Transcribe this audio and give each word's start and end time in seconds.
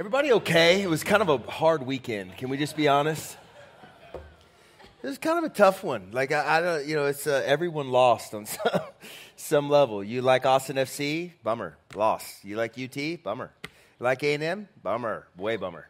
Everybody 0.00 0.32
okay? 0.32 0.80
It 0.80 0.88
was 0.88 1.04
kind 1.04 1.20
of 1.20 1.28
a 1.28 1.36
hard 1.50 1.82
weekend. 1.82 2.34
Can 2.38 2.48
we 2.48 2.56
just 2.56 2.74
be 2.74 2.88
honest? 2.88 3.36
It 4.14 5.06
was 5.06 5.18
kind 5.18 5.36
of 5.36 5.44
a 5.44 5.54
tough 5.54 5.84
one. 5.84 6.08
Like 6.10 6.32
I, 6.32 6.56
I 6.56 6.60
don't, 6.62 6.86
you 6.86 6.96
know, 6.96 7.04
it's 7.04 7.26
uh, 7.26 7.42
everyone 7.44 7.90
lost 7.90 8.32
on 8.32 8.46
some, 8.46 8.80
some 9.36 9.68
level. 9.68 10.02
You 10.02 10.22
like 10.22 10.46
Austin 10.46 10.76
FC? 10.76 11.32
Bummer, 11.42 11.76
lost. 11.94 12.46
You 12.46 12.56
like 12.56 12.78
UT? 12.78 13.22
Bummer. 13.22 13.52
Like 13.98 14.22
A 14.22 14.32
and 14.32 14.42
M? 14.42 14.68
Bummer, 14.82 15.26
way 15.36 15.56
bummer. 15.56 15.86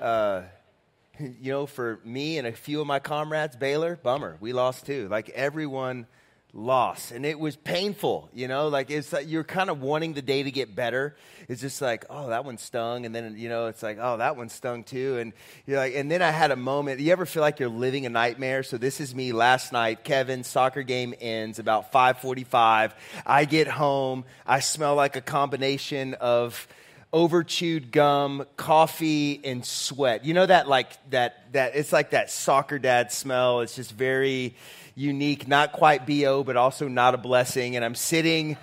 Uh, 0.00 0.42
you 1.18 1.50
know, 1.50 1.66
for 1.66 1.98
me 2.04 2.38
and 2.38 2.46
a 2.46 2.52
few 2.52 2.80
of 2.80 2.86
my 2.86 3.00
comrades, 3.00 3.56
Baylor, 3.56 3.96
bummer, 4.00 4.36
we 4.38 4.52
lost 4.52 4.86
too. 4.86 5.08
Like 5.08 5.30
everyone 5.30 6.06
loss. 6.54 7.10
And 7.10 7.26
it 7.26 7.38
was 7.38 7.56
painful 7.56 8.30
you 8.32 8.46
know 8.48 8.68
like 8.68 8.90
it's 8.90 9.12
like 9.12 9.28
you're 9.28 9.44
kind 9.44 9.68
of 9.68 9.82
wanting 9.82 10.14
the 10.14 10.22
day 10.22 10.42
to 10.44 10.50
get 10.50 10.74
better. 10.74 11.16
It's 11.48 11.60
just 11.60 11.82
like 11.82 12.06
oh 12.08 12.28
that 12.28 12.44
one 12.44 12.58
stung. 12.58 13.04
And 13.04 13.14
then 13.14 13.34
you 13.36 13.48
know 13.48 13.66
it's 13.66 13.82
like 13.82 13.98
oh 14.00 14.16
that 14.18 14.36
one 14.36 14.48
stung 14.48 14.84
too. 14.84 15.18
And 15.18 15.32
you're 15.66 15.78
like 15.78 15.94
and 15.94 16.10
then 16.10 16.22
i 16.22 16.30
had 16.30 16.50
a 16.50 16.56
moment 16.56 17.00
you 17.00 17.12
ever 17.12 17.26
feel 17.26 17.42
like 17.42 17.58
you're 17.58 17.68
living 17.68 18.06
a 18.06 18.10
nightmare? 18.10 18.62
So 18.62 18.78
this 18.78 19.00
is 19.00 19.14
me 19.14 19.32
last 19.32 19.72
night 19.72 20.04
kevin 20.04 20.44
soccer 20.44 20.82
game 20.82 21.14
ends 21.20 21.58
about 21.58 21.92
5.45 21.92 22.92
i 23.26 23.44
get 23.44 23.66
home 23.66 24.24
i 24.46 24.60
smell 24.60 24.94
like 24.94 25.16
a 25.16 25.20
combination 25.20 26.14
of 26.14 26.68
overchewed 27.14 27.92
gum, 27.92 28.44
coffee, 28.56 29.40
and 29.44 29.64
sweat. 29.64 30.24
You 30.24 30.34
know 30.34 30.44
that 30.44 30.68
like 30.68 30.88
that 31.10 31.52
that 31.52 31.76
it's 31.76 31.92
like 31.92 32.10
that 32.10 32.28
soccer 32.28 32.78
dad 32.80 33.12
smell. 33.12 33.60
It's 33.60 33.76
just 33.76 33.92
very 33.92 34.56
unique, 34.94 35.48
not 35.48 35.72
quite 35.72 36.06
BO, 36.06 36.44
but 36.44 36.56
also 36.56 36.88
not 36.88 37.14
a 37.14 37.18
blessing. 37.18 37.76
And 37.76 37.84
I'm 37.84 37.94
sitting 37.94 38.56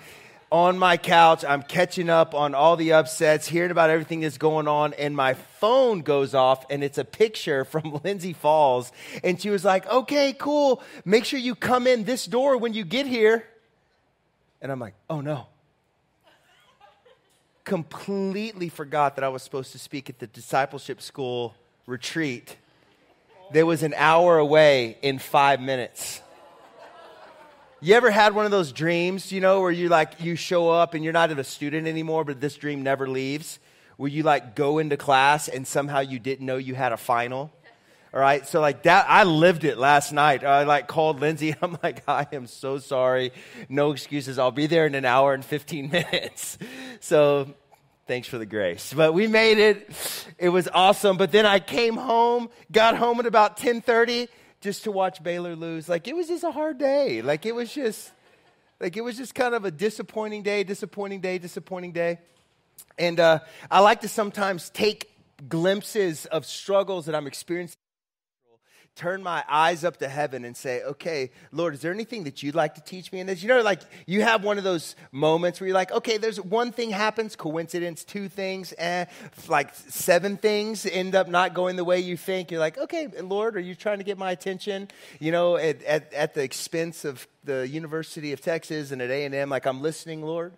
on 0.52 0.78
my 0.78 0.98
couch. 0.98 1.44
I'm 1.46 1.62
catching 1.62 2.10
up 2.10 2.34
on 2.34 2.54
all 2.54 2.76
the 2.76 2.92
upsets, 2.92 3.48
hearing 3.48 3.70
about 3.70 3.88
everything 3.88 4.20
that's 4.20 4.36
going 4.36 4.68
on, 4.68 4.92
and 4.94 5.16
my 5.16 5.32
phone 5.32 6.02
goes 6.02 6.34
off, 6.34 6.66
and 6.70 6.84
it's 6.84 6.98
a 6.98 7.04
picture 7.04 7.64
from 7.72 8.00
Lindsay 8.04 8.34
Falls. 8.34 8.92
And 9.24 9.40
she 9.40 9.50
was 9.50 9.64
like, 9.64 9.86
Okay, 9.90 10.34
cool. 10.38 10.82
Make 11.04 11.24
sure 11.24 11.38
you 11.38 11.54
come 11.54 11.86
in 11.86 12.04
this 12.04 12.26
door 12.26 12.56
when 12.58 12.74
you 12.74 12.84
get 12.84 13.06
here. 13.06 13.44
And 14.60 14.70
I'm 14.70 14.78
like, 14.78 14.94
Oh 15.08 15.20
no. 15.20 15.46
Completely 17.64 18.68
forgot 18.68 19.16
that 19.16 19.24
I 19.24 19.28
was 19.28 19.42
supposed 19.42 19.72
to 19.72 19.78
speak 19.78 20.10
at 20.10 20.18
the 20.18 20.26
discipleship 20.26 21.00
school 21.00 21.54
retreat 21.86 22.56
that 23.52 23.66
was 23.66 23.82
an 23.82 23.94
hour 23.96 24.38
away 24.38 24.96
in 25.02 25.18
five 25.18 25.60
minutes. 25.60 26.20
You 27.80 27.94
ever 27.94 28.10
had 28.10 28.34
one 28.34 28.44
of 28.44 28.50
those 28.50 28.70
dreams, 28.70 29.32
you 29.32 29.40
know, 29.40 29.60
where 29.60 29.70
you 29.70 29.88
like 29.88 30.20
you 30.20 30.36
show 30.36 30.70
up 30.70 30.94
and 30.94 31.02
you're 31.02 31.12
not 31.12 31.30
a 31.32 31.44
student 31.44 31.88
anymore, 31.88 32.24
but 32.24 32.40
this 32.40 32.54
dream 32.54 32.82
never 32.82 33.08
leaves? 33.08 33.58
Where 33.96 34.08
you 34.08 34.22
like 34.22 34.54
go 34.54 34.78
into 34.78 34.96
class 34.96 35.48
and 35.48 35.66
somehow 35.66 36.00
you 36.00 36.18
didn't 36.18 36.46
know 36.46 36.56
you 36.56 36.74
had 36.74 36.92
a 36.92 36.96
final? 36.96 37.52
All 38.14 38.20
right, 38.20 38.46
so 38.46 38.60
like 38.60 38.82
that, 38.82 39.06
I 39.08 39.24
lived 39.24 39.64
it 39.64 39.78
last 39.78 40.12
night. 40.12 40.44
I 40.44 40.64
like 40.64 40.86
called 40.86 41.20
Lindsay. 41.20 41.54
I'm 41.62 41.78
like, 41.82 42.06
I 42.06 42.26
am 42.32 42.46
so 42.46 42.78
sorry. 42.78 43.32
No 43.68 43.90
excuses. 43.90 44.38
I'll 44.38 44.50
be 44.50 44.66
there 44.66 44.86
in 44.86 44.94
an 44.94 45.04
hour 45.04 45.34
and 45.34 45.44
15 45.44 45.90
minutes. 45.92 46.58
So 47.00 47.54
thanks 48.12 48.28
for 48.28 48.36
the 48.36 48.44
grace. 48.44 48.92
But 48.94 49.14
we 49.14 49.26
made 49.26 49.56
it. 49.56 49.90
It 50.36 50.50
was 50.50 50.68
awesome. 50.68 51.16
But 51.16 51.32
then 51.32 51.46
I 51.46 51.58
came 51.58 51.96
home, 51.96 52.50
got 52.70 52.94
home 52.94 53.18
at 53.20 53.24
about 53.24 53.52
1030 53.52 54.28
just 54.60 54.84
to 54.84 54.92
watch 54.92 55.22
Baylor 55.22 55.56
lose. 55.56 55.88
Like 55.88 56.06
it 56.06 56.14
was 56.14 56.28
just 56.28 56.44
a 56.44 56.50
hard 56.50 56.76
day. 56.76 57.22
Like 57.22 57.46
it 57.46 57.54
was 57.54 57.72
just 57.72 58.12
like 58.78 58.98
it 58.98 59.00
was 59.00 59.16
just 59.16 59.34
kind 59.34 59.54
of 59.54 59.64
a 59.64 59.70
disappointing 59.70 60.42
day, 60.42 60.62
disappointing 60.62 61.22
day, 61.22 61.38
disappointing 61.38 61.92
day. 61.92 62.18
And 62.98 63.18
uh, 63.18 63.38
I 63.70 63.80
like 63.80 64.02
to 64.02 64.08
sometimes 64.08 64.68
take 64.68 65.10
glimpses 65.48 66.26
of 66.26 66.44
struggles 66.44 67.06
that 67.06 67.14
I'm 67.14 67.26
experiencing 67.26 67.78
turn 68.94 69.22
my 69.22 69.42
eyes 69.48 69.84
up 69.84 69.96
to 69.98 70.08
heaven 70.08 70.44
and 70.44 70.54
say, 70.54 70.82
okay, 70.82 71.30
Lord, 71.50 71.72
is 71.72 71.80
there 71.80 71.92
anything 71.92 72.24
that 72.24 72.42
you'd 72.42 72.54
like 72.54 72.74
to 72.74 72.82
teach 72.82 73.10
me 73.10 73.20
in 73.20 73.26
this? 73.26 73.42
You 73.42 73.48
know, 73.48 73.62
like 73.62 73.80
you 74.06 74.20
have 74.20 74.44
one 74.44 74.58
of 74.58 74.64
those 74.64 74.96
moments 75.10 75.60
where 75.60 75.68
you're 75.68 75.74
like, 75.74 75.90
okay, 75.92 76.18
there's 76.18 76.38
one 76.38 76.72
thing 76.72 76.90
happens, 76.90 77.34
coincidence, 77.34 78.04
two 78.04 78.28
things, 78.28 78.74
eh, 78.76 79.06
like 79.48 79.74
seven 79.74 80.36
things 80.36 80.84
end 80.84 81.14
up 81.14 81.26
not 81.26 81.54
going 81.54 81.76
the 81.76 81.84
way 81.84 82.00
you 82.00 82.18
think. 82.18 82.50
You're 82.50 82.60
like, 82.60 82.76
okay, 82.76 83.08
Lord, 83.22 83.56
are 83.56 83.60
you 83.60 83.74
trying 83.74 83.98
to 83.98 84.04
get 84.04 84.18
my 84.18 84.30
attention? 84.30 84.88
You 85.20 85.32
know, 85.32 85.56
at, 85.56 85.82
at, 85.84 86.12
at 86.12 86.34
the 86.34 86.42
expense 86.42 87.06
of 87.06 87.26
the 87.44 87.66
University 87.66 88.32
of 88.32 88.42
Texas 88.42 88.90
and 88.90 89.00
at 89.00 89.10
A&M, 89.10 89.48
like 89.48 89.64
I'm 89.64 89.80
listening, 89.80 90.22
Lord. 90.22 90.52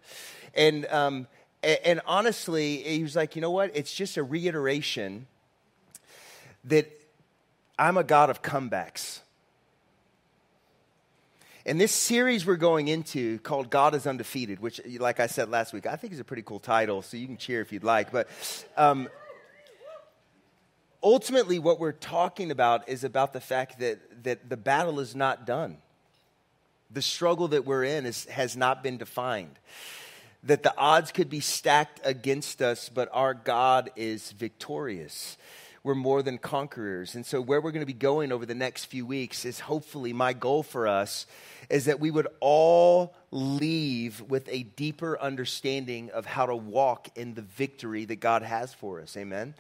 And, 0.55 0.87
um, 0.87 1.29
and, 1.63 1.79
and 1.85 2.01
honestly, 2.05 2.79
he 2.79 3.03
was 3.05 3.15
like, 3.15 3.37
you 3.37 3.43
know 3.43 3.53
what? 3.53 3.71
It's 3.75 3.95
just 3.95 4.17
a 4.17 4.25
reiteration 4.25 5.29
that 6.65 6.91
I'm 7.79 7.97
a 7.97 8.05
God 8.05 8.31
of 8.31 8.43
comebacks. 8.43 9.21
And 11.67 11.81
this 11.81 11.93
series 11.93 12.45
we're 12.45 12.57
going 12.57 12.89
into 12.89 13.39
called 13.39 13.71
God 13.71 13.95
is 13.95 14.07
Undefeated, 14.07 14.61
which, 14.61 14.81
like 14.99 15.19
I 15.19 15.27
said 15.27 15.51
last 15.51 15.73
week, 15.73 15.87
I 15.87 15.97
think 15.97 16.13
is 16.13 16.21
a 16.21 16.25
pretty 16.25 16.43
cool 16.43 16.61
title, 16.61 17.01
so 17.03 17.17
you 17.17 17.27
can 17.27 17.39
cheer 17.39 17.63
if 17.63 17.73
you'd 17.73 17.85
like. 17.85 18.13
But 18.13 18.29
um, 18.77 19.09
ultimately, 21.03 21.59
what 21.59 21.81
we're 21.81 21.93
talking 21.93 22.51
about 22.51 22.89
is 22.89 23.03
about 23.03 23.33
the 23.33 23.41
fact 23.41 23.81
that, 23.81 24.25
that 24.25 24.49
the 24.49 24.59
battle 24.59 25.01
is 25.01 25.17
not 25.17 25.47
done. 25.47 25.79
The 26.91 27.03
struggle 27.03 27.49
that 27.49 27.65
we're 27.65 27.85
in 27.85 28.05
is, 28.05 28.27
has 28.27 28.57
not 28.57 28.83
been 28.83 28.99
defined. 28.99 29.59
That 30.45 30.63
the 30.63 30.77
odds 30.77 31.13
could 31.13 31.31
be 31.31 31.41
stacked 31.41 31.99
against 32.05 32.61
us, 32.61 32.91
but 32.91 33.09
our 33.13 33.33
God 33.33 33.91
is 33.97 34.33
victorious 34.33 35.39
we're 35.85 35.95
more 35.95 36.23
than 36.23 36.39
conquerors. 36.39 37.15
And 37.15 37.25
so, 37.25 37.43
where 37.43 37.61
we're 37.61 37.71
going 37.71 37.83
to 37.83 37.87
be 37.87 37.93
going 37.93 38.33
over 38.33 38.47
the 38.47 38.55
next 38.55 38.87
few 38.87 39.05
weeks 39.05 39.45
is 39.45 39.61
hopefully 39.61 40.15
my 40.15 40.33
goal 40.33 40.63
for 40.63 40.89
us 40.89 41.27
is 41.69 41.85
that 41.85 42.01
we 42.01 42.11
would 42.11 42.27
all 42.41 43.15
leave 43.31 44.21
with 44.23 44.49
a 44.51 44.63
deeper 44.63 45.21
understanding 45.21 46.11
of 46.11 46.27
how 46.27 46.47
to 46.47 46.57
walk 46.57 47.09
in 47.17 47.35
the 47.35 47.43
victory 47.43 48.07
that 48.07 48.17
God 48.17 48.43
has 48.43 48.73
for 48.73 49.01
us. 49.01 49.17
Amen. 49.17 49.55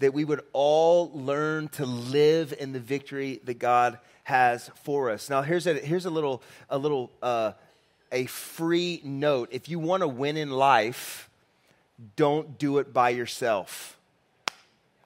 That 0.00 0.12
we 0.12 0.24
would 0.24 0.40
all 0.52 1.12
learn 1.14 1.68
to 1.68 1.86
live 1.86 2.52
in 2.58 2.72
the 2.72 2.80
victory 2.80 3.40
that 3.44 3.58
God 3.58 3.98
has 4.24 4.70
for 4.82 5.10
us. 5.10 5.30
Now, 5.30 5.42
here's 5.42 5.66
a, 5.66 5.74
here's 5.74 6.06
a 6.06 6.10
little, 6.10 6.42
a 6.68 6.78
little, 6.78 7.10
uh, 7.22 7.52
a 8.10 8.26
free 8.26 9.00
note. 9.04 9.48
If 9.52 9.68
you 9.68 9.78
want 9.78 10.02
to 10.02 10.08
win 10.08 10.36
in 10.36 10.50
life, 10.50 11.30
don't 12.16 12.58
do 12.58 12.78
it 12.78 12.92
by 12.92 13.10
yourself. 13.10 13.97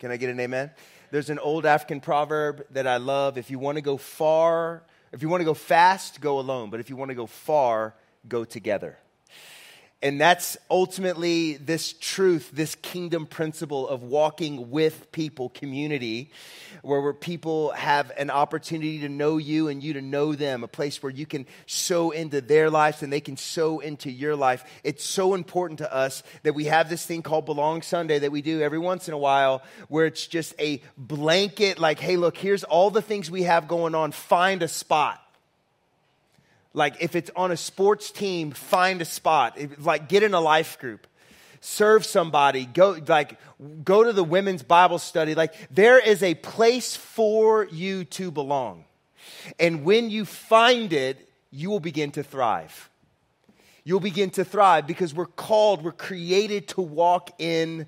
Can 0.02 0.10
I 0.10 0.16
get 0.16 0.30
an 0.30 0.40
amen? 0.40 0.72
There's 1.12 1.30
an 1.30 1.38
old 1.38 1.64
African 1.64 2.00
proverb 2.00 2.66
that 2.72 2.88
I 2.88 2.96
love. 2.96 3.38
If 3.38 3.52
you 3.52 3.60
want 3.60 3.76
to 3.76 3.82
go 3.82 3.96
far, 3.96 4.82
if 5.12 5.22
you 5.22 5.28
want 5.28 5.42
to 5.42 5.44
go 5.44 5.54
fast, 5.54 6.20
go 6.20 6.40
alone. 6.40 6.70
But 6.70 6.80
if 6.80 6.90
you 6.90 6.96
want 6.96 7.10
to 7.10 7.14
go 7.14 7.26
far, 7.26 7.94
go 8.28 8.44
together. 8.44 8.98
And 10.02 10.20
that's 10.20 10.56
ultimately 10.68 11.56
this 11.56 11.92
truth, 11.92 12.50
this 12.52 12.74
kingdom 12.74 13.24
principle 13.24 13.88
of 13.88 14.02
walking 14.02 14.70
with 14.72 15.12
people, 15.12 15.48
community, 15.50 16.32
where, 16.82 17.12
people 17.12 17.70
have 17.70 18.10
an 18.16 18.28
opportunity 18.28 19.00
to 19.00 19.08
know 19.08 19.36
you 19.36 19.68
and 19.68 19.80
you 19.80 19.92
to 19.92 20.02
know 20.02 20.34
them, 20.34 20.64
a 20.64 20.68
place 20.68 21.00
where 21.02 21.12
you 21.12 21.24
can 21.24 21.46
sow 21.66 22.10
into 22.10 22.40
their 22.40 22.68
lives 22.68 23.02
and 23.04 23.12
they 23.12 23.20
can 23.20 23.36
sow 23.36 23.78
into 23.78 24.10
your 24.10 24.34
life. 24.34 24.64
It's 24.82 25.04
so 25.04 25.34
important 25.34 25.78
to 25.78 25.94
us 25.94 26.24
that 26.42 26.54
we 26.54 26.64
have 26.64 26.88
this 26.88 27.06
thing 27.06 27.22
called 27.22 27.46
Belong 27.46 27.82
Sunday 27.82 28.18
that 28.18 28.32
we 28.32 28.42
do 28.42 28.60
every 28.60 28.80
once 28.80 29.06
in 29.06 29.14
a 29.14 29.18
while, 29.18 29.62
where 29.86 30.06
it's 30.06 30.26
just 30.26 30.52
a 30.58 30.82
blanket, 30.96 31.78
like, 31.78 32.00
hey, 32.00 32.16
look, 32.16 32.36
here's 32.36 32.64
all 32.64 32.90
the 32.90 33.02
things 33.02 33.30
we 33.30 33.44
have 33.44 33.68
going 33.68 33.94
on, 33.94 34.10
find 34.10 34.64
a 34.64 34.68
spot 34.68 35.20
like 36.74 36.96
if 37.00 37.14
it's 37.14 37.30
on 37.36 37.50
a 37.50 37.56
sports 37.56 38.10
team, 38.10 38.50
find 38.50 39.00
a 39.02 39.04
spot. 39.04 39.58
Like 39.78 40.08
get 40.08 40.22
in 40.22 40.34
a 40.34 40.40
life 40.40 40.78
group. 40.78 41.06
Serve 41.60 42.04
somebody. 42.04 42.64
Go 42.66 42.98
like 43.06 43.38
go 43.84 44.04
to 44.04 44.12
the 44.12 44.24
women's 44.24 44.62
Bible 44.62 44.98
study. 44.98 45.34
Like 45.34 45.54
there 45.70 45.98
is 45.98 46.22
a 46.22 46.34
place 46.34 46.96
for 46.96 47.66
you 47.70 48.04
to 48.04 48.30
belong. 48.30 48.84
And 49.58 49.84
when 49.84 50.10
you 50.10 50.24
find 50.24 50.92
it, 50.92 51.28
you 51.50 51.70
will 51.70 51.80
begin 51.80 52.10
to 52.12 52.22
thrive. 52.22 52.90
You'll 53.84 54.00
begin 54.00 54.30
to 54.30 54.44
thrive 54.44 54.86
because 54.86 55.12
we're 55.12 55.26
called, 55.26 55.84
we're 55.84 55.92
created 55.92 56.68
to 56.68 56.80
walk 56.80 57.30
in 57.38 57.86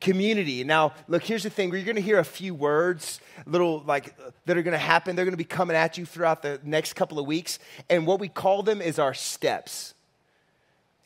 community. 0.00 0.64
Now, 0.64 0.92
look, 1.08 1.22
here's 1.22 1.42
the 1.42 1.50
thing. 1.50 1.72
You're 1.72 1.82
going 1.82 1.96
to 1.96 2.02
hear 2.02 2.18
a 2.18 2.24
few 2.24 2.54
words, 2.54 3.20
little 3.46 3.80
like 3.80 4.14
that 4.46 4.56
are 4.56 4.62
going 4.62 4.72
to 4.72 4.78
happen. 4.78 5.16
They're 5.16 5.24
going 5.24 5.32
to 5.32 5.36
be 5.36 5.44
coming 5.44 5.76
at 5.76 5.98
you 5.98 6.06
throughout 6.06 6.42
the 6.42 6.60
next 6.62 6.94
couple 6.94 7.18
of 7.18 7.26
weeks. 7.26 7.58
And 7.88 8.06
what 8.06 8.20
we 8.20 8.28
call 8.28 8.62
them 8.62 8.80
is 8.80 8.98
our 8.98 9.14
steps. 9.14 9.94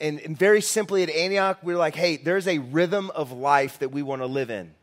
And, 0.01 0.21
and 0.21 0.37
very 0.37 0.61
simply 0.61 1.03
at 1.03 1.11
Antioch, 1.11 1.59
we're 1.63 1.77
like, 1.77 1.95
hey, 1.95 2.17
there's 2.17 2.49
a 2.49 2.59
rhythm 2.59 3.11
of 3.11 3.33
life 3.33 3.79
that 3.79 3.91
we 3.91 4.03
want 4.03 4.21
to 4.23 4.27
live 4.27 4.51
in. 4.51 4.75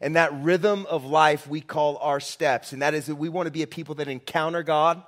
And 0.00 0.16
that 0.16 0.32
rhythm 0.34 0.86
of 0.86 1.04
life 1.04 1.46
we 1.46 1.60
call 1.60 1.96
our 1.98 2.20
steps. 2.20 2.72
And 2.72 2.82
that 2.82 2.92
is 2.92 3.06
that 3.06 3.14
we 3.14 3.28
want 3.28 3.46
to 3.46 3.52
be 3.52 3.62
a 3.62 3.66
people 3.66 3.94
that 3.96 4.08
encounter 4.08 4.62
God 4.62 5.02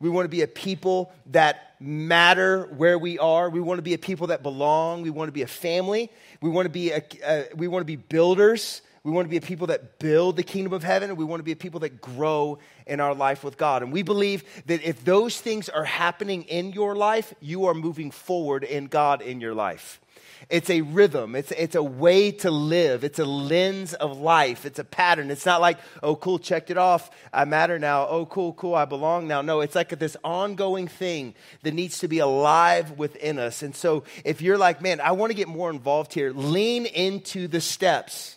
We 0.00 0.08
want 0.08 0.24
to 0.24 0.28
be 0.28 0.42
a 0.42 0.48
people 0.48 1.12
that 1.26 1.74
matter 1.80 2.66
where 2.76 2.98
we 2.98 3.18
are. 3.18 3.50
We 3.50 3.60
want 3.60 3.78
to 3.78 3.82
be 3.82 3.94
a 3.94 3.98
people 3.98 4.28
that 4.28 4.42
belong. 4.42 5.02
We 5.02 5.10
want 5.10 5.28
to 5.28 5.32
be 5.32 5.42
a 5.42 5.48
family. 5.48 6.10
We 6.40 6.50
want 6.50 6.66
to 6.66 6.70
be, 6.70 6.92
a, 6.92 7.02
uh, 7.26 7.44
we 7.56 7.68
want 7.68 7.82
to 7.82 7.86
be 7.86 7.96
builders. 7.96 8.82
We 9.04 9.12
want 9.12 9.26
to 9.26 9.30
be 9.30 9.36
a 9.36 9.40
people 9.40 9.68
that 9.68 9.98
build 9.98 10.36
the 10.36 10.42
kingdom 10.42 10.72
of 10.72 10.82
heaven, 10.82 11.16
we 11.16 11.24
want 11.24 11.40
to 11.40 11.44
be 11.44 11.52
a 11.52 11.56
people 11.56 11.80
that 11.80 12.00
grow 12.00 12.58
in 12.86 13.00
our 13.00 13.14
life 13.14 13.42
with 13.42 13.56
God. 13.56 13.82
And 13.82 13.92
we 13.92 14.02
believe 14.02 14.44
that 14.66 14.82
if 14.82 15.04
those 15.04 15.40
things 15.40 15.68
are 15.68 15.84
happening 15.84 16.42
in 16.42 16.72
your 16.72 16.94
life, 16.94 17.32
you 17.40 17.66
are 17.66 17.74
moving 17.74 18.10
forward 18.10 18.64
in 18.64 18.86
God 18.86 19.22
in 19.22 19.40
your 19.40 19.54
life. 19.54 20.00
It's 20.48 20.70
a 20.70 20.80
rhythm. 20.80 21.34
It's, 21.34 21.50
it's 21.52 21.74
a 21.74 21.82
way 21.82 22.30
to 22.32 22.50
live. 22.50 23.04
It's 23.04 23.18
a 23.18 23.24
lens 23.24 23.94
of 23.94 24.18
life. 24.18 24.64
It's 24.64 24.78
a 24.78 24.84
pattern. 24.84 25.30
It's 25.30 25.44
not 25.44 25.60
like, 25.60 25.78
oh, 26.02 26.16
cool, 26.16 26.38
checked 26.38 26.70
it 26.70 26.78
off. 26.78 27.10
I 27.32 27.44
matter 27.44 27.78
now. 27.78 28.06
Oh, 28.08 28.26
cool, 28.26 28.52
cool, 28.54 28.74
I 28.74 28.84
belong 28.84 29.28
now. 29.28 29.42
No, 29.42 29.60
it's 29.60 29.74
like 29.74 29.90
this 29.98 30.16
ongoing 30.24 30.88
thing 30.88 31.34
that 31.62 31.74
needs 31.74 31.98
to 31.98 32.08
be 32.08 32.18
alive 32.18 32.92
within 32.92 33.38
us. 33.38 33.62
And 33.62 33.76
so 33.76 34.04
if 34.24 34.40
you're 34.40 34.58
like, 34.58 34.80
man, 34.80 35.00
I 35.00 35.12
want 35.12 35.30
to 35.30 35.36
get 35.36 35.48
more 35.48 35.70
involved 35.70 36.14
here, 36.14 36.32
lean 36.32 36.86
into 36.86 37.48
the 37.48 37.60
steps. 37.60 38.36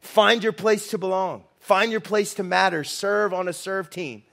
Find 0.00 0.42
your 0.42 0.52
place 0.52 0.88
to 0.90 0.98
belong. 0.98 1.44
Find 1.60 1.92
your 1.92 2.00
place 2.00 2.34
to 2.34 2.42
matter. 2.42 2.82
Serve 2.84 3.32
on 3.32 3.46
a 3.46 3.52
serve 3.52 3.90
team. 3.90 4.24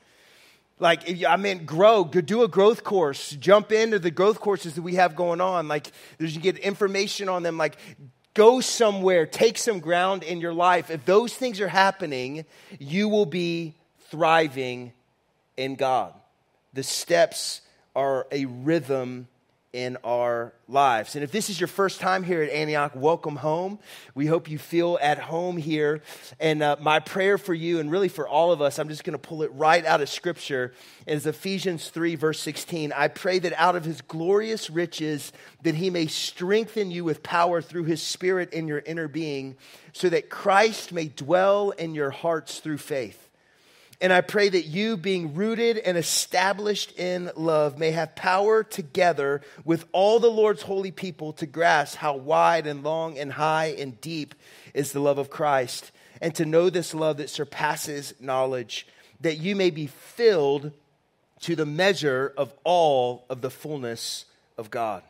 Like, 0.79 1.25
I 1.25 1.38
mean, 1.38 1.65
grow, 1.65 2.03
do 2.03 2.44
a 2.44 2.47
growth 2.47 2.83
course, 2.83 3.31
jump 3.31 3.71
into 3.71 3.97
the 3.97 4.12
growth 4.12 4.39
courses 4.39 4.75
that 4.75 4.83
we 4.83 4.95
have 4.95 5.15
going 5.15 5.41
on. 5.41 5.68
Like, 5.68 5.91
you 6.19 6.39
get 6.39 6.57
information 6.57 7.29
on 7.29 7.41
them. 7.41 7.57
Like, 7.57 7.77
go 8.35 8.62
somewhere, 8.62 9.25
take 9.25 9.57
some 9.57 9.79
ground 9.79 10.21
in 10.21 10.39
your 10.39 10.53
life. 10.53 10.91
If 10.91 11.03
those 11.06 11.33
things 11.33 11.59
are 11.62 11.68
happening, 11.68 12.45
you 12.77 13.09
will 13.09 13.25
be 13.25 13.74
thriving 14.12 14.94
in 15.57 15.75
God. 15.75 16.13
The 16.74 16.83
steps 16.83 17.62
are 17.95 18.27
a 18.31 18.45
rhythm 18.45 19.27
in 19.74 19.98
our 20.04 20.54
lives. 20.68 21.16
And 21.16 21.24
if 21.24 21.31
this 21.31 21.50
is 21.50 21.60
your 21.60 21.68
first 21.68 22.00
time 22.00 22.24
here 22.24 22.42
at 22.42 22.50
Antioch, 22.50 22.94
welcome 22.96 23.36
home. 23.36 23.80
We 24.16 24.25
hope 24.25 24.50
you 24.50 24.58
feel 24.58 24.98
at 25.02 25.19
home 25.19 25.58
here. 25.58 26.02
And 26.40 26.64
uh, 26.64 26.78
my 26.80 27.00
prayer 27.00 27.38
for 27.38 27.54
you, 27.54 27.80
and 27.80 27.92
really 27.92 28.08
for 28.08 28.28
all 28.28 28.52
of 28.52 28.62
us, 28.62 28.80
I'm 28.80 28.88
just 28.88 29.04
going 29.04 29.14
to 29.14 29.19
pull 29.19 29.44
it 29.44 29.52
right 29.54 29.86
out 29.86 30.02
of 30.02 30.10
Scripture, 30.10 30.74
is 31.06 31.25
Ephesians 31.25 31.90
3, 31.90 32.16
verse 32.16 32.40
16. 32.40 32.94
I 32.94 33.10
pray 33.10 33.40
that 33.40 33.54
out 33.54 33.75
of 33.75 33.84
his 33.84 34.02
glorious 34.02 34.69
riches, 34.69 35.34
that 35.64 35.75
he 35.75 35.90
may 35.90 36.08
strengthen 36.08 36.90
you 36.90 37.04
with 37.04 37.22
power 37.22 37.62
through 37.62 37.84
his 37.84 38.02
Spirit 38.02 38.54
in 38.54 38.68
your 38.68 38.80
inner 38.80 39.08
being, 39.08 39.58
so 39.92 40.10
that 40.10 40.30
Christ 40.30 40.94
may 40.94 41.08
dwell 41.10 41.72
in 41.72 41.94
your 41.94 42.12
hearts 42.12 42.60
through 42.60 42.78
faith 42.78 43.26
and 44.00 44.14
I 44.14 44.22
pray 44.22 44.48
that 44.50 44.66
you, 44.66 44.96
being 44.96 45.34
rooted 45.34 45.78
and 45.78 45.98
established 45.98 46.98
in 47.00 47.32
love, 47.36 47.80
may 47.80 47.92
have 47.92 48.16
power 48.16 48.64
together 48.64 49.42
with 49.66 49.86
all 49.92 50.20
the 50.20 50.30
Lord's 50.30 50.62
holy 50.62 50.92
people 50.92 51.34
to 51.34 51.48
grasp 51.48 51.98
how 51.98 52.16
wide 52.16 52.68
and 52.68 52.84
long 52.84 53.18
and 53.18 53.34
high 53.34 53.76
and 53.78 54.00
deep 54.00 54.36
is 54.74 54.92
the 54.92 55.00
love 55.00 55.18
of 55.18 55.30
Christ, 55.32 55.92
and 56.22 56.36
to 56.36 56.46
know 56.46 56.70
this 56.70 56.94
love 56.94 57.18
that 57.18 57.30
surpasses 57.30 58.14
knowledge, 58.20 58.88
that 59.22 59.38
you 59.38 59.56
may 59.56 59.72
be 59.72 59.88
filled 59.88 60.72
to 61.42 61.56
the 61.56 61.66
measure 61.66 62.34
of 62.38 62.54
all 62.64 63.26
of 63.30 63.42
the 63.42 63.50
fullness 63.50 64.26
of 64.58 64.70
God. 64.70 65.04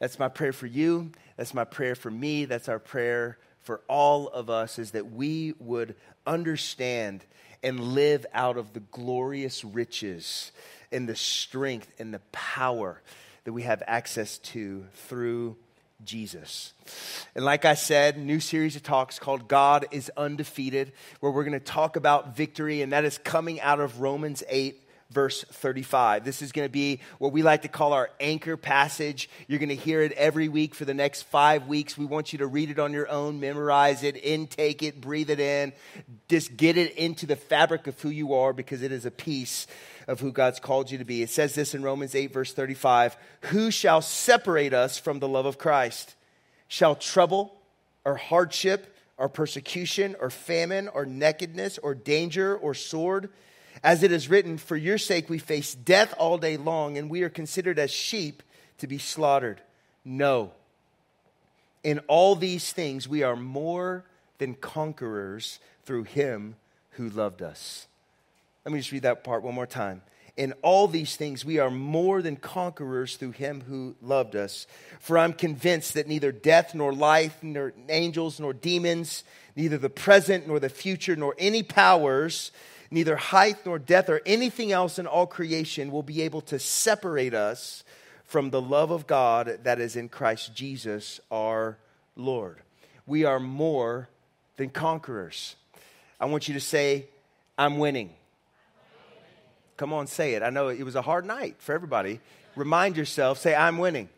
That's 0.00 0.18
my 0.18 0.28
prayer 0.28 0.52
for 0.52 0.66
you. 0.66 1.12
That's 1.36 1.54
my 1.54 1.64
prayer 1.64 1.94
for 1.94 2.10
me. 2.10 2.44
That's 2.44 2.68
our 2.68 2.78
prayer 2.78 3.38
for 3.62 3.82
all 3.88 4.28
of 4.28 4.50
us, 4.50 4.78
is 4.78 4.92
that 4.92 5.12
we 5.12 5.54
would 5.58 5.96
understand 6.26 7.24
and 7.62 7.80
live 7.80 8.26
out 8.32 8.56
of 8.56 8.72
the 8.72 8.80
glorious 8.80 9.64
riches 9.64 10.52
and 10.92 11.08
the 11.08 11.16
strength 11.16 11.90
and 11.98 12.12
the 12.12 12.20
power 12.32 13.02
that 13.44 13.52
we 13.52 13.62
have 13.62 13.82
access 13.86 14.38
to 14.38 14.84
through 14.92 15.56
Jesus. 16.04 16.72
And 17.34 17.44
like 17.44 17.64
I 17.64 17.74
said, 17.74 18.18
new 18.18 18.40
series 18.40 18.76
of 18.76 18.82
talks 18.82 19.18
called 19.18 19.48
God 19.48 19.86
is 19.90 20.10
Undefeated, 20.16 20.92
where 21.20 21.32
we're 21.32 21.44
going 21.44 21.58
to 21.58 21.60
talk 21.60 21.96
about 21.96 22.36
victory, 22.36 22.82
and 22.82 22.92
that 22.92 23.04
is 23.04 23.18
coming 23.18 23.60
out 23.60 23.80
of 23.80 24.00
Romans 24.00 24.42
8 24.48 24.82
verse 25.10 25.44
35. 25.44 26.24
This 26.24 26.42
is 26.42 26.52
going 26.52 26.66
to 26.66 26.72
be 26.72 27.00
what 27.18 27.32
we 27.32 27.42
like 27.42 27.62
to 27.62 27.68
call 27.68 27.92
our 27.92 28.10
anchor 28.20 28.56
passage. 28.56 29.30
You're 29.46 29.58
going 29.58 29.68
to 29.68 29.76
hear 29.76 30.02
it 30.02 30.12
every 30.12 30.48
week 30.48 30.74
for 30.74 30.84
the 30.84 30.94
next 30.94 31.22
five 31.22 31.66
weeks. 31.66 31.96
We 31.96 32.04
want 32.04 32.32
you 32.32 32.40
to 32.40 32.46
read 32.46 32.70
it 32.70 32.78
on 32.78 32.92
your 32.92 33.08
own, 33.08 33.40
memorize 33.40 34.02
it, 34.02 34.16
intake 34.16 34.82
it, 34.82 35.00
breathe 35.00 35.30
it 35.30 35.40
in. 35.40 35.72
Just 36.28 36.56
get 36.56 36.76
it 36.76 36.96
into 36.96 37.26
the 37.26 37.36
fabric 37.36 37.86
of 37.86 38.00
who 38.00 38.10
you 38.10 38.34
are 38.34 38.52
because 38.52 38.82
it 38.82 38.92
is 38.92 39.06
a 39.06 39.10
piece 39.10 39.66
of 40.08 40.20
who 40.20 40.32
God's 40.32 40.60
called 40.60 40.90
you 40.90 40.98
to 40.98 41.04
be. 41.04 41.22
It 41.22 41.30
says 41.30 41.54
this 41.54 41.74
in 41.74 41.82
Romans 41.82 42.14
8, 42.14 42.32
verse 42.32 42.52
35 42.52 43.16
Who 43.42 43.70
shall 43.70 44.02
separate 44.02 44.74
us 44.74 44.98
from 44.98 45.18
the 45.18 45.28
love 45.28 45.46
of 45.46 45.58
Christ? 45.58 46.14
Shall 46.68 46.96
trouble 46.96 47.56
or 48.04 48.16
hardship 48.16 48.94
or 49.16 49.28
persecution 49.28 50.16
or 50.20 50.30
famine 50.30 50.88
or 50.88 51.06
nakedness 51.06 51.78
or 51.78 51.94
danger 51.94 52.56
or 52.56 52.74
sword? 52.74 53.30
As 53.82 54.02
it 54.02 54.12
is 54.12 54.28
written, 54.28 54.58
For 54.58 54.76
your 54.76 54.98
sake 54.98 55.28
we 55.28 55.38
face 55.38 55.74
death 55.74 56.14
all 56.18 56.38
day 56.38 56.56
long, 56.56 56.96
and 56.98 57.10
we 57.10 57.22
are 57.22 57.28
considered 57.28 57.78
as 57.78 57.90
sheep 57.90 58.42
to 58.78 58.86
be 58.86 58.98
slaughtered. 58.98 59.60
No. 60.04 60.52
In 61.82 62.00
all 62.08 62.36
these 62.36 62.72
things 62.72 63.08
we 63.08 63.22
are 63.22 63.36
more 63.36 64.04
than 64.38 64.54
conquerors 64.54 65.58
through 65.84 66.04
him 66.04 66.56
who 66.90 67.08
loved 67.08 67.42
us. 67.42 67.86
Let 68.64 68.72
me 68.72 68.80
just 68.80 68.92
read 68.92 69.02
that 69.02 69.24
part 69.24 69.42
one 69.42 69.54
more 69.54 69.66
time. 69.66 70.02
In 70.36 70.52
all 70.60 70.86
these 70.86 71.16
things, 71.16 71.46
we 71.46 71.58
are 71.60 71.70
more 71.70 72.20
than 72.20 72.36
conquerors 72.36 73.16
through 73.16 73.30
him 73.30 73.62
who 73.62 73.96
loved 74.02 74.36
us. 74.36 74.66
For 75.00 75.16
I'm 75.16 75.32
convinced 75.32 75.94
that 75.94 76.08
neither 76.08 76.30
death, 76.30 76.74
nor 76.74 76.92
life, 76.92 77.42
nor 77.42 77.72
angels, 77.88 78.38
nor 78.38 78.52
demons, 78.52 79.24
neither 79.54 79.78
the 79.78 79.88
present, 79.88 80.46
nor 80.46 80.60
the 80.60 80.68
future, 80.68 81.16
nor 81.16 81.34
any 81.38 81.62
powers, 81.62 82.52
neither 82.90 83.16
height 83.16 83.58
nor 83.64 83.78
depth 83.78 84.08
or 84.08 84.20
anything 84.26 84.72
else 84.72 84.98
in 84.98 85.06
all 85.06 85.26
creation 85.26 85.90
will 85.90 86.02
be 86.02 86.22
able 86.22 86.40
to 86.42 86.58
separate 86.58 87.34
us 87.34 87.84
from 88.24 88.50
the 88.50 88.60
love 88.60 88.90
of 88.90 89.06
God 89.06 89.60
that 89.62 89.80
is 89.80 89.96
in 89.96 90.08
Christ 90.08 90.54
Jesus 90.54 91.20
our 91.30 91.78
Lord. 92.16 92.58
We 93.06 93.24
are 93.24 93.40
more 93.40 94.08
than 94.56 94.70
conquerors. 94.70 95.56
I 96.18 96.26
want 96.26 96.48
you 96.48 96.54
to 96.54 96.60
say, 96.60 97.06
I'm 97.56 97.78
winning. 97.78 98.10
Come 99.76 99.92
on, 99.92 100.06
say 100.06 100.34
it. 100.34 100.42
I 100.42 100.50
know 100.50 100.68
it 100.68 100.82
was 100.82 100.94
a 100.96 101.02
hard 101.02 101.24
night 101.24 101.56
for 101.58 101.74
everybody. 101.74 102.20
Remind 102.56 102.96
yourself, 102.96 103.38
say, 103.38 103.54
I'm 103.54 103.78
winning. 103.78 104.08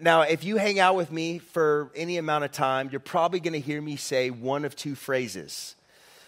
Now, 0.00 0.22
if 0.22 0.44
you 0.44 0.56
hang 0.56 0.78
out 0.78 0.96
with 0.96 1.10
me 1.10 1.38
for 1.38 1.90
any 1.94 2.18
amount 2.18 2.44
of 2.44 2.52
time, 2.52 2.90
you're 2.90 3.00
probably 3.00 3.40
going 3.40 3.54
to 3.54 3.60
hear 3.60 3.80
me 3.80 3.96
say 3.96 4.30
one 4.30 4.64
of 4.66 4.76
two 4.76 4.94
phrases. 4.94 5.74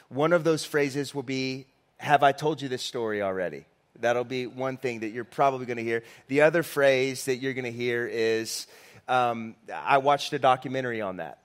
One 0.09 0.33
of 0.33 0.45
those 0.45 0.65
phrases 0.65 1.15
will 1.15 1.23
be, 1.23 1.67
Have 1.99 2.23
I 2.23 2.33
told 2.33 2.63
you 2.63 2.69
this 2.69 2.83
story 2.83 3.23
already? 3.23 3.65
That'll 4.01 4.25
be 4.25 4.47
one 4.47 4.77
thing 4.77 5.01
that 5.01 5.09
you're 5.09 5.25
probably 5.25 5.67
going 5.67 5.79
to 5.79 5.83
hear. 5.83 6.05
The 6.29 6.43
other 6.43 6.63
phrase 6.63 7.25
that 7.25 7.37
you're 7.37 7.55
going 7.55 7.65
to 7.65 7.73
hear 7.73 8.07
is, 8.07 8.67
um, 9.09 9.57
I 9.73 9.99
watched 9.99 10.33
a 10.33 10.39
documentary 10.39 11.01
on 11.01 11.17
that. 11.17 11.39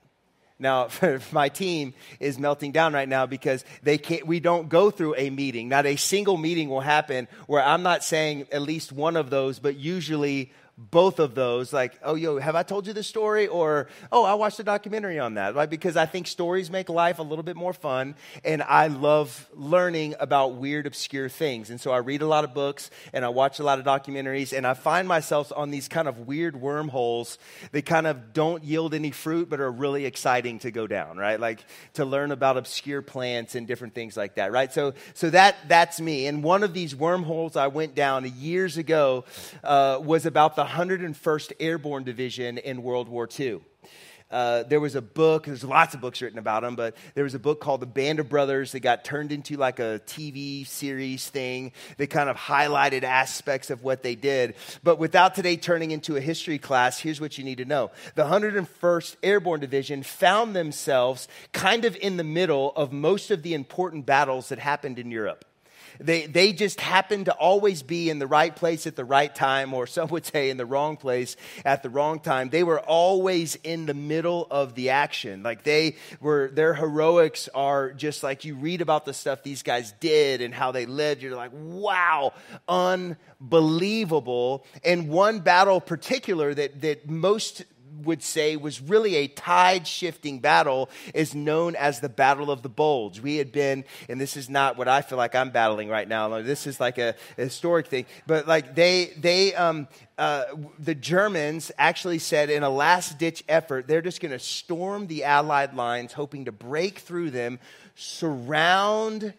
Now, 0.58 0.88
my 1.32 1.48
team 1.48 1.94
is 2.20 2.38
melting 2.38 2.72
down 2.72 2.92
right 2.92 3.08
now 3.08 3.26
because 3.26 3.64
they 3.82 3.98
can't, 3.98 4.26
we 4.26 4.40
don't 4.40 4.68
go 4.68 4.90
through 4.90 5.16
a 5.16 5.30
meeting. 5.30 5.68
Not 5.68 5.86
a 5.86 5.96
single 5.96 6.36
meeting 6.36 6.68
will 6.68 6.80
happen 6.80 7.28
where 7.46 7.62
I'm 7.62 7.82
not 7.82 8.04
saying 8.04 8.46
at 8.52 8.62
least 8.62 8.92
one 8.92 9.16
of 9.16 9.30
those, 9.30 9.58
but 9.58 9.76
usually 9.76 10.52
both 10.76 11.20
of 11.20 11.36
those 11.36 11.72
like 11.72 11.98
oh 12.02 12.16
yo 12.16 12.38
have 12.38 12.56
i 12.56 12.62
told 12.62 12.86
you 12.86 12.92
this 12.92 13.06
story? 13.06 13.46
Or 13.46 13.88
oh 14.10 14.24
i 14.24 14.34
watched 14.34 14.58
a 14.58 14.64
documentary 14.64 15.20
on 15.20 15.34
that 15.34 15.54
right? 15.54 15.70
Because 15.70 15.96
i 15.96 16.06
think 16.06 16.26
stories 16.26 16.70
make 16.70 16.88
life 16.88 17.20
a 17.20 17.22
little 17.22 17.44
bit 17.44 17.56
more 17.56 17.72
fun 17.72 18.16
and 18.44 18.62
i 18.62 18.88
love 18.88 19.48
learning 19.54 20.14
about 20.18 20.56
weird 20.56 20.86
obscure 20.86 21.28
things. 21.28 21.70
And 21.70 21.80
so 21.80 21.92
i 21.92 21.98
read 21.98 22.22
a 22.22 22.26
lot 22.26 22.42
of 22.42 22.54
books 22.54 22.90
and 23.12 23.24
i 23.24 23.28
watch 23.28 23.60
a 23.60 23.62
lot 23.62 23.78
of 23.78 23.84
documentaries 23.84 24.56
and 24.56 24.66
i 24.66 24.74
find 24.74 25.06
myself 25.06 25.52
on 25.54 25.70
these 25.70 25.86
kind 25.86 26.08
of 26.08 26.26
weird 26.26 26.60
wormholes 26.60 27.38
that 27.70 27.86
kind 27.86 28.08
of 28.08 28.32
don't 28.32 28.64
yield 28.64 28.94
any 28.94 29.12
fruit 29.12 29.48
but 29.48 29.60
are 29.60 29.70
really 29.70 30.06
exciting 30.06 30.58
to 30.60 30.72
go 30.72 30.88
down 30.88 31.16
right? 31.16 31.38
Like 31.38 31.64
to 31.94 32.04
learn 32.04 32.32
about 32.32 32.56
obscure 32.56 33.02
plants 33.02 33.54
and 33.54 33.66
different 33.66 33.94
things 33.94 34.16
like 34.16 34.34
that 34.36 34.50
right? 34.50 34.72
So 34.72 34.94
so 35.14 35.30
that 35.30 35.54
that's 35.68 36.00
me. 36.00 36.26
And 36.26 36.42
one 36.42 36.64
of 36.64 36.74
these 36.74 36.96
wormholes 36.96 37.54
i 37.54 37.68
went 37.68 37.94
down 37.94 38.24
years 38.38 38.76
ago 38.76 39.24
uh, 39.62 40.00
was 40.02 40.26
about 40.26 40.56
the 40.56 40.63
101st 40.64 41.52
Airborne 41.60 42.04
Division 42.04 42.58
in 42.58 42.82
World 42.82 43.08
War 43.08 43.28
II. 43.38 43.60
Uh, 44.30 44.64
there 44.64 44.80
was 44.80 44.94
a 44.94 45.02
book, 45.02 45.46
there's 45.46 45.62
lots 45.62 45.94
of 45.94 46.00
books 46.00 46.20
written 46.20 46.38
about 46.38 46.62
them, 46.62 46.74
but 46.74 46.96
there 47.14 47.22
was 47.22 47.34
a 47.34 47.38
book 47.38 47.60
called 47.60 47.80
The 47.80 47.86
Band 47.86 48.18
of 48.18 48.28
Brothers 48.28 48.72
that 48.72 48.80
got 48.80 49.04
turned 49.04 49.30
into 49.30 49.56
like 49.56 49.78
a 49.78 50.00
TV 50.06 50.66
series 50.66 51.28
thing 51.28 51.72
that 51.98 52.08
kind 52.08 52.28
of 52.28 52.36
highlighted 52.36 53.04
aspects 53.04 53.70
of 53.70 53.84
what 53.84 54.02
they 54.02 54.16
did. 54.16 54.54
But 54.82 54.98
without 54.98 55.34
today 55.34 55.56
turning 55.56 55.92
into 55.92 56.16
a 56.16 56.20
history 56.20 56.58
class, 56.58 56.98
here's 56.98 57.20
what 57.20 57.38
you 57.38 57.44
need 57.44 57.58
to 57.58 57.64
know. 57.64 57.92
The 58.16 58.24
101st 58.24 59.16
Airborne 59.22 59.60
Division 59.60 60.02
found 60.02 60.56
themselves 60.56 61.28
kind 61.52 61.84
of 61.84 61.94
in 61.94 62.16
the 62.16 62.24
middle 62.24 62.72
of 62.74 62.92
most 62.92 63.30
of 63.30 63.42
the 63.42 63.54
important 63.54 64.04
battles 64.04 64.48
that 64.48 64.58
happened 64.58 64.98
in 64.98 65.10
Europe. 65.10 65.44
They, 66.00 66.26
they 66.26 66.52
just 66.52 66.80
happened 66.80 67.26
to 67.26 67.32
always 67.32 67.82
be 67.82 68.10
in 68.10 68.18
the 68.18 68.26
right 68.26 68.54
place 68.54 68.86
at 68.86 68.96
the 68.96 69.04
right 69.04 69.34
time, 69.34 69.74
or 69.74 69.86
some 69.86 70.08
would 70.08 70.26
say 70.26 70.50
in 70.50 70.56
the 70.56 70.66
wrong 70.66 70.96
place 70.96 71.36
at 71.64 71.82
the 71.82 71.90
wrong 71.90 72.20
time. 72.20 72.48
They 72.48 72.62
were 72.62 72.80
always 72.80 73.56
in 73.56 73.86
the 73.86 73.94
middle 73.94 74.46
of 74.50 74.74
the 74.74 74.90
action. 74.90 75.42
Like 75.42 75.64
they 75.64 75.96
were, 76.20 76.50
their 76.52 76.74
heroics 76.74 77.48
are 77.54 77.92
just 77.92 78.22
like 78.22 78.44
you 78.44 78.54
read 78.54 78.80
about 78.80 79.04
the 79.04 79.14
stuff 79.14 79.42
these 79.42 79.62
guys 79.62 79.92
did 80.00 80.40
and 80.40 80.52
how 80.54 80.72
they 80.72 80.86
lived. 80.86 81.22
You're 81.22 81.36
like, 81.36 81.52
wow, 81.52 82.32
unbelievable. 82.68 84.64
And 84.84 85.08
one 85.08 85.40
battle 85.40 85.80
particular 85.80 86.54
that, 86.54 86.80
that 86.82 87.08
most 87.08 87.64
would 88.04 88.22
say 88.22 88.56
was 88.56 88.80
really 88.80 89.16
a 89.16 89.28
tide 89.28 89.86
shifting 89.86 90.38
battle 90.38 90.90
is 91.12 91.34
known 91.34 91.76
as 91.76 92.00
the 92.00 92.08
Battle 92.08 92.50
of 92.50 92.62
the 92.62 92.68
Bulge. 92.68 93.20
We 93.20 93.36
had 93.36 93.52
been, 93.52 93.84
and 94.08 94.20
this 94.20 94.36
is 94.36 94.48
not 94.48 94.76
what 94.76 94.88
I 94.88 95.02
feel 95.02 95.18
like 95.18 95.34
I'm 95.34 95.50
battling 95.50 95.88
right 95.88 96.08
now. 96.08 96.40
This 96.42 96.66
is 96.66 96.80
like 96.80 96.98
a, 96.98 97.14
a 97.38 97.42
historic 97.42 97.86
thing, 97.86 98.06
but 98.26 98.46
like 98.46 98.74
they, 98.74 99.12
they, 99.18 99.54
um, 99.54 99.88
uh, 100.18 100.44
the 100.78 100.94
Germans 100.94 101.72
actually 101.78 102.18
said 102.18 102.50
in 102.50 102.62
a 102.62 102.70
last 102.70 103.18
ditch 103.18 103.42
effort, 103.48 103.86
they're 103.86 104.02
just 104.02 104.20
going 104.20 104.32
to 104.32 104.38
storm 104.38 105.06
the 105.06 105.24
Allied 105.24 105.74
lines, 105.74 106.12
hoping 106.12 106.44
to 106.44 106.52
break 106.52 106.98
through 106.98 107.30
them, 107.30 107.58
surround 107.96 109.34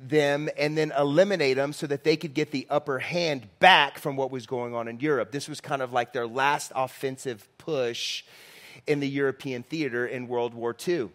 them 0.00 0.48
and 0.56 0.76
then 0.76 0.92
eliminate 0.96 1.56
them 1.56 1.72
so 1.72 1.86
that 1.86 2.04
they 2.04 2.16
could 2.16 2.34
get 2.34 2.50
the 2.50 2.66
upper 2.70 2.98
hand 2.98 3.46
back 3.58 3.98
from 3.98 4.16
what 4.16 4.30
was 4.30 4.46
going 4.46 4.74
on 4.74 4.88
in 4.88 4.98
Europe. 5.00 5.30
This 5.30 5.48
was 5.48 5.60
kind 5.60 5.82
of 5.82 5.92
like 5.92 6.12
their 6.12 6.26
last 6.26 6.72
offensive 6.74 7.46
push 7.58 8.24
in 8.86 9.00
the 9.00 9.08
European 9.08 9.62
theater 9.62 10.06
in 10.06 10.26
World 10.26 10.54
War 10.54 10.74
II. 10.86 11.10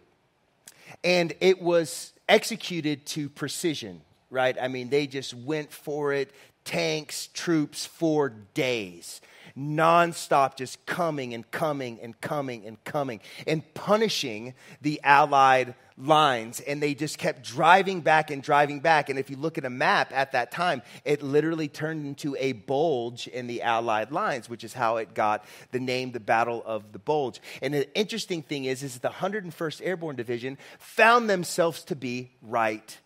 And 1.02 1.34
it 1.40 1.60
was 1.60 2.12
executed 2.28 3.06
to 3.06 3.28
precision, 3.28 4.02
right? 4.30 4.56
I 4.60 4.68
mean, 4.68 4.88
they 4.88 5.06
just 5.06 5.34
went 5.34 5.72
for 5.72 6.12
it, 6.12 6.32
tanks, 6.64 7.28
troops 7.34 7.86
for 7.86 8.28
days 8.54 9.20
nonstop, 9.56 10.56
just 10.56 10.84
coming 10.86 11.32
and 11.32 11.50
coming 11.50 11.98
and 12.02 12.20
coming 12.20 12.66
and 12.66 12.82
coming 12.84 13.20
and 13.46 13.62
punishing 13.74 14.54
the 14.82 15.00
Allied 15.02 15.74
lines. 15.98 16.60
And 16.60 16.82
they 16.82 16.94
just 16.94 17.18
kept 17.18 17.42
driving 17.42 18.00
back 18.00 18.30
and 18.30 18.42
driving 18.42 18.80
back. 18.80 19.08
And 19.08 19.18
if 19.18 19.30
you 19.30 19.36
look 19.36 19.58
at 19.58 19.64
a 19.64 19.70
map 19.70 20.12
at 20.12 20.32
that 20.32 20.50
time, 20.50 20.82
it 21.04 21.22
literally 21.22 21.68
turned 21.68 22.06
into 22.06 22.36
a 22.38 22.52
bulge 22.52 23.28
in 23.28 23.46
the 23.46 23.62
Allied 23.62 24.12
lines, 24.12 24.48
which 24.48 24.64
is 24.64 24.72
how 24.72 24.96
it 24.96 25.14
got 25.14 25.44
the 25.72 25.80
name, 25.80 26.12
the 26.12 26.20
Battle 26.20 26.62
of 26.64 26.92
the 26.92 26.98
Bulge. 26.98 27.40
And 27.62 27.74
the 27.74 27.94
interesting 27.94 28.42
thing 28.42 28.64
is, 28.64 28.82
is 28.82 28.98
the 28.98 29.10
101st 29.10 29.80
Airborne 29.84 30.16
Division 30.16 30.58
found 30.78 31.28
themselves 31.30 31.84
to 31.84 31.96
be 31.96 32.30
right 32.42 32.98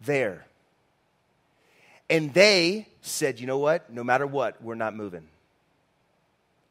there. 0.00 0.46
And 2.10 2.34
they 2.34 2.88
said, 3.00 3.40
you 3.40 3.46
know 3.46 3.58
what? 3.58 3.92
No 3.92 4.04
matter 4.04 4.26
what, 4.26 4.62
we're 4.62 4.74
not 4.74 4.94
moving 4.94 5.28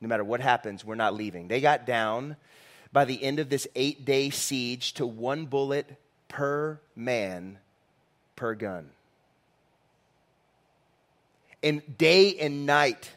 no 0.02 0.08
matter 0.08 0.24
what 0.24 0.42
happens, 0.42 0.84
we're 0.84 0.96
not 0.96 1.14
leaving. 1.14 1.48
They 1.48 1.62
got 1.62 1.86
down 1.86 2.36
by 2.94 3.06
the 3.06 3.24
end 3.24 3.40
of 3.40 3.50
this 3.50 3.68
eight 3.76 4.06
day 4.06 4.30
siege 4.30 4.94
to 4.94 5.06
one 5.06 5.46
bullet 5.46 5.96
per 6.28 6.80
man 6.96 7.58
per 8.36 8.56
gun. 8.56 8.90
And 11.64 11.82
day 11.98 12.38
and 12.38 12.66
night, 12.66 13.12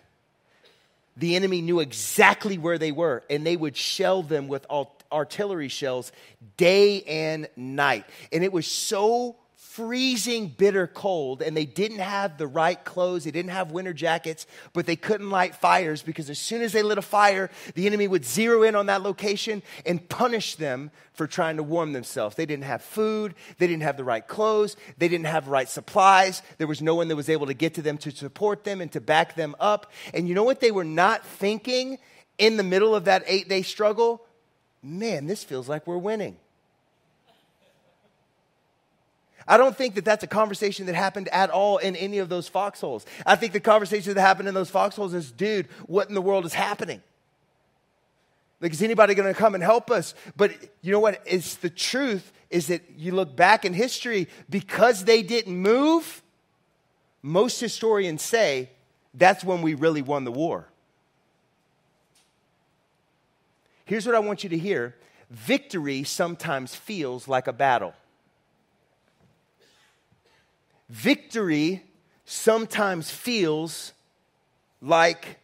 the 1.17 1.37
enemy 1.37 1.63
knew 1.63 1.81
exactly 1.81 2.59
where 2.59 2.79
they 2.79 2.93
were, 2.93 3.23
and 3.31 3.47
they 3.47 3.57
would 3.57 3.77
shell 3.77 4.23
them 4.23 4.49
with 4.49 4.67
artillery 5.11 5.69
shells 5.69 6.13
day 6.57 7.03
and 7.03 7.49
night. 7.57 8.05
And 8.33 8.45
it 8.45 8.53
was 8.53 8.67
so 8.67 9.37
freezing 9.75 10.47
bitter 10.47 10.87
cold 10.87 11.43
and 11.43 11.57
they 11.57 11.65
didn't 11.65 11.99
have 11.99 12.39
the 12.39 12.47
right 12.47 12.85
clothes 12.85 13.25
they 13.25 13.33
didn't 13.33 13.51
have 13.51 13.73
winter 13.73 13.93
jackets 13.93 14.47
but 14.73 14.87
they 14.87 14.95
couldn't 14.95 15.31
light 15.31 15.53
fires 15.53 16.01
because 16.01 16.31
as 16.31 16.39
soon 16.39 16.63
as 16.63 16.71
they 16.71 16.83
lit 16.85 16.97
a 16.97 17.03
fire 17.03 17.51
the 17.75 17.85
enemy 17.85 18.07
would 18.07 18.25
zero 18.25 18.63
in 18.63 18.77
on 18.77 18.87
that 18.87 19.03
location 19.03 19.65
and 19.85 20.09
punish 20.09 20.55
them 20.55 20.93
for 21.13 21.27
trying 21.27 21.57
to 21.57 21.63
warm 21.65 21.93
themselves. 21.93 22.37
They 22.37 22.47
didn't 22.47 22.65
have 22.65 22.83
food 22.83 23.35
they 23.59 23.67
didn't 23.67 23.83
have 23.83 23.97
the 23.97 24.05
right 24.05 24.25
clothes 24.25 24.77
they 24.97 25.09
didn't 25.09 25.27
have 25.27 25.47
the 25.47 25.51
right 25.51 25.69
supplies. 25.69 26.41
There 26.59 26.69
was 26.69 26.81
no 26.81 26.95
one 26.95 27.09
that 27.09 27.17
was 27.17 27.29
able 27.29 27.47
to 27.47 27.55
get 27.55 27.75
to 27.75 27.83
them 27.83 27.99
to 27.99 28.13
support 28.13 28.63
them 28.63 28.81
and 28.81 28.93
to 28.93 29.01
back 29.01 29.35
them 29.35 29.57
up. 29.59 29.91
And 30.13 30.29
you 30.29 30.37
know 30.37 30.45
what 30.45 30.61
they 30.61 30.71
were 30.71 30.85
not 30.85 31.27
thinking 31.27 31.99
in 32.39 32.59
the 32.59 32.63
middle 32.63 32.95
of 32.95 33.07
that 33.07 33.25
eight 33.27 33.49
day 33.49 33.63
struggle? 33.63 34.25
Man 34.85 35.27
this 35.27 35.43
feels 35.43 35.69
like 35.69 35.85
we're 35.85 35.99
winning 35.99 36.37
I 39.47 39.57
don't 39.57 39.77
think 39.77 39.95
that 39.97 40.05
that's 40.05 40.25
a 40.25 40.27
conversation 40.27 40.87
that 40.87 40.95
happened 40.95 41.29
at 41.29 41.51
all 41.51 41.79
in 41.79 41.97
any 41.97 42.19
of 42.19 42.29
those 42.29 42.49
foxholes. 42.49 43.05
I 43.27 43.37
think 43.37 43.53
the 43.53 43.61
conversation 43.61 44.15
that 44.15 44.21
happened 44.21 44.49
in 44.49 44.55
those 44.55 44.71
foxholes 44.71 45.13
is, 45.15 45.31
dude, 45.31 45.67
what 45.87 46.09
in 46.09 46.15
the 46.15 46.23
world 46.23 46.45
is 46.47 46.55
happening? 46.55 47.03
Like, 48.61 48.73
is 48.73 48.83
anybody 48.83 49.15
going 49.15 49.33
to 49.33 49.39
come 49.39 49.55
and 49.55 49.63
help 49.63 49.91
us? 49.91 50.15
But 50.37 50.53
you 50.81 50.93
know 50.93 51.01
what? 51.01 51.23
It's 51.27 51.57
the 51.57 51.69
truth 51.69 52.33
is 52.49 52.69
that 52.69 52.83
you 52.97 53.13
look 53.13 53.37
back 53.37 53.65
in 53.65 53.75
history, 53.75 54.29
because 54.49 55.05
they 55.05 55.23
didn't 55.23 55.57
move, 55.57 56.23
most 57.21 57.61
historians 57.61 58.23
say 58.23 58.71
that's 59.13 59.45
when 59.45 59.61
we 59.61 59.75
really 59.75 60.03
won 60.03 60.25
the 60.25 60.33
war. 60.33 60.69
Here's 63.85 64.07
what 64.07 64.15
I 64.15 64.21
want 64.21 64.45
you 64.45 64.51
to 64.51 64.59
hear 64.59 64.95
victory 65.31 66.05
sometimes 66.05 66.75
feels 66.75 67.29
like 67.29 67.47
a 67.47 67.53
battle. 67.53 67.93
Victory 70.95 71.83
sometimes 72.25 73.11
feels 73.11 73.93
like 74.81 75.41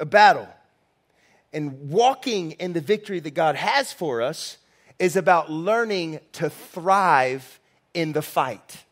a 0.00 0.04
battle. 0.04 0.48
And 1.52 1.90
walking 1.90 2.50
in 2.52 2.72
the 2.72 2.80
victory 2.80 3.20
that 3.20 3.34
God 3.34 3.54
has 3.54 3.92
for 3.92 4.20
us 4.20 4.58
is 4.98 5.14
about 5.14 5.48
learning 5.48 6.18
to 6.32 6.50
thrive 6.50 7.60
in 7.94 8.12
the 8.12 8.20
fight. 8.20 8.82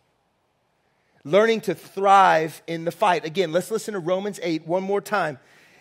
Learning 1.25 1.61
to 1.62 1.75
thrive 1.75 2.62
in 2.68 2.85
the 2.85 2.92
fight. 2.92 3.25
Again, 3.25 3.50
let's 3.50 3.73
listen 3.73 3.94
to 3.94 3.99
Romans 4.00 4.38
8 4.44 4.68
one 4.68 4.85
more 4.85 5.00
time. 5.00 5.40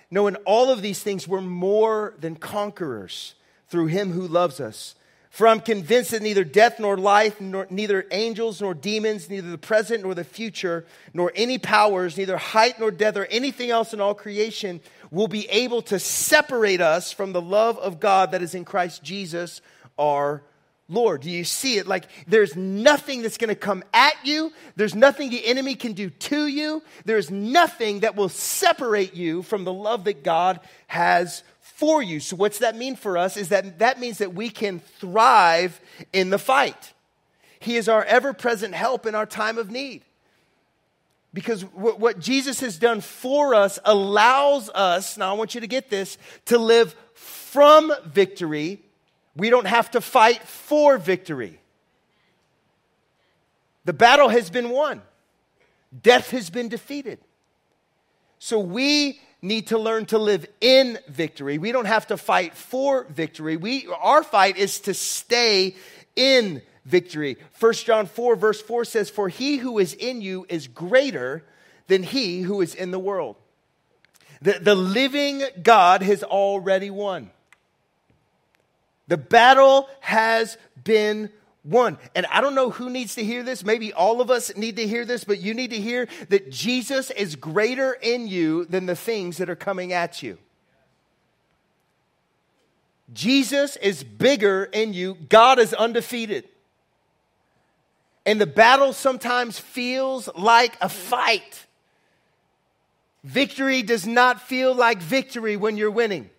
Knowing 0.10 0.36
all 0.48 0.72
of 0.72 0.82
these 0.82 1.04
things, 1.04 1.28
we're 1.28 1.42
more 1.42 2.16
than 2.20 2.38
conquerors 2.38 3.36
through 3.68 3.86
him 3.86 4.14
who 4.14 4.28
loves 4.28 4.60
us. 4.60 4.96
For 5.36 5.50
I'm 5.50 5.60
convinced 5.60 6.12
that 6.12 6.22
neither 6.22 6.46
death 6.46 6.80
nor 6.80 6.96
life, 6.96 7.42
nor, 7.42 7.68
neither 7.70 8.08
angels 8.12 8.62
nor 8.62 8.74
demons, 8.74 9.30
neither 9.30 9.52
the 9.52 9.58
present 9.58 10.04
nor 10.04 10.16
the 10.16 10.24
future, 10.24 10.86
nor 11.14 11.30
any 11.36 11.58
powers, 11.58 12.16
neither 12.16 12.38
height 12.38 12.80
nor 12.80 12.90
depth, 12.90 13.18
or 13.18 13.26
anything 13.26 13.70
else 13.70 13.94
in 13.94 14.00
all 14.00 14.14
creation 14.14 14.80
will 15.12 15.28
be 15.28 15.46
able 15.50 15.82
to 15.82 16.00
separate 16.00 16.80
us 16.80 17.12
from 17.12 17.34
the 17.34 17.42
love 17.42 17.78
of 17.80 18.00
God 18.00 18.32
that 18.32 18.42
is 18.42 18.56
in 18.56 18.64
Christ 18.64 19.04
Jesus 19.04 19.60
our 20.00 20.42
Lord. 20.88 21.20
Do 21.20 21.30
you 21.30 21.44
see 21.44 21.80
it? 21.80 21.86
Like 21.86 22.06
there's 22.28 22.56
nothing 22.56 23.22
that's 23.22 23.38
going 23.38 23.50
to 23.50 23.56
come 23.56 23.84
at 23.94 24.14
you. 24.24 24.54
There's 24.78 24.96
nothing 24.96 25.32
the 25.32 25.46
enemy 25.46 25.76
can 25.76 25.92
do 25.92 26.12
to 26.12 26.48
you. 26.48 26.82
There's 27.04 27.30
nothing 27.30 28.00
that 28.02 28.16
will 28.16 28.30
separate 28.30 29.14
you 29.16 29.42
from 29.42 29.66
the 29.66 29.74
love 29.74 30.06
that 30.06 30.24
God 30.24 30.62
has 30.88 31.44
for 31.76 32.02
you. 32.02 32.22
So, 32.22 32.36
what's 32.38 32.60
that 32.60 32.76
mean 32.76 32.96
for 32.96 33.18
us? 33.18 33.36
Is 33.36 33.50
that 33.50 33.80
that 33.80 34.00
means 34.00 34.20
that 34.20 34.34
we 34.34 34.50
can 34.50 34.80
thrive 34.80 35.80
in 36.14 36.30
the 36.30 36.40
fight. 36.40 36.94
He 37.60 37.76
is 37.76 37.90
our 37.90 38.04
ever 38.04 38.34
present 38.34 38.74
help 38.74 39.06
in 39.06 39.14
our 39.14 39.26
time 39.26 39.58
of 39.58 39.70
need. 39.70 40.04
Because 41.34 41.64
what 41.64 42.20
Jesus 42.20 42.62
has 42.62 42.78
done 42.78 43.02
for 43.02 43.54
us 43.54 43.78
allows 43.84 44.70
us, 44.70 45.18
now 45.18 45.32
I 45.32 45.38
want 45.38 45.54
you 45.54 45.60
to 45.62 45.68
get 45.68 45.90
this, 45.90 46.18
to 46.46 46.58
live 46.58 46.96
from 47.14 47.92
victory. 48.06 48.80
We 49.36 49.50
don't 49.50 49.68
have 49.68 49.92
to 49.92 50.02
fight 50.02 50.44
for 50.44 50.98
victory. 50.98 51.60
The 53.84 53.92
battle 53.92 54.30
has 54.30 54.50
been 54.50 54.70
won, 54.70 55.02
death 56.02 56.32
has 56.32 56.50
been 56.50 56.70
defeated. 56.70 57.20
So 58.40 58.60
we 58.60 59.20
need 59.42 59.68
to 59.68 59.78
learn 59.78 60.06
to 60.08 60.18
live 60.18 60.46
in 60.62 60.98
victory. 61.08 61.58
We 61.58 61.72
don't 61.72 61.86
have 61.86 62.08
to 62.08 62.18
fight 62.18 62.56
for 62.56 63.06
victory. 63.06 63.58
We, 63.58 63.88
our 64.02 64.24
fight 64.24 64.58
is 64.58 64.80
to 64.82 64.94
stay 64.94 65.76
in 66.16 66.62
victory. 66.86 67.38
1 67.60 67.74
John 67.74 68.06
4, 68.08 68.36
verse 68.36 68.62
4 68.62 68.86
says, 68.86 69.10
For 69.10 69.30
he 69.30 69.58
who 69.58 69.80
is 69.80 69.94
in 69.94 70.22
you 70.22 70.46
is 70.50 70.68
greater 70.68 71.44
than 71.88 72.04
he 72.04 72.42
who 72.42 72.62
is 72.62 72.74
in 72.74 72.92
the 72.92 73.00
world. 73.00 73.36
The, 74.42 74.60
the 74.60 74.76
living 74.76 75.44
God 75.62 76.02
has 76.02 76.24
already 76.24 76.90
won. 76.90 77.32
The 79.08 79.18
battle 79.18 79.88
has 80.02 80.58
been 80.84 81.30
won. 81.66 81.98
And 82.14 82.26
I 82.28 82.42
don't 82.42 82.56
know 82.56 82.70
who 82.70 82.90
needs 82.90 83.16
to 83.16 83.24
hear 83.24 83.44
this. 83.44 83.66
Maybe 83.66 83.92
all 83.92 84.22
of 84.22 84.30
us 84.30 84.56
need 84.56 84.76
to 84.78 84.88
hear 84.88 85.04
this, 85.04 85.24
but 85.24 85.40
you 85.40 85.54
need 85.54 85.72
to 85.72 85.80
hear 85.80 86.08
that 86.30 86.52
Jesus 86.52 87.12
is 87.12 87.36
greater 87.36 87.94
in 87.94 88.28
you 88.28 88.66
than 88.66 88.86
the 88.86 88.96
things 88.96 89.38
that 89.38 89.50
are 89.50 89.56
coming 89.56 89.92
at 89.92 90.22
you. 90.22 90.38
Jesus 93.14 93.76
is 93.78 94.04
bigger 94.04 94.64
in 94.66 94.94
you. 94.94 95.16
God 95.30 95.60
is 95.60 95.74
undefeated. 95.74 96.48
And 98.26 98.42
the 98.42 98.48
battle 98.48 98.94
sometimes 98.94 99.60
feels 99.60 100.28
like 100.36 100.78
a 100.82 100.90
fight. 100.90 101.66
Victory 103.24 103.84
does 103.84 104.08
not 104.08 104.42
feel 104.42 104.74
like 104.74 105.02
victory 105.02 105.58
when 105.58 105.78
you're 105.78 105.92
winning. 105.92 106.30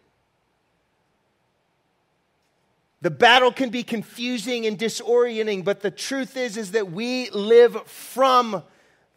The 3.06 3.10
battle 3.12 3.52
can 3.52 3.70
be 3.70 3.84
confusing 3.84 4.66
and 4.66 4.76
disorienting, 4.76 5.64
but 5.64 5.80
the 5.80 5.92
truth 5.92 6.36
is 6.36 6.56
is 6.56 6.72
that 6.72 6.90
we 6.90 7.30
live 7.30 7.86
from 7.86 8.64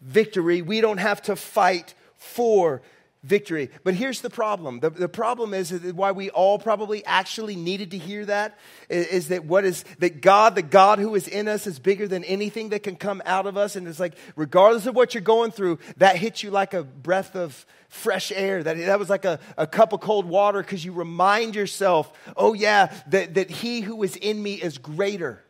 victory. 0.00 0.62
We 0.62 0.80
don't 0.80 0.98
have 0.98 1.20
to 1.22 1.34
fight 1.34 1.94
for 2.16 2.82
victory. 3.22 3.70
But 3.84 3.94
here's 3.94 4.22
the 4.22 4.30
problem. 4.30 4.80
The, 4.80 4.90
the 4.90 5.08
problem 5.08 5.52
is, 5.52 5.70
why 5.72 6.12
we 6.12 6.30
all 6.30 6.58
probably 6.58 7.04
actually 7.04 7.56
needed 7.56 7.90
to 7.90 7.98
hear 7.98 8.24
that 8.26 8.58
is, 8.88 9.06
is, 9.06 9.28
that 9.28 9.44
what 9.44 9.64
is 9.64 9.84
that 9.98 10.22
God, 10.22 10.54
the 10.54 10.62
God 10.62 10.98
who 10.98 11.14
is 11.14 11.28
in 11.28 11.46
us, 11.46 11.66
is 11.66 11.78
bigger 11.78 12.08
than 12.08 12.24
anything 12.24 12.70
that 12.70 12.82
can 12.82 12.96
come 12.96 13.22
out 13.26 13.46
of 13.46 13.56
us. 13.56 13.76
And 13.76 13.86
it's 13.86 14.00
like, 14.00 14.14
regardless 14.36 14.86
of 14.86 14.94
what 14.94 15.14
you're 15.14 15.20
going 15.20 15.50
through, 15.50 15.78
that 15.98 16.16
hits 16.16 16.42
you 16.42 16.50
like 16.50 16.72
a 16.72 16.82
breath 16.82 17.36
of 17.36 17.66
fresh 17.88 18.32
air. 18.32 18.62
That, 18.62 18.78
that 18.78 18.98
was 18.98 19.10
like 19.10 19.24
a, 19.24 19.38
a 19.58 19.66
cup 19.66 19.92
of 19.92 20.00
cold 20.00 20.24
water 20.24 20.62
because 20.62 20.84
you 20.84 20.92
remind 20.92 21.54
yourself, 21.54 22.10
oh 22.36 22.54
yeah, 22.54 22.94
that, 23.08 23.34
that 23.34 23.50
he 23.50 23.80
who 23.82 24.02
is 24.02 24.16
in 24.16 24.42
me 24.42 24.54
is 24.54 24.78
greater 24.78 25.42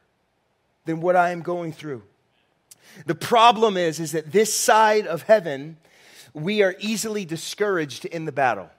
than 0.86 1.00
what 1.00 1.14
I 1.14 1.30
am 1.30 1.42
going 1.42 1.72
through. 1.72 2.02
The 3.06 3.14
problem 3.14 3.76
is, 3.76 4.00
is 4.00 4.12
that 4.12 4.32
this 4.32 4.52
side 4.52 5.06
of 5.06 5.22
heaven 5.22 5.76
we 6.34 6.62
are 6.62 6.74
easily 6.78 7.24
discouraged 7.24 8.04
in 8.04 8.24
the 8.24 8.32
battle. 8.32 8.70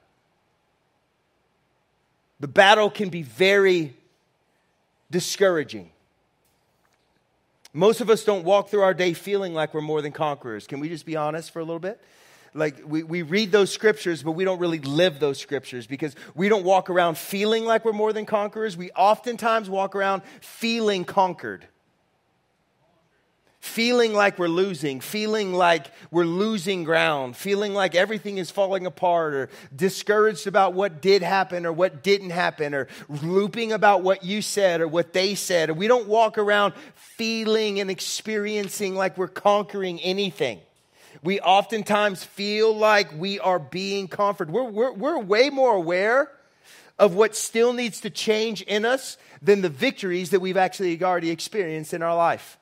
The 2.39 2.47
battle 2.47 2.89
can 2.89 3.09
be 3.09 3.21
very 3.21 3.95
discouraging. 5.09 5.91
Most 7.73 8.01
of 8.01 8.09
us 8.09 8.23
don't 8.23 8.43
walk 8.43 8.69
through 8.69 8.81
our 8.81 8.93
day 8.93 9.13
feeling 9.13 9.53
like 9.53 9.73
we're 9.73 9.81
more 9.81 10.01
than 10.01 10.11
conquerors. 10.11 10.67
Can 10.67 10.79
we 10.79 10.89
just 10.89 11.05
be 11.05 11.15
honest 11.15 11.51
for 11.51 11.59
a 11.59 11.63
little 11.63 11.79
bit? 11.79 12.01
Like, 12.53 12.81
we, 12.85 13.03
we 13.03 13.21
read 13.21 13.51
those 13.51 13.71
scriptures, 13.71 14.23
but 14.23 14.33
we 14.33 14.43
don't 14.43 14.59
really 14.59 14.79
live 14.79 15.19
those 15.19 15.39
scriptures 15.39 15.87
because 15.87 16.15
we 16.35 16.49
don't 16.49 16.65
walk 16.65 16.89
around 16.89 17.17
feeling 17.17 17.63
like 17.63 17.85
we're 17.85 17.93
more 17.93 18.11
than 18.11 18.25
conquerors. 18.25 18.75
We 18.75 18.91
oftentimes 18.91 19.69
walk 19.69 19.95
around 19.95 20.23
feeling 20.41 21.05
conquered 21.05 21.65
feeling 23.61 24.11
like 24.11 24.39
we're 24.39 24.47
losing, 24.47 24.99
feeling 24.99 25.53
like 25.53 25.85
we're 26.09 26.25
losing 26.25 26.83
ground, 26.83 27.37
feeling 27.37 27.75
like 27.75 27.93
everything 27.93 28.39
is 28.39 28.49
falling 28.49 28.87
apart, 28.87 29.35
or 29.35 29.49
discouraged 29.73 30.47
about 30.47 30.73
what 30.73 30.99
did 30.99 31.21
happen 31.21 31.65
or 31.67 31.71
what 31.71 32.01
didn't 32.01 32.31
happen, 32.31 32.73
or 32.73 32.87
looping 33.07 33.71
about 33.71 34.01
what 34.01 34.23
you 34.23 34.41
said 34.41 34.81
or 34.81 34.87
what 34.87 35.13
they 35.13 35.35
said. 35.35 35.69
We 35.77 35.87
don't 35.87 36.07
walk 36.07 36.39
around 36.39 36.73
feeling 36.95 37.79
and 37.79 37.91
experiencing 37.91 38.95
like 38.95 39.15
we're 39.15 39.27
conquering 39.27 40.01
anything. 40.01 40.59
We 41.23 41.39
oftentimes 41.39 42.23
feel 42.23 42.75
like 42.75 43.13
we 43.13 43.39
are 43.39 43.59
being 43.59 44.07
comforted. 44.07 44.51
We're, 44.51 44.63
we're, 44.63 44.91
we're 44.91 45.19
way 45.19 45.51
more 45.51 45.75
aware 45.75 46.31
of 46.97 47.13
what 47.13 47.35
still 47.35 47.73
needs 47.73 48.01
to 48.01 48.09
change 48.09 48.63
in 48.63 48.85
us 48.85 49.17
than 49.39 49.61
the 49.61 49.69
victories 49.69 50.31
that 50.31 50.39
we've 50.39 50.57
actually 50.57 51.01
already 51.03 51.29
experienced 51.29 51.93
in 51.93 52.01
our 52.01 52.15
life. 52.15 52.57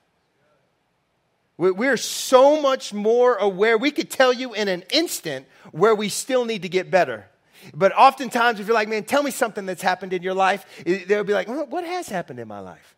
We're 1.59 1.97
so 1.97 2.61
much 2.61 2.93
more 2.93 3.35
aware. 3.35 3.77
We 3.77 3.91
could 3.91 4.09
tell 4.09 4.31
you 4.31 4.53
in 4.53 4.69
an 4.69 4.85
instant 4.93 5.45
where 5.73 5.93
we 5.93 6.07
still 6.07 6.45
need 6.45 6.61
to 6.61 6.69
get 6.69 6.89
better. 6.89 7.25
But 7.73 7.91
oftentimes, 7.91 8.61
if 8.61 8.67
you're 8.67 8.73
like, 8.73 8.87
man, 8.87 9.03
tell 9.03 9.21
me 9.21 9.31
something 9.31 9.65
that's 9.65 9.81
happened 9.81 10.13
in 10.13 10.23
your 10.23 10.33
life, 10.33 10.65
they'll 10.85 11.25
be 11.25 11.33
like, 11.33 11.49
what 11.49 11.83
has 11.83 12.07
happened 12.07 12.39
in 12.39 12.47
my 12.47 12.59
life? 12.59 12.95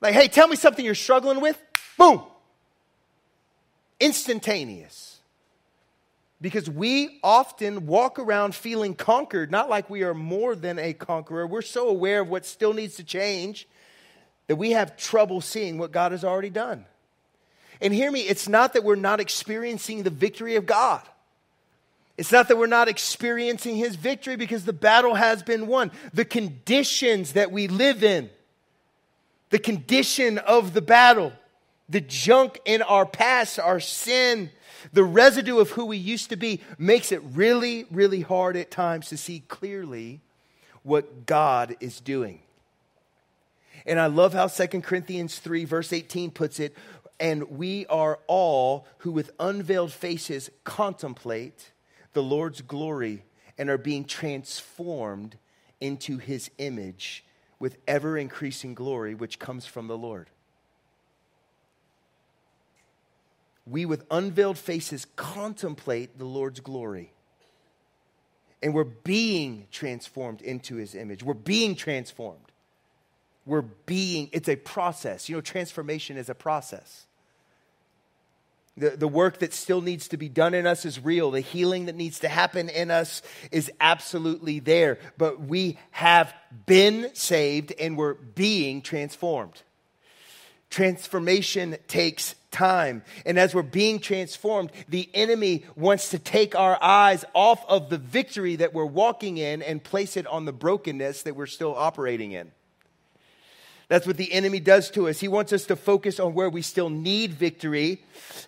Like, 0.00 0.14
hey, 0.14 0.26
tell 0.26 0.48
me 0.48 0.56
something 0.56 0.84
you're 0.84 0.96
struggling 0.96 1.40
with. 1.40 1.56
Boom. 1.96 2.24
Instantaneous. 4.00 5.20
Because 6.40 6.68
we 6.68 7.20
often 7.22 7.86
walk 7.86 8.18
around 8.18 8.56
feeling 8.56 8.96
conquered, 8.96 9.52
not 9.52 9.70
like 9.70 9.88
we 9.88 10.02
are 10.02 10.14
more 10.14 10.56
than 10.56 10.80
a 10.80 10.92
conqueror. 10.92 11.46
We're 11.46 11.62
so 11.62 11.86
aware 11.86 12.22
of 12.22 12.28
what 12.28 12.44
still 12.44 12.72
needs 12.72 12.96
to 12.96 13.04
change 13.04 13.68
that 14.48 14.56
we 14.56 14.72
have 14.72 14.96
trouble 14.96 15.40
seeing 15.40 15.78
what 15.78 15.92
God 15.92 16.12
has 16.12 16.24
already 16.24 16.50
done. 16.50 16.84
And 17.80 17.94
hear 17.94 18.10
me, 18.10 18.22
it's 18.22 18.48
not 18.48 18.72
that 18.72 18.82
we're 18.82 18.96
not 18.96 19.20
experiencing 19.20 20.02
the 20.02 20.10
victory 20.10 20.56
of 20.56 20.66
God. 20.66 21.02
It's 22.16 22.32
not 22.32 22.48
that 22.48 22.58
we're 22.58 22.66
not 22.66 22.88
experiencing 22.88 23.76
his 23.76 23.94
victory 23.94 24.34
because 24.34 24.64
the 24.64 24.72
battle 24.72 25.14
has 25.14 25.44
been 25.44 25.68
won. 25.68 25.92
The 26.12 26.24
conditions 26.24 27.34
that 27.34 27.52
we 27.52 27.68
live 27.68 28.02
in, 28.02 28.28
the 29.50 29.60
condition 29.60 30.38
of 30.38 30.74
the 30.74 30.82
battle, 30.82 31.32
the 31.88 32.00
junk 32.00 32.60
in 32.64 32.82
our 32.82 33.06
past, 33.06 33.60
our 33.60 33.78
sin, 33.78 34.50
the 34.92 35.04
residue 35.04 35.60
of 35.60 35.70
who 35.70 35.84
we 35.84 35.96
used 35.96 36.30
to 36.30 36.36
be 36.36 36.60
makes 36.76 37.12
it 37.12 37.22
really, 37.22 37.86
really 37.90 38.22
hard 38.22 38.56
at 38.56 38.70
times 38.70 39.08
to 39.10 39.16
see 39.16 39.44
clearly 39.46 40.20
what 40.82 41.26
God 41.26 41.76
is 41.78 42.00
doing. 42.00 42.40
And 43.88 43.98
I 43.98 44.06
love 44.06 44.34
how 44.34 44.46
2 44.46 44.82
Corinthians 44.82 45.38
3, 45.38 45.64
verse 45.64 45.92
18 45.92 46.30
puts 46.30 46.60
it 46.60 46.76
and 47.20 47.50
we 47.50 47.86
are 47.86 48.20
all 48.26 48.86
who 48.98 49.10
with 49.10 49.30
unveiled 49.40 49.92
faces 49.92 50.50
contemplate 50.64 51.72
the 52.12 52.22
Lord's 52.22 52.60
glory 52.60 53.24
and 53.56 53.68
are 53.68 53.78
being 53.78 54.04
transformed 54.04 55.36
into 55.80 56.18
his 56.18 56.50
image 56.58 57.24
with 57.58 57.76
ever 57.88 58.16
increasing 58.16 58.74
glory, 58.74 59.14
which 59.14 59.38
comes 59.38 59.66
from 59.66 59.88
the 59.88 59.98
Lord. 59.98 60.30
We 63.66 63.84
with 63.84 64.04
unveiled 64.10 64.58
faces 64.58 65.06
contemplate 65.16 66.18
the 66.18 66.24
Lord's 66.24 66.60
glory. 66.60 67.12
And 68.62 68.74
we're 68.74 68.84
being 68.84 69.66
transformed 69.70 70.40
into 70.40 70.76
his 70.76 70.94
image. 70.94 71.22
We're 71.22 71.34
being 71.34 71.74
transformed. 71.74 72.48
We're 73.48 73.62
being, 73.62 74.28
it's 74.32 74.48
a 74.48 74.56
process. 74.56 75.28
You 75.28 75.36
know, 75.36 75.40
transformation 75.40 76.18
is 76.18 76.28
a 76.28 76.34
process. 76.34 77.06
The, 78.76 78.90
the 78.90 79.08
work 79.08 79.38
that 79.38 79.54
still 79.54 79.80
needs 79.80 80.08
to 80.08 80.18
be 80.18 80.28
done 80.28 80.52
in 80.52 80.66
us 80.66 80.84
is 80.84 81.02
real. 81.02 81.30
The 81.30 81.40
healing 81.40 81.86
that 81.86 81.96
needs 81.96 82.20
to 82.20 82.28
happen 82.28 82.68
in 82.68 82.90
us 82.90 83.22
is 83.50 83.72
absolutely 83.80 84.60
there. 84.60 84.98
But 85.16 85.40
we 85.40 85.78
have 85.92 86.32
been 86.66 87.10
saved 87.14 87.72
and 87.80 87.96
we're 87.96 88.14
being 88.14 88.82
transformed. 88.82 89.62
Transformation 90.68 91.78
takes 91.88 92.34
time. 92.50 93.02
And 93.24 93.38
as 93.38 93.54
we're 93.54 93.62
being 93.62 93.98
transformed, 93.98 94.72
the 94.90 95.08
enemy 95.14 95.64
wants 95.74 96.10
to 96.10 96.18
take 96.18 96.54
our 96.54 96.78
eyes 96.82 97.24
off 97.34 97.64
of 97.66 97.88
the 97.88 97.98
victory 97.98 98.56
that 98.56 98.74
we're 98.74 98.84
walking 98.84 99.38
in 99.38 99.62
and 99.62 99.82
place 99.82 100.18
it 100.18 100.26
on 100.26 100.44
the 100.44 100.52
brokenness 100.52 101.22
that 101.22 101.34
we're 101.34 101.46
still 101.46 101.74
operating 101.74 102.32
in. 102.32 102.52
That's 103.88 104.06
what 104.06 104.18
the 104.18 104.32
enemy 104.32 104.60
does 104.60 104.90
to 104.90 105.08
us. 105.08 105.18
He 105.18 105.28
wants 105.28 105.52
us 105.52 105.64
to 105.66 105.76
focus 105.76 106.20
on 106.20 106.34
where 106.34 106.50
we 106.50 106.60
still 106.60 106.90
need 106.90 107.32
victory 107.32 108.04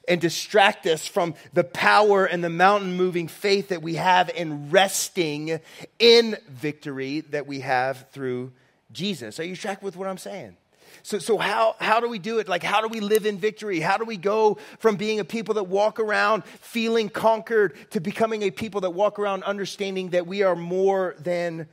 and 0.07 0.21
distract 0.21 0.87
us 0.87 1.07
from 1.07 1.35
the 1.55 1.65
power 1.65 2.27
and 2.27 2.45
the 2.45 2.51
mountain 2.51 2.95
moving 2.95 3.27
faith 3.27 3.69
that 3.69 3.81
we 3.81 3.95
have 3.95 4.29
in 4.31 4.71
resting 4.71 5.61
in 5.99 6.37
victory 6.49 7.23
that 7.31 7.47
we 7.47 7.61
have 7.61 8.07
through 8.11 8.53
Jesus. 8.93 9.41
Are 9.41 9.45
you 9.45 9.57
tracking 9.57 9.85
with 9.85 9.97
what 9.97 10.09
I'm 10.09 10.19
saying? 10.19 10.57
So, 11.03 11.19
so 11.19 11.39
how, 11.39 11.77
how 11.81 12.01
do 12.01 12.09
we 12.09 12.19
do 12.19 12.39
it? 12.41 12.49
Like, 12.49 12.63
how 12.63 12.83
do 12.83 12.89
we 12.89 13.01
live 13.01 13.25
in 13.25 13.39
victory? 13.39 13.81
How 13.81 13.97
do 13.97 14.05
we 14.05 14.19
go 14.19 14.59
from 14.79 14.97
being 14.97 15.21
a 15.21 15.25
people 15.25 15.55
that 15.55 15.65
walk 15.65 15.99
around 15.99 16.45
feeling 16.45 17.09
conquered 17.09 17.75
to 17.93 18.01
becoming 18.01 18.43
a 18.43 18.51
people 18.51 18.83
that 18.83 18.91
walk 18.91 19.19
around 19.19 19.45
understanding 19.45 20.11
that 20.11 20.27
we 20.27 20.43
are 20.43 20.57
more 20.57 21.15
than 21.19 21.69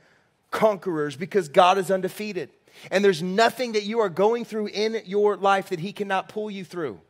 conquerors 0.50 1.16
because 1.16 1.48
God 1.48 1.78
is 1.78 1.90
undefeated? 1.90 2.50
And 2.90 3.04
there's 3.04 3.22
nothing 3.22 3.72
that 3.72 3.84
you 3.84 4.00
are 4.00 4.08
going 4.08 4.44
through 4.44 4.68
in 4.68 5.02
your 5.04 5.36
life 5.36 5.70
that 5.70 5.80
He 5.80 5.92
cannot 5.92 6.28
pull 6.28 6.50
you 6.50 6.64
through. 6.64 7.00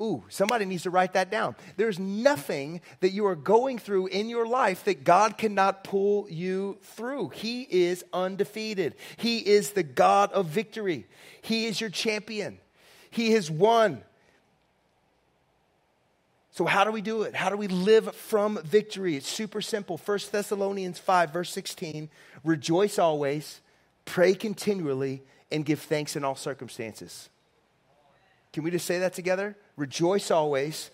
Ooh, 0.00 0.22
somebody 0.28 0.64
needs 0.64 0.84
to 0.84 0.90
write 0.90 1.14
that 1.14 1.28
down. 1.28 1.56
There's 1.76 1.98
nothing 1.98 2.82
that 3.00 3.10
you 3.10 3.26
are 3.26 3.34
going 3.34 3.78
through 3.78 4.06
in 4.08 4.28
your 4.28 4.46
life 4.46 4.84
that 4.84 5.02
God 5.02 5.36
cannot 5.36 5.82
pull 5.82 6.28
you 6.30 6.78
through. 6.82 7.30
He 7.30 7.62
is 7.62 8.04
undefeated. 8.12 8.94
He 9.16 9.38
is 9.38 9.72
the 9.72 9.82
God 9.82 10.30
of 10.32 10.46
victory. 10.46 11.06
He 11.42 11.66
is 11.66 11.80
your 11.80 11.90
champion. 11.90 12.58
He 13.10 13.32
has 13.32 13.50
won. 13.50 14.04
So, 16.52 16.64
how 16.64 16.84
do 16.84 16.92
we 16.92 17.00
do 17.00 17.22
it? 17.22 17.34
How 17.34 17.50
do 17.50 17.56
we 17.56 17.68
live 17.68 18.14
from 18.14 18.60
victory? 18.62 19.16
It's 19.16 19.28
super 19.28 19.60
simple. 19.60 19.96
1 19.96 20.18
Thessalonians 20.30 21.00
5, 21.00 21.32
verse 21.32 21.50
16 21.50 22.08
Rejoice 22.44 22.98
always 22.98 23.60
Pray 24.08 24.32
continually 24.32 25.22
and 25.52 25.66
give 25.66 25.80
thanks 25.80 26.16
in 26.16 26.24
all 26.24 26.34
circumstances. 26.34 27.28
Can 28.54 28.62
we 28.62 28.70
just 28.70 28.86
say 28.86 28.98
that 29.00 29.12
together? 29.12 29.54
Rejoice 29.76 30.30
always, 30.30 30.90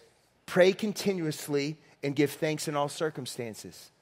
pray 0.47 0.73
continuously, 0.73 1.77
and 2.03 2.17
give 2.17 2.33
thanks 2.33 2.67
in 2.67 2.75
all 2.75 2.89
circumstances. 2.89 3.93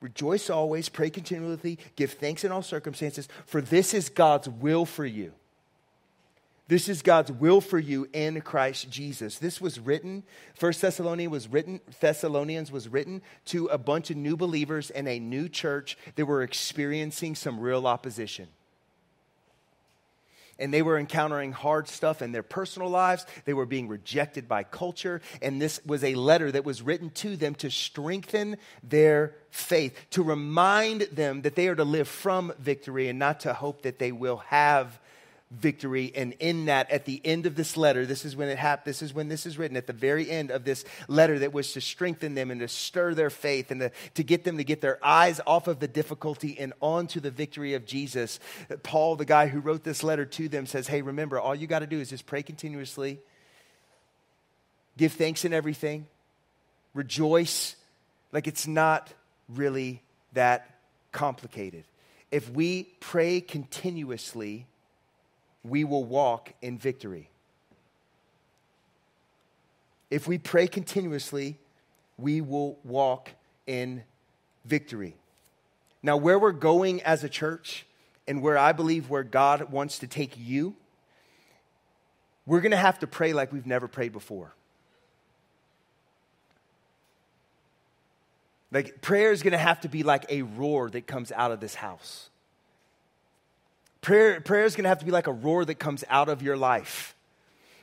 Rejoice 0.00 0.48
always, 0.50 0.88
pray 0.88 1.10
continually, 1.10 1.80
give 1.96 2.12
thanks 2.12 2.44
in 2.44 2.52
all 2.52 2.62
circumstances, 2.62 3.28
for 3.44 3.60
this 3.60 3.92
is 3.92 4.08
God's 4.08 4.48
will 4.48 4.86
for 4.86 5.04
you. 5.04 5.32
This 6.66 6.88
is 6.88 7.02
God's 7.02 7.30
will 7.30 7.60
for 7.60 7.78
you 7.78 8.08
in 8.14 8.40
Christ 8.40 8.90
Jesus. 8.90 9.38
This 9.38 9.60
was 9.60 9.78
written, 9.78 10.22
First 10.54 10.80
Thessalonians 10.80 11.30
was 11.30 11.48
written, 11.48 11.80
Thessalonians 12.00 12.72
was 12.72 12.88
written 12.88 13.20
to 13.46 13.66
a 13.66 13.76
bunch 13.76 14.10
of 14.10 14.16
new 14.16 14.36
believers 14.36 14.90
in 14.90 15.06
a 15.06 15.18
new 15.18 15.48
church 15.48 15.98
that 16.16 16.24
were 16.24 16.42
experiencing 16.42 17.34
some 17.34 17.60
real 17.60 17.86
opposition 17.86 18.48
and 20.58 20.72
they 20.72 20.82
were 20.82 20.98
encountering 20.98 21.52
hard 21.52 21.88
stuff 21.88 22.22
in 22.22 22.32
their 22.32 22.42
personal 22.42 22.88
lives. 22.88 23.26
They 23.44 23.54
were 23.54 23.66
being 23.66 23.88
rejected 23.88 24.48
by 24.48 24.62
culture. 24.62 25.20
And 25.42 25.60
this 25.60 25.80
was 25.84 26.04
a 26.04 26.14
letter 26.14 26.50
that 26.52 26.64
was 26.64 26.82
written 26.82 27.10
to 27.10 27.36
them 27.36 27.54
to 27.56 27.70
strengthen 27.70 28.56
their 28.82 29.34
faith, 29.50 29.96
to 30.10 30.22
remind 30.22 31.02
them 31.02 31.42
that 31.42 31.56
they 31.56 31.68
are 31.68 31.74
to 31.74 31.84
live 31.84 32.08
from 32.08 32.52
victory 32.58 33.08
and 33.08 33.18
not 33.18 33.40
to 33.40 33.54
hope 33.54 33.82
that 33.82 33.98
they 33.98 34.12
will 34.12 34.38
have 34.38 34.98
victory. 35.54 36.12
And 36.14 36.34
in 36.40 36.66
that, 36.66 36.90
at 36.90 37.04
the 37.04 37.20
end 37.24 37.46
of 37.46 37.54
this 37.54 37.76
letter, 37.76 38.06
this 38.06 38.24
is 38.24 38.36
when 38.36 38.48
it 38.48 38.58
happened, 38.58 38.90
this 38.90 39.02
is 39.02 39.14
when 39.14 39.28
this 39.28 39.46
is 39.46 39.58
written, 39.58 39.76
at 39.76 39.86
the 39.86 39.92
very 39.92 40.30
end 40.30 40.50
of 40.50 40.64
this 40.64 40.84
letter 41.08 41.38
that 41.38 41.52
was 41.52 41.72
to 41.72 41.80
strengthen 41.80 42.34
them 42.34 42.50
and 42.50 42.60
to 42.60 42.68
stir 42.68 43.14
their 43.14 43.30
faith 43.30 43.70
and 43.70 43.80
to, 43.80 43.90
to 44.14 44.22
get 44.22 44.44
them 44.44 44.56
to 44.58 44.64
get 44.64 44.80
their 44.80 45.04
eyes 45.04 45.40
off 45.46 45.68
of 45.68 45.80
the 45.80 45.88
difficulty 45.88 46.58
and 46.58 46.72
onto 46.80 47.20
the 47.20 47.30
victory 47.30 47.74
of 47.74 47.86
Jesus. 47.86 48.40
Paul, 48.82 49.16
the 49.16 49.24
guy 49.24 49.46
who 49.46 49.60
wrote 49.60 49.84
this 49.84 50.02
letter 50.02 50.24
to 50.24 50.48
them, 50.48 50.66
says, 50.66 50.86
Hey, 50.86 51.02
remember, 51.02 51.38
all 51.38 51.54
you 51.54 51.66
got 51.66 51.80
to 51.80 51.86
do 51.86 52.00
is 52.00 52.10
just 52.10 52.26
pray 52.26 52.42
continuously, 52.42 53.20
give 54.96 55.12
thanks 55.12 55.44
in 55.44 55.52
everything, 55.52 56.06
rejoice. 56.92 57.76
Like 58.32 58.46
it's 58.46 58.66
not 58.66 59.12
really 59.48 60.02
that 60.32 60.78
complicated. 61.12 61.84
If 62.30 62.50
we 62.50 62.84
pray 62.98 63.40
continuously, 63.40 64.66
we 65.64 65.84
will 65.84 66.04
walk 66.04 66.52
in 66.62 66.78
victory. 66.78 67.30
If 70.10 70.28
we 70.28 70.38
pray 70.38 70.68
continuously, 70.68 71.58
we 72.18 72.40
will 72.40 72.78
walk 72.84 73.30
in 73.66 74.04
victory. 74.64 75.16
Now, 76.02 76.16
where 76.16 76.38
we're 76.38 76.52
going 76.52 77.02
as 77.02 77.24
a 77.24 77.28
church, 77.28 77.86
and 78.26 78.42
where 78.42 78.56
I 78.56 78.72
believe 78.72 79.10
where 79.10 79.22
God 79.22 79.70
wants 79.70 79.98
to 80.00 80.06
take 80.06 80.38
you, 80.38 80.74
we're 82.46 82.60
going 82.60 82.72
to 82.72 82.76
have 82.76 82.98
to 83.00 83.06
pray 83.06 83.32
like 83.32 83.52
we've 83.52 83.66
never 83.66 83.88
prayed 83.88 84.12
before. 84.12 84.54
Like, 88.70 89.00
prayer 89.00 89.30
is 89.30 89.42
going 89.42 89.52
to 89.52 89.58
have 89.58 89.80
to 89.82 89.88
be 89.88 90.02
like 90.02 90.26
a 90.28 90.42
roar 90.42 90.90
that 90.90 91.06
comes 91.06 91.32
out 91.32 91.52
of 91.52 91.60
this 91.60 91.74
house. 91.74 92.28
Prayer, 94.04 94.38
prayer 94.38 94.66
is 94.66 94.76
going 94.76 94.82
to 94.82 94.90
have 94.90 94.98
to 94.98 95.06
be 95.06 95.10
like 95.10 95.28
a 95.28 95.32
roar 95.32 95.64
that 95.64 95.76
comes 95.76 96.04
out 96.10 96.28
of 96.28 96.42
your 96.42 96.58
life. 96.58 97.16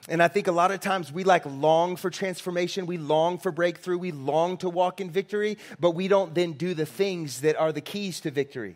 And 0.07 0.21
I 0.21 0.27
think 0.27 0.45
a 0.45 0.51
lot 0.51 0.69
of 0.69 0.79
times 0.79 1.11
we 1.11 1.23
like 1.23 1.47
long 1.47 1.95
for 1.95 2.11
transformation, 2.11 2.85
we 2.85 2.99
long 2.99 3.39
for 3.39 3.51
breakthrough, 3.51 3.97
we 3.97 4.11
long 4.11 4.57
to 4.57 4.69
walk 4.69 5.01
in 5.01 5.09
victory, 5.09 5.57
but 5.79 5.91
we 5.91 6.07
don't 6.07 6.35
then 6.35 6.51
do 6.51 6.75
the 6.75 6.85
things 6.85 7.41
that 7.41 7.55
are 7.55 7.71
the 7.71 7.81
keys 7.81 8.19
to 8.19 8.29
victory. 8.29 8.75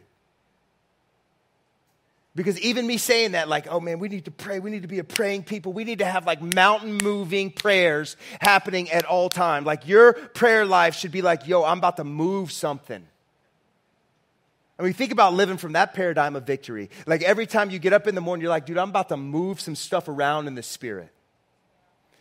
Because 2.36 2.60
even 2.62 2.88
me 2.88 2.98
saying 2.98 3.34
that, 3.34 3.48
like, 3.48 3.68
oh 3.70 3.80
man, 3.80 4.00
we 4.00 4.10
need 4.10 4.26
to 4.26 4.32
pray, 4.32 4.58
we 4.58 4.72
need 4.72 4.82
to 4.82 4.88
be 4.88 4.98
a 4.98 5.04
praying 5.04 5.44
people, 5.44 5.72
we 5.72 5.84
need 5.84 6.00
to 6.00 6.06
have 6.06 6.26
like 6.26 6.42
mountain 6.42 6.98
moving 6.98 7.52
prayers 7.52 8.18
happening 8.42 8.90
at 8.90 9.06
all 9.06 9.30
time. 9.30 9.66
Like 9.66 9.88
your 9.88 10.14
prayer 10.14 10.66
life 10.66 10.96
should 10.96 11.12
be 11.12 11.22
like, 11.22 11.48
yo, 11.48 11.64
I'm 11.64 11.78
about 11.78 11.98
to 11.98 12.04
move 12.06 12.52
something. 12.52 13.06
I 14.78 14.84
mean, 14.84 14.94
think 14.94 15.12
about 15.12 15.34
living 15.34 15.58
from 15.58 15.74
that 15.74 15.94
paradigm 15.94 16.36
of 16.36 16.44
victory. 16.44 16.90
Like 17.08 17.22
every 17.24 17.48
time 17.48 17.70
you 17.70 17.80
get 17.80 17.94
up 17.94 18.08
in 18.08 18.16
the 18.16 18.22
morning, 18.22 18.42
you're 18.42 18.50
like, 18.50 18.66
dude, 18.66 18.78
I'm 18.78 18.90
about 18.90 19.10
to 19.10 19.18
move 19.18 19.62
some 19.62 19.76
stuff 19.76 20.08
around 20.08 20.48
in 20.48 20.56
the 20.56 20.64
spirit. 20.64 21.12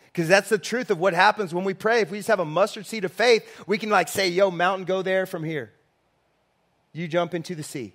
Because 0.07 0.29
that's 0.29 0.49
the 0.49 0.59
truth 0.59 0.91
of 0.91 1.01
what 1.01 1.13
happens 1.13 1.53
when 1.53 1.65
we 1.65 1.75
pray. 1.75 2.01
If 2.01 2.13
we 2.13 2.19
just 2.19 2.29
have 2.29 2.39
a 2.39 2.45
mustard 2.45 2.87
seed 2.87 3.05
of 3.05 3.13
faith, 3.13 3.65
we 3.67 3.79
can 3.79 3.91
like 3.91 4.07
say, 4.07 4.29
yo, 4.29 4.53
mountain, 4.53 4.85
go 4.85 5.03
there 5.03 5.27
from 5.27 5.43
here. 5.43 5.73
You 6.93 7.09
jump 7.09 7.35
into 7.35 7.57
the 7.57 7.65
sea. 7.65 7.95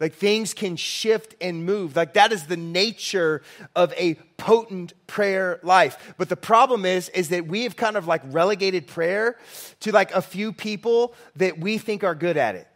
Like 0.00 0.14
things 0.14 0.52
can 0.52 0.74
shift 0.74 1.36
and 1.40 1.64
move. 1.64 1.94
Like 1.94 2.14
that 2.14 2.32
is 2.32 2.46
the 2.46 2.56
nature 2.56 3.42
of 3.76 3.94
a 3.96 4.14
potent 4.36 4.92
prayer 5.06 5.60
life. 5.62 6.14
But 6.18 6.28
the 6.28 6.36
problem 6.36 6.84
is, 6.84 7.08
is 7.10 7.28
that 7.28 7.46
we 7.46 7.62
have 7.62 7.76
kind 7.76 7.96
of 7.96 8.08
like 8.08 8.22
relegated 8.24 8.88
prayer 8.88 9.38
to 9.80 9.92
like 9.92 10.12
a 10.12 10.20
few 10.20 10.52
people 10.52 11.14
that 11.36 11.58
we 11.58 11.78
think 11.78 12.02
are 12.02 12.16
good 12.16 12.36
at 12.36 12.56
it. 12.56 12.68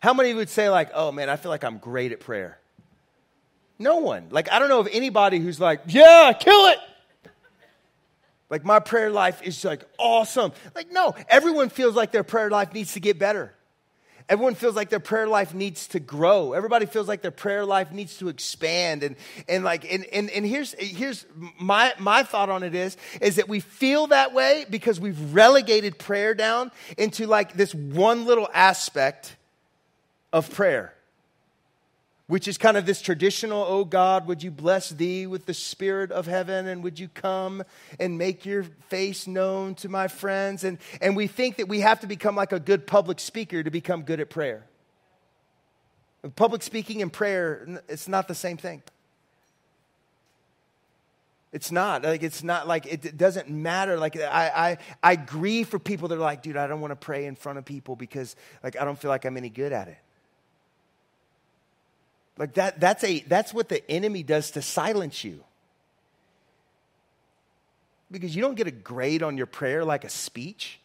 How 0.00 0.14
many 0.14 0.34
would 0.34 0.48
say, 0.48 0.68
like, 0.68 0.90
oh 0.94 1.12
man, 1.12 1.28
I 1.28 1.36
feel 1.36 1.50
like 1.50 1.62
I'm 1.62 1.78
great 1.78 2.12
at 2.12 2.20
prayer? 2.20 2.58
No 3.78 3.96
one. 3.96 4.28
Like, 4.30 4.50
I 4.52 4.58
don't 4.58 4.68
know 4.68 4.80
of 4.80 4.88
anybody 4.92 5.38
who's 5.38 5.60
like, 5.60 5.80
yeah, 5.86 6.32
kill 6.38 6.66
it. 6.66 6.78
Like, 8.50 8.64
my 8.64 8.80
prayer 8.80 9.10
life 9.10 9.42
is 9.42 9.64
like 9.64 9.84
awesome. 9.98 10.52
Like, 10.74 10.90
no, 10.90 11.14
everyone 11.28 11.68
feels 11.68 11.94
like 11.94 12.10
their 12.10 12.24
prayer 12.24 12.50
life 12.50 12.74
needs 12.74 12.94
to 12.94 13.00
get 13.00 13.18
better. 13.18 13.54
Everyone 14.28 14.54
feels 14.54 14.76
like 14.76 14.90
their 14.90 15.00
prayer 15.00 15.26
life 15.26 15.54
needs 15.54 15.88
to 15.88 15.98
grow. 15.98 16.52
Everybody 16.52 16.86
feels 16.86 17.08
like 17.08 17.20
their 17.20 17.32
prayer 17.32 17.64
life 17.64 17.90
needs 17.90 18.16
to 18.18 18.28
expand. 18.28 19.02
And, 19.02 19.16
and 19.48 19.64
like, 19.64 19.92
and, 19.92 20.04
and, 20.06 20.30
and 20.30 20.46
here's, 20.46 20.72
here's 20.74 21.26
my, 21.58 21.92
my 21.98 22.22
thought 22.22 22.48
on 22.48 22.62
it 22.62 22.74
is, 22.74 22.96
is 23.20 23.36
that 23.36 23.48
we 23.48 23.58
feel 23.58 24.06
that 24.08 24.32
way 24.32 24.66
because 24.70 25.00
we've 25.00 25.34
relegated 25.34 25.98
prayer 25.98 26.34
down 26.34 26.70
into 26.96 27.26
like 27.26 27.54
this 27.54 27.74
one 27.74 28.24
little 28.24 28.48
aspect 28.54 29.36
of 30.32 30.50
prayer, 30.50 30.94
which 32.26 32.46
is 32.46 32.56
kind 32.58 32.76
of 32.76 32.86
this 32.86 33.02
traditional, 33.02 33.64
oh 33.66 33.84
God, 33.84 34.26
would 34.26 34.42
you 34.42 34.50
bless 34.50 34.90
thee 34.90 35.26
with 35.26 35.46
the 35.46 35.54
spirit 35.54 36.12
of 36.12 36.26
heaven 36.26 36.66
and 36.66 36.82
would 36.84 36.98
you 36.98 37.08
come 37.08 37.64
and 37.98 38.16
make 38.16 38.46
your 38.46 38.64
face 38.88 39.26
known 39.26 39.74
to 39.76 39.88
my 39.88 40.08
friends? 40.08 40.62
And, 40.64 40.78
and 41.00 41.16
we 41.16 41.26
think 41.26 41.56
that 41.56 41.68
we 41.68 41.80
have 41.80 42.00
to 42.00 42.06
become 42.06 42.36
like 42.36 42.52
a 42.52 42.60
good 42.60 42.86
public 42.86 43.18
speaker 43.18 43.62
to 43.62 43.70
become 43.70 44.02
good 44.02 44.20
at 44.20 44.30
prayer. 44.30 44.64
Public 46.36 46.62
speaking 46.62 47.02
and 47.02 47.12
prayer, 47.12 47.82
it's 47.88 48.06
not 48.06 48.28
the 48.28 48.34
same 48.34 48.58
thing. 48.58 48.82
It's 51.52 51.72
not 51.72 52.04
like 52.04 52.22
it's 52.22 52.44
not 52.44 52.68
like 52.68 52.86
it, 52.86 53.16
doesn't 53.16 53.50
matter. 53.50 53.98
Like 53.98 54.16
I, 54.16 54.78
I 55.02 55.12
I 55.12 55.16
grieve 55.16 55.68
for 55.68 55.80
people 55.80 56.08
that 56.08 56.14
are 56.14 56.18
like, 56.18 56.42
dude, 56.42 56.56
I 56.56 56.68
don't 56.68 56.80
want 56.80 56.92
to 56.92 56.96
pray 56.96 57.26
in 57.26 57.34
front 57.34 57.58
of 57.58 57.64
people 57.64 57.96
because 57.96 58.36
like 58.62 58.80
I 58.80 58.84
don't 58.84 58.98
feel 58.98 59.08
like 59.08 59.24
I'm 59.24 59.36
any 59.36 59.48
good 59.48 59.72
at 59.72 59.88
it. 59.88 59.98
Like 62.40 62.54
that, 62.54 62.80
that's, 62.80 63.04
a, 63.04 63.20
that's 63.28 63.52
what 63.52 63.68
the 63.68 63.88
enemy 63.90 64.22
does 64.22 64.52
to 64.52 64.62
silence 64.62 65.24
you. 65.24 65.44
Because 68.10 68.34
you 68.34 68.40
don't 68.40 68.54
get 68.54 68.66
a 68.66 68.70
grade 68.70 69.22
on 69.22 69.36
your 69.36 69.44
prayer 69.44 69.84
like 69.84 70.04
a 70.04 70.08
speech. 70.08 70.80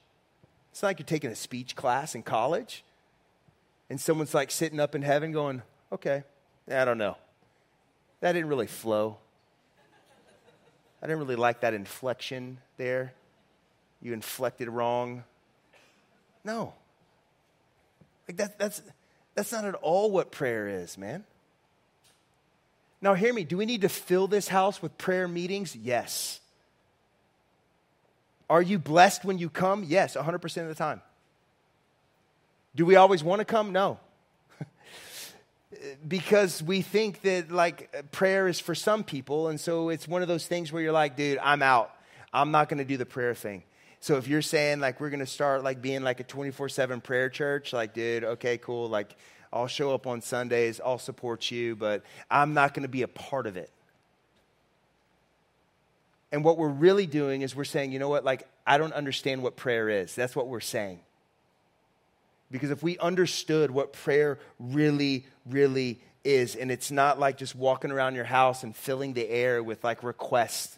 It's 0.71 0.83
not 0.83 0.89
like 0.89 0.99
you're 0.99 1.05
taking 1.05 1.31
a 1.31 1.35
speech 1.35 1.77
class 1.77 2.13
in 2.13 2.23
college 2.23 2.83
and 3.89 4.01
someone's 4.01 4.33
like 4.33 4.51
sitting 4.51 4.81
up 4.81 4.95
in 4.95 5.01
heaven 5.01 5.31
going, 5.31 5.61
okay, 5.93 6.23
I 6.69 6.83
don't 6.83 6.97
know. 6.97 7.15
That 8.19 8.33
didn't 8.33 8.49
really 8.49 8.67
flow. 8.67 9.15
I 11.01 11.07
didn't 11.07 11.19
really 11.19 11.37
like 11.37 11.61
that 11.61 11.73
inflection 11.73 12.57
there. 12.75 13.13
You 14.01 14.11
inflected 14.11 14.67
wrong. 14.67 15.23
No. 16.43 16.73
Like 18.27 18.35
that, 18.35 18.59
that's, 18.59 18.81
that's 19.35 19.53
not 19.53 19.63
at 19.63 19.75
all 19.75 20.11
what 20.11 20.33
prayer 20.33 20.67
is, 20.67 20.97
man. 20.97 21.23
Now, 23.05 23.13
hear 23.13 23.35
me. 23.35 23.43
Do 23.43 23.57
we 23.57 23.67
need 23.67 23.81
to 23.81 23.89
fill 23.89 24.25
this 24.25 24.47
house 24.47 24.81
with 24.81 24.97
prayer 24.97 25.27
meetings? 25.27 25.75
Yes. 25.75 26.39
Are 28.49 28.63
you 28.63 28.79
blessed 28.79 29.23
when 29.23 29.37
you 29.37 29.47
come? 29.47 29.83
Yes, 29.83 30.15
100% 30.15 30.61
of 30.63 30.67
the 30.69 30.73
time. 30.73 31.03
Do 32.75 32.83
we 32.83 32.95
always 32.95 33.23
want 33.23 33.41
to 33.41 33.45
come? 33.45 33.71
No. 33.71 33.99
because 36.07 36.63
we 36.63 36.81
think 36.81 37.21
that 37.21 37.51
like 37.51 38.11
prayer 38.11 38.47
is 38.47 38.59
for 38.59 38.73
some 38.73 39.03
people. 39.03 39.49
And 39.49 39.59
so 39.59 39.89
it's 39.89 40.07
one 40.07 40.23
of 40.23 40.27
those 40.27 40.47
things 40.47 40.71
where 40.71 40.81
you're 40.81 40.91
like, 40.91 41.15
dude, 41.15 41.37
I'm 41.43 41.61
out. 41.61 41.91
I'm 42.33 42.49
not 42.49 42.69
going 42.69 42.79
to 42.79 42.85
do 42.85 42.97
the 42.97 43.05
prayer 43.05 43.35
thing. 43.35 43.61
So 43.99 44.17
if 44.17 44.27
you're 44.27 44.41
saying 44.41 44.79
like 44.79 44.99
we're 44.99 45.11
going 45.11 45.19
to 45.19 45.27
start 45.27 45.63
like 45.63 45.79
being 45.79 46.01
like 46.01 46.21
a 46.21 46.23
24 46.23 46.69
7 46.69 47.01
prayer 47.01 47.29
church, 47.29 47.71
like, 47.71 47.93
dude, 47.93 48.23
okay, 48.23 48.57
cool. 48.57 48.89
Like, 48.89 49.15
I'll 49.53 49.67
show 49.67 49.93
up 49.93 50.07
on 50.07 50.21
Sundays, 50.21 50.81
I'll 50.83 50.99
support 50.99 51.49
you, 51.51 51.75
but 51.75 52.03
I'm 52.29 52.53
not 52.53 52.73
going 52.73 52.83
to 52.83 52.89
be 52.89 53.01
a 53.01 53.07
part 53.07 53.47
of 53.47 53.57
it. 53.57 53.71
And 56.31 56.43
what 56.43 56.57
we're 56.57 56.67
really 56.67 57.05
doing 57.05 57.41
is 57.43 57.55
we're 57.55 57.63
saying, 57.63 57.91
you 57.91 57.99
know 57.99 58.09
what, 58.09 58.25
like, 58.25 58.47
I 58.67 58.77
don't 58.77 58.93
understand 58.93 59.41
what 59.41 59.55
prayer 59.55 59.89
is. 59.89 60.15
That's 60.15 60.35
what 60.35 60.47
we're 60.47 60.59
saying. 60.59 60.99
Because 62.51 62.71
if 62.71 62.83
we 62.83 62.97
understood 62.97 63.71
what 63.71 63.93
prayer 63.93 64.39
really, 64.59 65.25
really 65.45 65.99
is, 66.23 66.55
and 66.55 66.71
it's 66.71 66.91
not 66.91 67.19
like 67.19 67.37
just 67.37 67.55
walking 67.55 67.91
around 67.91 68.15
your 68.15 68.25
house 68.25 68.63
and 68.63 68.75
filling 68.75 69.13
the 69.13 69.27
air 69.29 69.63
with 69.63 69.83
like 69.83 70.03
requests, 70.03 70.77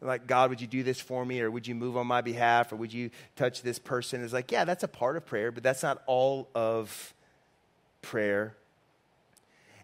like, 0.00 0.26
God, 0.26 0.50
would 0.50 0.60
you 0.60 0.66
do 0.66 0.82
this 0.82 1.00
for 1.00 1.24
me? 1.24 1.40
Or 1.40 1.50
would 1.50 1.66
you 1.66 1.74
move 1.74 1.96
on 1.96 2.06
my 2.06 2.20
behalf? 2.20 2.72
Or 2.72 2.76
would 2.76 2.92
you 2.92 3.10
touch 3.36 3.62
this 3.62 3.78
person? 3.78 4.24
It's 4.24 4.32
like, 4.32 4.50
yeah, 4.50 4.64
that's 4.64 4.82
a 4.82 4.88
part 4.88 5.16
of 5.16 5.24
prayer, 5.24 5.52
but 5.52 5.62
that's 5.62 5.82
not 5.82 6.02
all 6.06 6.48
of 6.54 7.14
prayer. 8.02 8.54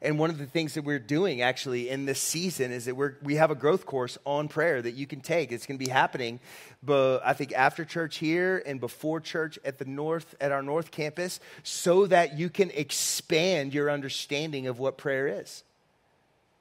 And 0.01 0.19
one 0.19 0.31
of 0.31 0.39
the 0.39 0.47
things 0.47 0.75
that 0.75 0.85
we're 0.85 1.01
doing 1.01 1.43
actually 1.43 1.89
in 1.89 2.07
this 2.07 2.21
season 2.21 2.71
is 2.71 2.85
that 2.85 2.95
we're, 2.95 3.15
we 3.23 3.35
have 3.35 3.51
a 3.51 3.57
growth 3.57 3.85
course 3.85 4.17
on 4.25 4.47
prayer 4.47 4.81
that 4.81 4.93
you 4.93 5.07
can 5.07 5.21
take. 5.21 5.51
It's 5.51 5.67
going 5.67 5.79
to 5.79 5.85
be 5.85 5.91
happening, 5.91 6.39
but 6.83 7.21
I 7.25 7.33
think 7.33 7.53
after 7.53 7.85
church 7.85 8.19
here 8.19 8.63
and 8.65 8.79
before 8.79 9.21
church 9.21 9.59
at 9.65 9.79
the 9.79 9.85
north 9.85 10.37
at 10.41 10.53
our 10.53 10.63
north 10.63 10.93
campus, 10.93 11.41
so 11.65 12.07
that 12.07 12.39
you 12.39 12.49
can 12.49 12.71
expand 12.71 13.75
your 13.75 13.91
understanding 13.91 14.69
of 14.69 14.79
what 14.79 14.99
prayer 14.99 15.27
is. 15.27 15.65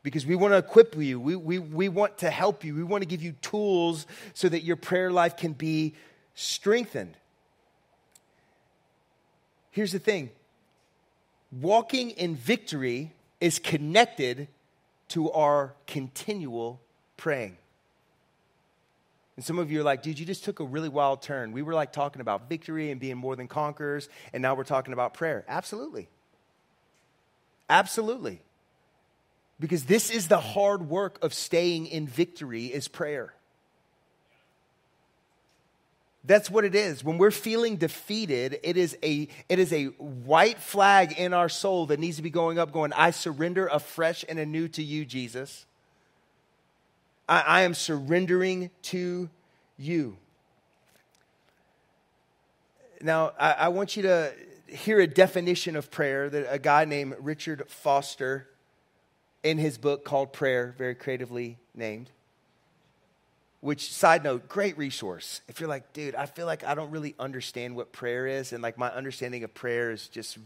Because 0.02 0.26
we 0.26 0.36
want 0.36 0.54
to 0.54 0.58
equip 0.58 0.96
you, 0.96 1.20
we, 1.20 1.36
we, 1.36 1.60
we 1.60 1.90
want 1.90 2.20
to 2.20 2.32
help 2.32 2.64
you, 2.64 2.74
we 2.74 2.84
want 2.84 3.04
to 3.04 3.08
give 3.08 3.22
you 3.22 3.34
tools 3.42 4.08
so 4.34 4.50
that 4.50 4.64
your 4.64 4.78
prayer 4.78 5.12
life 5.12 5.38
can 5.38 5.54
be 5.54 5.94
strengthened. 6.34 7.16
Here's 9.70 9.92
the 9.92 10.00
thing 10.00 10.32
walking 11.52 12.12
in 12.12 12.36
victory 12.36 13.14
is 13.40 13.60
connected 13.60 14.48
to 15.10 15.32
our 15.32 15.74
continual 15.86 16.82
praying. 17.16 17.58
And 19.36 19.46
some 19.46 19.60
of 19.60 19.72
you 19.72 19.82
are 19.82 19.84
like, 19.84 20.02
dude, 20.02 20.18
you 20.20 20.26
just 20.26 20.44
took 20.44 20.60
a 20.60 20.64
really 20.66 20.90
wild 20.90 21.22
turn. 21.22 21.52
We 21.52 21.62
were 21.62 21.76
like 21.76 21.94
talking 21.94 22.22
about 22.22 22.50
victory 22.50 22.90
and 22.90 23.00
being 23.00 23.18
more 23.18 23.36
than 23.36 23.48
conquerors, 23.48 24.10
and 24.34 24.42
now 24.42 24.56
we're 24.56 24.64
talking 24.64 24.94
about 24.94 25.14
prayer. 25.14 25.46
Absolutely. 25.48 26.10
Absolutely. 27.70 28.42
Because 29.60 29.86
this 29.86 30.10
is 30.10 30.28
the 30.28 30.40
hard 30.40 30.90
work 30.90 31.20
of 31.24 31.34
staying 31.34 31.88
in 31.88 32.08
victory 32.08 32.66
is 32.66 32.88
prayer. 32.88 33.34
That's 36.28 36.52
what 36.52 36.66
it 36.66 36.76
is. 36.76 37.06
When 37.06 37.18
we're 37.18 37.32
feeling 37.32 37.78
defeated, 37.78 38.60
it 38.62 38.76
is 38.76 38.98
a 39.02 39.30
it 39.48 39.60
is 39.60 39.72
a 39.72 39.86
white 39.86 40.60
flag 40.60 41.14
in 41.14 41.34
our 41.34 41.48
soul 41.48 41.86
that 41.86 42.02
needs 42.02 42.18
to 42.18 42.22
be 42.22 42.30
going 42.30 42.60
up, 42.60 42.74
going, 42.74 42.92
I 42.92 43.12
surrender 43.12 43.68
afresh 43.68 44.26
and 44.28 44.38
anew 44.38 44.68
to 44.70 44.84
you, 44.84 45.06
Jesus. 45.06 45.66
I, 47.30 47.40
I 47.40 47.62
am 47.62 47.74
surrendering 47.74 48.72
to 48.84 49.30
you. 49.78 50.18
Now, 53.02 53.32
I, 53.40 53.52
I 53.54 53.68
want 53.70 53.96
you 53.96 54.04
to 54.04 54.34
hear 54.68 55.00
a 55.00 55.08
definition 55.08 55.78
of 55.78 55.90
prayer 55.90 56.30
that 56.30 56.54
a 56.54 56.60
guy 56.60 56.84
named 56.84 57.16
Richard 57.22 57.64
Foster 57.70 58.50
in 59.44 59.58
his 59.60 59.78
book 59.78 60.04
called 60.04 60.34
Prayer, 60.34 60.76
very 60.78 60.96
creatively 60.96 61.58
named 61.74 62.10
which 63.60 63.92
side 63.92 64.24
note 64.24 64.48
great 64.48 64.78
resource. 64.78 65.42
If 65.48 65.60
you're 65.60 65.70
like 65.70 65.94
dude 65.94 66.16
i 66.16 66.26
feel 66.26 66.46
like 66.46 66.64
i 66.64 66.76
don't 66.76 66.92
really 66.92 67.16
understand 67.20 67.76
what 67.76 67.92
prayer 67.92 68.28
is 68.28 68.54
and 68.54 68.62
like 68.62 68.78
my 68.78 68.90
understanding 68.90 69.44
of 69.44 69.54
prayer 69.54 69.92
is 69.92 70.08
just 70.08 70.38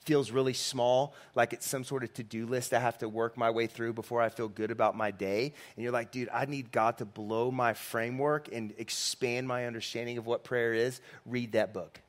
feels 0.00 0.30
really 0.30 0.52
small 0.52 1.14
like 1.34 1.52
it's 1.52 1.66
some 1.66 1.84
sort 1.84 2.04
of 2.04 2.12
to-do 2.12 2.46
list 2.46 2.74
i 2.74 2.78
have 2.78 2.98
to 2.98 3.08
work 3.08 3.36
my 3.36 3.50
way 3.50 3.66
through 3.66 3.92
before 3.92 4.20
i 4.20 4.28
feel 4.28 4.48
good 4.48 4.70
about 4.70 4.96
my 4.96 5.10
day 5.10 5.52
and 5.76 5.82
you're 5.82 5.92
like 5.92 6.10
dude 6.10 6.28
i 6.32 6.44
need 6.44 6.70
god 6.72 6.98
to 6.98 7.04
blow 7.04 7.50
my 7.50 7.72
framework 7.72 8.48
and 8.52 8.74
expand 8.78 9.46
my 9.46 9.66
understanding 9.66 10.18
of 10.18 10.26
what 10.26 10.44
prayer 10.44 10.74
is 10.74 11.00
read 11.24 11.52
that 11.52 11.72
book. 11.72 12.00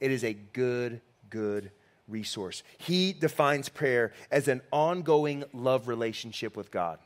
It 0.00 0.10
is 0.10 0.24
a 0.24 0.32
good 0.32 1.00
good 1.30 1.70
resource. 2.08 2.62
He 2.78 3.12
defines 3.12 3.68
prayer 3.68 4.12
as 4.30 4.48
an 4.48 4.60
ongoing 4.70 5.44
love 5.52 5.86
relationship 5.88 6.56
with 6.56 6.70
god 6.70 6.98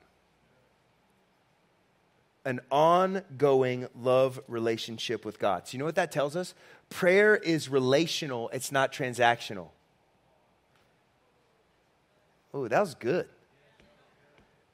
an 2.47 2.61
ongoing 2.71 3.89
love 4.01 4.41
relationship 4.49 5.25
with 5.25 5.39
God. 5.39 5.67
So, 5.67 5.73
you 5.73 5.81
know 5.81 5.85
what 5.85 5.97
that 5.97 6.13
tells 6.13 6.37
us? 6.37 6.55
Prayer 6.89 7.37
is 7.37 7.69
relational, 7.69 8.49
it's 8.53 8.71
not 8.71 8.93
transactional. 8.93 9.69
Oh, 12.55 12.69
that 12.69 12.81
was 12.81 12.95
good. 12.95 13.29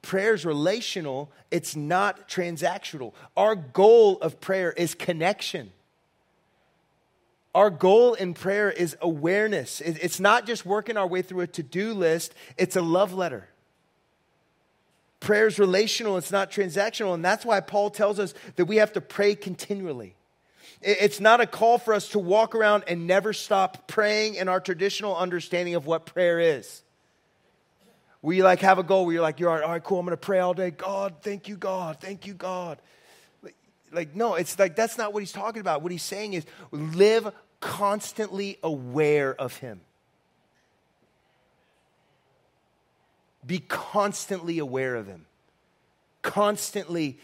Prayer 0.03 0.35
is 0.35 0.45
relational, 0.45 1.31
it's 1.51 1.75
not 1.75 2.29
transactional. 2.29 3.15
Our 3.37 3.57
goal 3.57 4.19
of 4.21 4.41
prayer 4.41 4.73
is 4.73 4.95
connection. 4.95 5.73
Our 7.55 7.71
goal 7.71 8.15
in 8.15 8.35
prayer 8.35 8.71
is 8.71 8.97
awareness. 9.01 9.81
It's 9.81 10.21
not 10.21 10.47
just 10.47 10.67
working 10.67 10.97
our 10.97 11.07
way 11.07 11.23
through 11.23 11.41
a 11.41 11.47
to 11.49 11.63
do 11.63 11.95
list, 11.95 12.35
it's 12.57 12.77
a 12.77 12.83
love 12.83 13.15
letter. 13.15 13.49
Prayer 15.23 15.47
is 15.47 15.61
relational, 15.61 16.17
it's 16.17 16.33
not 16.33 16.51
transactional. 16.51 17.15
And 17.15 17.25
that's 17.25 17.45
why 17.45 17.61
Paul 17.61 17.91
tells 17.91 18.19
us 18.19 18.35
that 18.57 18.65
we 18.65 18.77
have 18.77 18.93
to 18.95 19.01
pray 19.01 19.37
continually. 19.37 20.17
It's 20.81 21.21
not 21.21 21.41
a 21.41 21.47
call 21.47 21.79
for 21.79 21.95
us 21.95 22.09
to 22.09 22.19
walk 22.19 22.57
around 22.57 22.83
and 22.89 23.07
never 23.07 23.33
stop 23.33 23.87
praying 23.87 24.35
in 24.35 24.49
our 24.49 24.59
traditional 24.59 25.17
understanding 25.17 25.77
of 25.77 25.87
what 25.87 26.07
prayer 26.07 26.41
is. 26.41 26.83
You 28.25 28.43
like 28.43 28.59
have 28.63 28.81
a 28.81 28.83
goal 28.83 29.07
where 29.07 29.15
you're 29.15 29.23
like, 29.23 29.39
you're 29.39 29.49
all 29.49 29.55
right, 29.55 29.65
all 29.65 29.71
right 29.71 29.85
cool, 29.85 30.01
I'm 30.01 30.07
gonna 30.07 30.17
pray 30.17 30.41
all 30.41 30.55
day. 30.55 30.73
God, 30.73 31.15
thank 31.23 31.47
you, 31.47 31.57
God, 31.57 31.99
thank 32.01 32.27
you, 32.27 32.35
God. 32.35 32.79
Like, 33.45 33.55
like, 33.93 34.17
no, 34.17 34.35
it's 34.35 34.59
like 34.59 34.75
that's 34.75 34.99
not 34.99 35.13
what 35.13 35.21
he's 35.21 35.31
talking 35.31 35.61
about. 35.61 35.83
What 35.83 35.93
he's 35.93 36.03
saying 36.03 36.33
is 36.33 36.45
live 36.73 37.33
constantly 37.61 38.59
aware 38.65 39.41
of 39.41 39.57
him. 39.59 39.83
Be 43.47 43.59
constantly 43.61 44.59
aware 44.59 44.95
of 44.95 45.07
Him, 45.07 45.27
constantly 46.23 47.19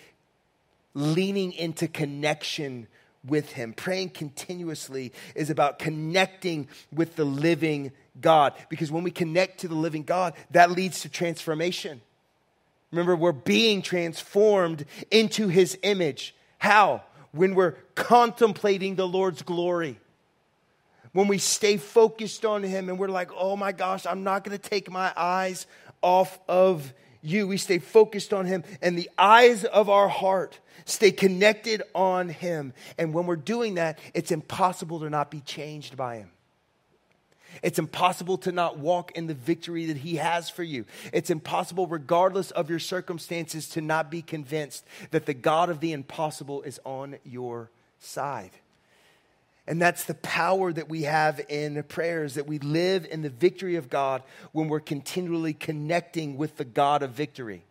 leaning 0.95 1.53
into 1.53 1.87
connection 1.89 2.89
with 3.25 3.53
Him. 3.53 3.73
Praying 3.73 4.11
continuously 4.11 5.13
is 5.35 5.51
about 5.51 5.79
connecting 5.79 6.69
with 6.93 7.17
the 7.17 7.25
living 7.25 7.93
God 8.21 8.55
because 8.69 8.91
when 8.91 9.05
we 9.05 9.11
connect 9.11 9.61
to 9.61 9.69
the 9.69 9.75
living 9.75 10.03
God, 10.03 10.35
that 10.51 10.71
leads 10.71 11.03
to 11.03 11.09
transformation. 11.09 12.01
Remember, 12.91 13.15
we're 13.15 13.33
being 13.33 13.83
transformed 13.83 14.87
into 15.11 15.49
His 15.49 15.79
image. 15.83 16.35
How? 16.59 17.03
When 17.33 17.55
we're 17.55 17.77
contemplating 17.95 18.97
the 18.97 19.07
Lord's 19.07 19.43
glory 19.43 19.99
when 21.13 21.27
we 21.27 21.39
stay 21.39 21.77
focused 21.77 22.45
on 22.45 22.63
Him 22.63 22.89
and 22.89 22.99
we're 22.99 23.09
like, 23.09 23.31
oh 23.35 23.57
my 23.57 23.73
gosh, 23.73 24.07
I'm 24.07 24.23
not 24.23 24.45
going 24.45 24.57
to 24.57 24.71
take 24.71 24.91
my 24.91 25.13
eyes 25.17 25.67
off 26.03 26.39
of 26.49 26.93
you. 27.23 27.47
We 27.47 27.57
stay 27.57 27.79
focused 27.79 28.33
on 28.33 28.47
Him, 28.47 28.65
and 28.81 28.99
the 28.99 29.11
eyes 29.19 29.65
of 29.65 29.89
our 29.89 30.09
heart 30.09 30.59
stay 30.85 31.11
connected 31.11 31.83
on 31.95 32.29
Him. 32.29 32.73
And 32.97 33.13
when 33.13 33.27
we're 33.27 33.37
doing 33.37 33.75
that, 33.75 33.99
it's 34.15 34.31
impossible 34.31 35.01
to 35.01 35.11
not 35.11 35.31
be 35.31 35.41
changed 35.41 35.97
by 35.97 36.19
Him. 36.19 36.31
It's 37.63 37.79
impossible 37.79 38.39
to 38.39 38.53
not 38.53 38.79
walk 38.79 39.13
in 39.13 39.27
the 39.27 39.35
victory 39.35 39.87
that 39.87 39.97
He 39.97 40.17
has 40.17 40.49
for 40.51 40.63
you. 40.63 40.85
It's 41.13 41.31
impossible, 41.31 41.87
regardless 41.87 42.51
of 42.51 42.71
your 42.71 42.79
circumstances, 42.79 43.69
to 43.71 43.81
not 43.81 44.11
be 44.11 44.23
convinced 44.23 44.85
that 45.11 45.27
the 45.27 45.35
God 45.35 45.71
of 45.71 45.81
the 45.81 45.93
impossible 45.93 46.63
is 46.63 46.79
on 46.85 47.17
your 47.25 47.71
side. 47.99 48.53
And 49.69 49.83
that's 49.83 50.05
the 50.05 50.15
power 50.15 50.73
that 50.73 50.89
we 50.89 51.03
have 51.03 51.43
in 51.51 51.83
prayers, 51.83 52.35
that 52.35 52.47
we 52.47 52.59
live 52.59 53.05
in 53.05 53.21
the 53.21 53.29
victory 53.29 53.77
of 53.77 53.91
God 53.91 54.23
when 54.53 54.69
we're 54.69 54.81
continually 54.81 55.53
connecting 55.53 56.39
with 56.39 56.57
the 56.57 56.65
God 56.65 57.03
of 57.03 57.11
victory. 57.11 57.63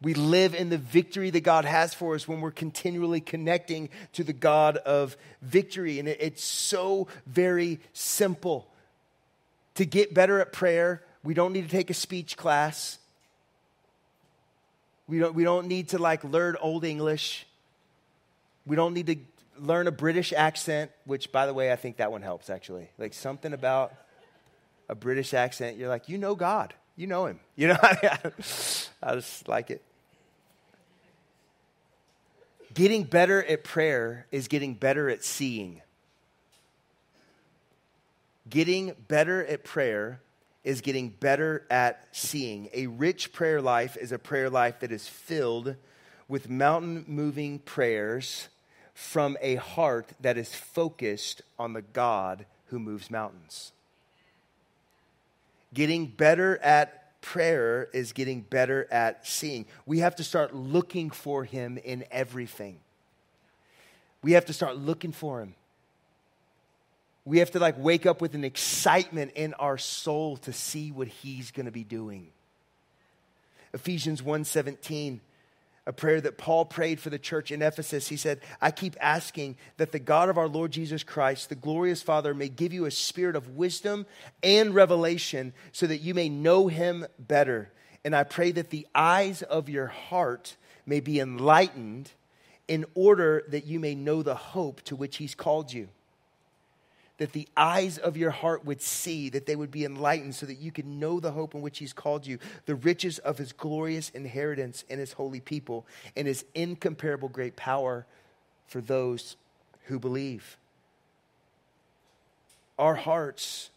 We 0.00 0.14
live 0.14 0.54
in 0.54 0.70
the 0.70 0.78
victory 0.78 1.28
that 1.28 1.42
God 1.42 1.66
has 1.66 1.92
for 1.92 2.14
us 2.14 2.26
when 2.26 2.40
we're 2.40 2.50
continually 2.50 3.20
connecting 3.20 3.90
to 4.14 4.24
the 4.24 4.32
God 4.32 4.78
of 4.78 5.18
victory. 5.42 5.98
And 5.98 6.08
it's 6.08 6.42
so 6.42 7.08
very 7.26 7.78
simple. 7.92 8.66
To 9.74 9.84
get 9.84 10.14
better 10.14 10.40
at 10.40 10.50
prayer, 10.50 11.02
we 11.22 11.34
don't 11.34 11.52
need 11.52 11.64
to 11.64 11.70
take 11.70 11.90
a 11.90 11.94
speech 11.94 12.38
class. 12.38 12.98
We 15.06 15.18
don't, 15.18 15.34
we 15.34 15.44
don't 15.44 15.66
need 15.66 15.90
to 15.90 15.98
like 15.98 16.24
learn 16.24 16.56
Old 16.58 16.86
English. 16.86 17.46
We 18.64 18.76
don't 18.76 18.94
need 18.94 19.08
to 19.08 19.16
learn 19.60 19.86
a 19.86 19.92
British 19.92 20.32
accent, 20.32 20.90
which, 21.04 21.32
by 21.32 21.46
the 21.46 21.54
way, 21.54 21.72
I 21.72 21.76
think 21.76 21.98
that 21.98 22.10
one 22.10 22.22
helps 22.22 22.50
actually. 22.50 22.90
Like 22.98 23.14
something 23.14 23.52
about 23.52 23.92
a 24.88 24.94
British 24.94 25.34
accent, 25.34 25.76
you're 25.76 25.88
like, 25.88 26.08
you 26.08 26.18
know 26.18 26.34
God, 26.34 26.74
you 26.96 27.06
know 27.06 27.26
Him. 27.26 27.40
You 27.56 27.68
know, 27.68 27.78
I 27.82 29.14
just 29.14 29.48
like 29.48 29.70
it. 29.70 29.82
Getting 32.72 33.04
better 33.04 33.42
at 33.42 33.64
prayer 33.64 34.26
is 34.30 34.48
getting 34.48 34.74
better 34.74 35.10
at 35.10 35.24
seeing. 35.24 35.82
Getting 38.48 38.94
better 39.08 39.44
at 39.44 39.64
prayer 39.64 40.20
is 40.62 40.80
getting 40.80 41.08
better 41.08 41.66
at 41.70 42.06
seeing. 42.12 42.68
A 42.72 42.86
rich 42.86 43.32
prayer 43.32 43.60
life 43.60 43.96
is 43.96 44.12
a 44.12 44.18
prayer 44.18 44.50
life 44.50 44.80
that 44.80 44.92
is 44.92 45.08
filled 45.08 45.76
with 46.28 46.48
mountain 46.48 47.04
moving 47.08 47.58
prayers 47.58 48.48
from 49.00 49.38
a 49.40 49.54
heart 49.54 50.10
that 50.20 50.36
is 50.36 50.54
focused 50.54 51.40
on 51.58 51.72
the 51.72 51.80
God 51.80 52.44
who 52.66 52.78
moves 52.78 53.10
mountains. 53.10 53.72
Getting 55.72 56.06
better 56.06 56.58
at 56.58 57.20
prayer 57.22 57.88
is 57.94 58.12
getting 58.12 58.42
better 58.42 58.86
at 58.90 59.26
seeing. 59.26 59.64
We 59.86 60.00
have 60.00 60.16
to 60.16 60.24
start 60.24 60.54
looking 60.54 61.08
for 61.08 61.44
Him 61.44 61.78
in 61.78 62.04
everything. 62.10 62.78
We 64.22 64.32
have 64.32 64.44
to 64.44 64.52
start 64.52 64.76
looking 64.76 65.12
for 65.12 65.40
Him. 65.40 65.54
We 67.24 67.38
have 67.38 67.50
to 67.52 67.58
like 67.58 67.76
wake 67.78 68.04
up 68.04 68.20
with 68.20 68.34
an 68.34 68.44
excitement 68.44 69.32
in 69.34 69.54
our 69.54 69.78
soul 69.78 70.36
to 70.38 70.52
see 70.52 70.92
what 70.92 71.08
he's 71.08 71.50
going 71.50 71.66
to 71.66 71.72
be 71.72 71.84
doing. 71.84 72.28
Ephesians 73.72 74.20
1:17 74.20 75.20
a 75.86 75.92
prayer 75.92 76.20
that 76.20 76.38
Paul 76.38 76.64
prayed 76.64 77.00
for 77.00 77.10
the 77.10 77.18
church 77.18 77.50
in 77.50 77.62
Ephesus. 77.62 78.08
He 78.08 78.16
said, 78.16 78.40
I 78.60 78.70
keep 78.70 78.96
asking 79.00 79.56
that 79.76 79.92
the 79.92 79.98
God 79.98 80.28
of 80.28 80.38
our 80.38 80.48
Lord 80.48 80.72
Jesus 80.72 81.02
Christ, 81.02 81.48
the 81.48 81.54
glorious 81.54 82.02
Father, 82.02 82.34
may 82.34 82.48
give 82.48 82.72
you 82.72 82.84
a 82.84 82.90
spirit 82.90 83.36
of 83.36 83.56
wisdom 83.56 84.06
and 84.42 84.74
revelation 84.74 85.52
so 85.72 85.86
that 85.86 85.98
you 85.98 86.14
may 86.14 86.28
know 86.28 86.68
him 86.68 87.06
better. 87.18 87.72
And 88.04 88.14
I 88.14 88.24
pray 88.24 88.50
that 88.52 88.70
the 88.70 88.86
eyes 88.94 89.42
of 89.42 89.68
your 89.68 89.86
heart 89.86 90.56
may 90.86 91.00
be 91.00 91.18
enlightened 91.20 92.10
in 92.68 92.84
order 92.94 93.44
that 93.48 93.66
you 93.66 93.80
may 93.80 93.94
know 93.94 94.22
the 94.22 94.34
hope 94.34 94.82
to 94.82 94.96
which 94.96 95.16
he's 95.16 95.34
called 95.34 95.72
you 95.72 95.88
that 97.20 97.32
the 97.32 97.46
eyes 97.54 97.98
of 97.98 98.16
your 98.16 98.30
heart 98.30 98.64
would 98.64 98.80
see, 98.80 99.28
that 99.28 99.44
they 99.44 99.54
would 99.54 99.70
be 99.70 99.84
enlightened, 99.84 100.34
so 100.34 100.46
that 100.46 100.58
you 100.58 100.72
could 100.72 100.86
know 100.86 101.20
the 101.20 101.32
hope 101.32 101.54
in 101.54 101.60
which 101.60 101.78
He's 101.78 101.92
called 101.92 102.26
you, 102.26 102.38
the 102.64 102.74
riches 102.74 103.18
of 103.18 103.36
His 103.36 103.52
glorious 103.52 104.08
inheritance 104.08 104.86
in 104.88 104.98
His 104.98 105.12
holy 105.12 105.40
people, 105.40 105.86
and 106.16 106.26
His 106.26 106.46
incomparable 106.54 107.28
great 107.28 107.56
power 107.56 108.06
for 108.68 108.80
those 108.80 109.36
who 109.84 109.98
believe. 109.98 110.56
Our 112.78 112.94
hearts, 112.94 113.68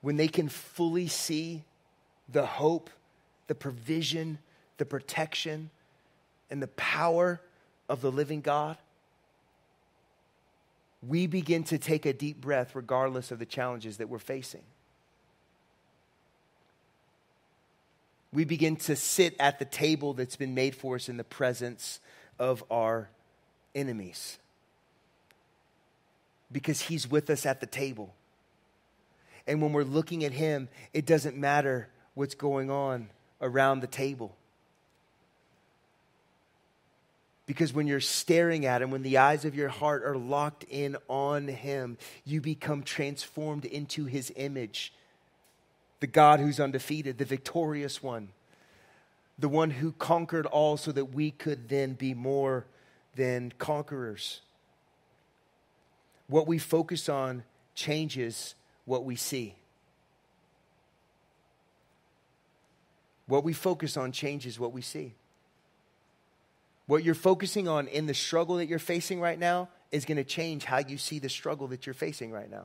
when 0.00 0.16
they 0.16 0.26
can 0.26 0.48
fully 0.48 1.06
see 1.06 1.62
the 2.28 2.46
hope, 2.46 2.90
the 3.46 3.54
provision, 3.54 4.38
the 4.76 4.86
protection, 4.86 5.70
and 6.50 6.60
the 6.60 6.66
power 6.66 7.40
of 7.88 8.00
the 8.00 8.10
living 8.10 8.40
God, 8.40 8.76
we 11.06 11.26
begin 11.26 11.64
to 11.64 11.78
take 11.78 12.04
a 12.04 12.12
deep 12.12 12.40
breath 12.40 12.74
regardless 12.74 13.30
of 13.30 13.38
the 13.38 13.46
challenges 13.46 13.96
that 13.98 14.08
we're 14.08 14.18
facing. 14.18 14.62
We 18.32 18.44
begin 18.44 18.76
to 18.76 18.94
sit 18.94 19.34
at 19.40 19.58
the 19.58 19.64
table 19.64 20.14
that's 20.14 20.36
been 20.36 20.54
made 20.54 20.74
for 20.74 20.94
us 20.96 21.08
in 21.08 21.16
the 21.16 21.24
presence 21.24 22.00
of 22.38 22.62
our 22.70 23.08
enemies. 23.74 24.38
Because 26.52 26.82
he's 26.82 27.10
with 27.10 27.30
us 27.30 27.46
at 27.46 27.60
the 27.60 27.66
table. 27.66 28.14
And 29.46 29.62
when 29.62 29.72
we're 29.72 29.82
looking 29.82 30.24
at 30.24 30.32
him, 30.32 30.68
it 30.92 31.06
doesn't 31.06 31.36
matter 31.36 31.88
what's 32.14 32.34
going 32.34 32.70
on 32.70 33.08
around 33.40 33.80
the 33.80 33.86
table. 33.86 34.36
Because 37.50 37.72
when 37.72 37.88
you're 37.88 37.98
staring 37.98 38.64
at 38.64 38.80
him, 38.80 38.92
when 38.92 39.02
the 39.02 39.18
eyes 39.18 39.44
of 39.44 39.56
your 39.56 39.70
heart 39.70 40.04
are 40.04 40.16
locked 40.16 40.62
in 40.70 40.96
on 41.08 41.48
him, 41.48 41.98
you 42.24 42.40
become 42.40 42.84
transformed 42.84 43.64
into 43.64 44.04
his 44.04 44.32
image. 44.36 44.92
The 45.98 46.06
God 46.06 46.38
who's 46.38 46.60
undefeated, 46.60 47.18
the 47.18 47.24
victorious 47.24 48.04
one, 48.04 48.28
the 49.36 49.48
one 49.48 49.72
who 49.72 49.90
conquered 49.90 50.46
all 50.46 50.76
so 50.76 50.92
that 50.92 51.06
we 51.06 51.32
could 51.32 51.68
then 51.68 51.94
be 51.94 52.14
more 52.14 52.66
than 53.16 53.52
conquerors. 53.58 54.42
What 56.28 56.46
we 56.46 56.56
focus 56.56 57.08
on 57.08 57.42
changes 57.74 58.54
what 58.84 59.04
we 59.04 59.16
see. 59.16 59.56
What 63.26 63.42
we 63.42 63.52
focus 63.54 63.96
on 63.96 64.12
changes 64.12 64.60
what 64.60 64.72
we 64.72 64.82
see. 64.82 65.14
What 66.90 67.04
you're 67.04 67.14
focusing 67.14 67.68
on 67.68 67.86
in 67.86 68.06
the 68.06 68.14
struggle 68.14 68.56
that 68.56 68.66
you're 68.66 68.80
facing 68.80 69.20
right 69.20 69.38
now 69.38 69.68
is 69.92 70.04
going 70.04 70.16
to 70.16 70.24
change 70.24 70.64
how 70.64 70.78
you 70.78 70.98
see 70.98 71.20
the 71.20 71.28
struggle 71.28 71.68
that 71.68 71.86
you're 71.86 71.94
facing 71.94 72.32
right 72.32 72.50
now. 72.50 72.64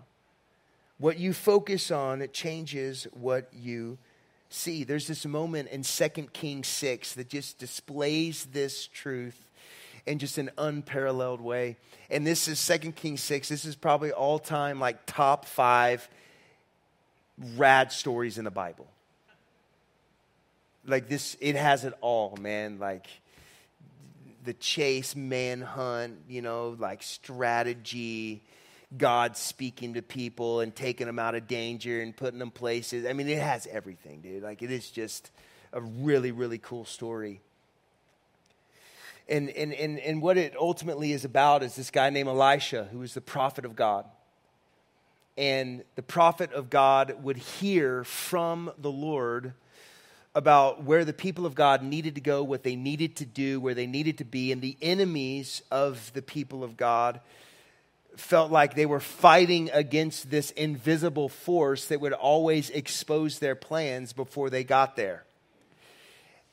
What 0.97 1.19
you 1.19 1.31
focus 1.31 1.91
on 1.91 2.23
it 2.23 2.33
changes 2.33 3.05
what 3.13 3.47
you 3.53 3.99
see. 4.49 4.83
There's 4.83 5.05
this 5.05 5.27
moment 5.27 5.69
in 5.69 5.83
2 5.83 6.09
Kings 6.33 6.67
6 6.69 7.13
that 7.13 7.29
just 7.29 7.59
displays 7.59 8.45
this 8.45 8.87
truth 8.87 9.39
in 10.07 10.17
just 10.17 10.39
an 10.39 10.49
unparalleled 10.57 11.39
way. 11.39 11.77
And 12.09 12.25
this 12.25 12.47
is 12.47 12.65
2 12.65 12.93
Kings 12.93 13.21
6. 13.21 13.47
This 13.47 13.63
is 13.63 13.75
probably 13.75 14.11
all 14.11 14.39
time 14.39 14.79
like 14.79 15.05
top 15.05 15.45
5 15.45 16.09
rad 17.55 17.91
stories 17.91 18.39
in 18.39 18.45
the 18.45 18.49
Bible. 18.49 18.87
Like 20.83 21.09
this 21.09 21.37
it 21.39 21.55
has 21.55 21.85
it 21.85 21.93
all, 22.01 22.35
man. 22.41 22.79
Like 22.79 23.05
the 24.45 24.53
chase, 24.53 25.15
manhunt, 25.15 26.19
you 26.29 26.41
know, 26.41 26.75
like 26.79 27.03
strategy, 27.03 28.43
God 28.97 29.35
speaking 29.35 29.95
to 29.95 30.01
people 30.01 30.59
and 30.61 30.75
taking 30.75 31.07
them 31.07 31.19
out 31.19 31.35
of 31.35 31.47
danger 31.47 32.01
and 32.01 32.15
putting 32.15 32.39
them 32.39 32.51
places. 32.51 33.05
I 33.05 33.13
mean, 33.13 33.27
it 33.27 33.41
has 33.41 33.67
everything, 33.67 34.21
dude. 34.21 34.43
Like, 34.43 34.61
it 34.61 34.71
is 34.71 34.89
just 34.89 35.31
a 35.73 35.81
really, 35.81 36.31
really 36.31 36.59
cool 36.59 36.85
story. 36.85 37.41
And, 39.27 39.49
and, 39.49 39.73
and, 39.73 39.99
and 39.99 40.21
what 40.21 40.37
it 40.37 40.55
ultimately 40.55 41.11
is 41.11 41.25
about 41.25 41.63
is 41.63 41.75
this 41.75 41.89
guy 41.89 42.09
named 42.11 42.29
Elisha, 42.29 42.87
who 42.91 42.99
was 42.99 43.13
the 43.13 43.21
prophet 43.21 43.65
of 43.65 43.75
God. 43.75 44.05
And 45.37 45.83
the 45.95 46.03
prophet 46.03 46.53
of 46.53 46.69
God 46.69 47.23
would 47.23 47.37
hear 47.37 48.03
from 48.03 48.71
the 48.77 48.91
Lord 48.91 49.53
about 50.35 50.83
where 50.83 51.05
the 51.05 51.13
people 51.13 51.45
of 51.45 51.55
God 51.55 51.81
needed 51.81 52.15
to 52.15 52.21
go, 52.21 52.43
what 52.43 52.63
they 52.63 52.75
needed 52.75 53.15
to 53.17 53.25
do, 53.25 53.59
where 53.59 53.73
they 53.73 53.87
needed 53.87 54.17
to 54.19 54.25
be, 54.25 54.51
and 54.51 54.61
the 54.61 54.77
enemies 54.81 55.63
of 55.71 56.11
the 56.13 56.21
people 56.21 56.63
of 56.63 56.77
God 56.77 57.21
felt 58.17 58.51
like 58.51 58.75
they 58.75 58.85
were 58.85 58.99
fighting 58.99 59.69
against 59.73 60.29
this 60.29 60.51
invisible 60.51 61.29
force 61.29 61.87
that 61.87 61.99
would 61.99 62.13
always 62.13 62.69
expose 62.69 63.39
their 63.39 63.55
plans 63.55 64.13
before 64.13 64.49
they 64.49 64.63
got 64.63 64.95
there. 64.95 65.24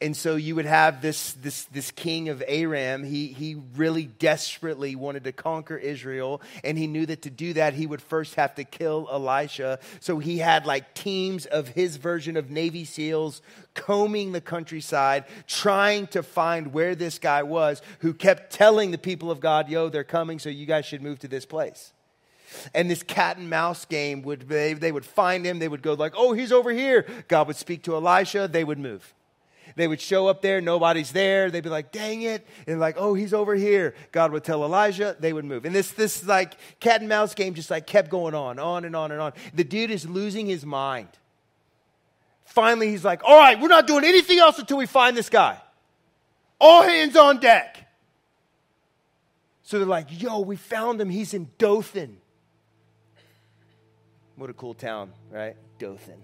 And 0.02 0.16
so 0.16 0.34
you 0.34 0.56
would 0.56 0.66
have 0.66 1.00
this, 1.00 1.34
this, 1.34 1.64
this 1.66 1.92
king 1.92 2.28
of 2.28 2.42
Aram. 2.48 3.04
He, 3.04 3.28
he 3.28 3.54
really 3.76 4.06
desperately 4.06 4.96
wanted 4.96 5.22
to 5.24 5.32
conquer 5.32 5.76
Israel. 5.76 6.42
And 6.64 6.76
he 6.76 6.88
knew 6.88 7.06
that 7.06 7.22
to 7.22 7.30
do 7.30 7.52
that, 7.52 7.74
he 7.74 7.86
would 7.86 8.02
first 8.02 8.34
have 8.34 8.56
to 8.56 8.64
kill 8.64 9.08
Elisha. 9.12 9.78
So 10.00 10.18
he 10.18 10.38
had 10.38 10.66
like 10.66 10.94
teams 10.94 11.46
of 11.46 11.68
his 11.68 11.98
version 11.98 12.36
of 12.36 12.50
Navy 12.50 12.84
SEALs 12.84 13.42
combing 13.74 14.32
the 14.32 14.40
countryside, 14.40 15.24
trying 15.46 16.08
to 16.08 16.24
find 16.24 16.72
where 16.72 16.96
this 16.96 17.20
guy 17.20 17.44
was, 17.44 17.80
who 18.00 18.12
kept 18.12 18.52
telling 18.52 18.90
the 18.90 18.98
people 18.98 19.30
of 19.30 19.38
God, 19.38 19.68
yo, 19.68 19.88
they're 19.88 20.02
coming, 20.02 20.40
so 20.40 20.48
you 20.48 20.66
guys 20.66 20.84
should 20.84 21.00
move 21.00 21.20
to 21.20 21.28
this 21.28 21.46
place. 21.46 21.92
And 22.74 22.90
this 22.90 23.04
cat 23.04 23.36
and 23.36 23.48
mouse 23.48 23.84
game 23.84 24.22
would, 24.22 24.48
they, 24.48 24.74
they 24.74 24.90
would 24.90 25.06
find 25.06 25.46
him. 25.46 25.60
They 25.60 25.68
would 25.68 25.80
go 25.80 25.94
like, 25.94 26.14
oh, 26.16 26.32
he's 26.32 26.50
over 26.50 26.72
here. 26.72 27.06
God 27.28 27.46
would 27.46 27.56
speak 27.56 27.84
to 27.84 27.94
Elisha. 27.94 28.48
They 28.48 28.64
would 28.64 28.80
move. 28.80 29.14
They 29.76 29.88
would 29.88 30.00
show 30.00 30.26
up 30.26 30.42
there, 30.42 30.60
nobody's 30.60 31.12
there. 31.12 31.50
They'd 31.50 31.62
be 31.62 31.70
like, 31.70 31.92
dang 31.92 32.22
it. 32.22 32.46
And 32.66 32.80
like, 32.80 32.96
oh, 32.98 33.14
he's 33.14 33.32
over 33.32 33.54
here. 33.54 33.94
God 34.10 34.32
would 34.32 34.44
tell 34.44 34.64
Elijah, 34.64 35.16
they 35.18 35.32
would 35.32 35.44
move. 35.44 35.64
And 35.64 35.74
this, 35.74 35.90
this 35.92 36.24
like 36.24 36.54
cat 36.80 37.00
and 37.00 37.08
mouse 37.08 37.34
game 37.34 37.54
just 37.54 37.70
like 37.70 37.86
kept 37.86 38.10
going 38.10 38.34
on, 38.34 38.58
on 38.58 38.84
and 38.84 38.94
on 38.94 39.12
and 39.12 39.20
on. 39.20 39.32
The 39.54 39.64
dude 39.64 39.90
is 39.90 40.08
losing 40.08 40.46
his 40.46 40.64
mind. 40.66 41.08
Finally, 42.44 42.88
he's 42.90 43.04
like, 43.04 43.22
all 43.24 43.38
right, 43.38 43.60
we're 43.60 43.68
not 43.68 43.86
doing 43.86 44.04
anything 44.04 44.38
else 44.38 44.58
until 44.58 44.76
we 44.76 44.86
find 44.86 45.16
this 45.16 45.30
guy. 45.30 45.58
All 46.60 46.82
hands 46.82 47.16
on 47.16 47.40
deck. 47.40 47.88
So 49.62 49.78
they're 49.78 49.86
like, 49.86 50.08
yo, 50.10 50.40
we 50.40 50.56
found 50.56 51.00
him. 51.00 51.08
He's 51.08 51.32
in 51.32 51.48
Dothan. 51.56 52.18
What 54.36 54.50
a 54.50 54.52
cool 54.52 54.74
town, 54.74 55.12
right? 55.30 55.56
Dothan. 55.78 56.22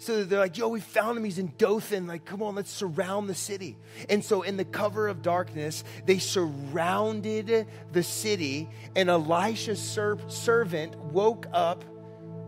So 0.00 0.24
they're 0.24 0.38
like, 0.38 0.56
yo, 0.56 0.68
we 0.68 0.80
found 0.80 1.18
him. 1.18 1.24
He's 1.24 1.38
in 1.38 1.52
Dothan. 1.58 2.06
Like, 2.06 2.24
come 2.24 2.42
on, 2.42 2.54
let's 2.54 2.70
surround 2.70 3.28
the 3.28 3.34
city. 3.34 3.76
And 4.08 4.24
so, 4.24 4.40
in 4.40 4.56
the 4.56 4.64
cover 4.64 5.08
of 5.08 5.20
darkness, 5.20 5.84
they 6.06 6.18
surrounded 6.18 7.66
the 7.92 8.02
city. 8.02 8.70
And 8.96 9.10
Elisha's 9.10 9.78
ser- 9.78 10.18
servant 10.28 10.96
woke 10.96 11.46
up 11.52 11.84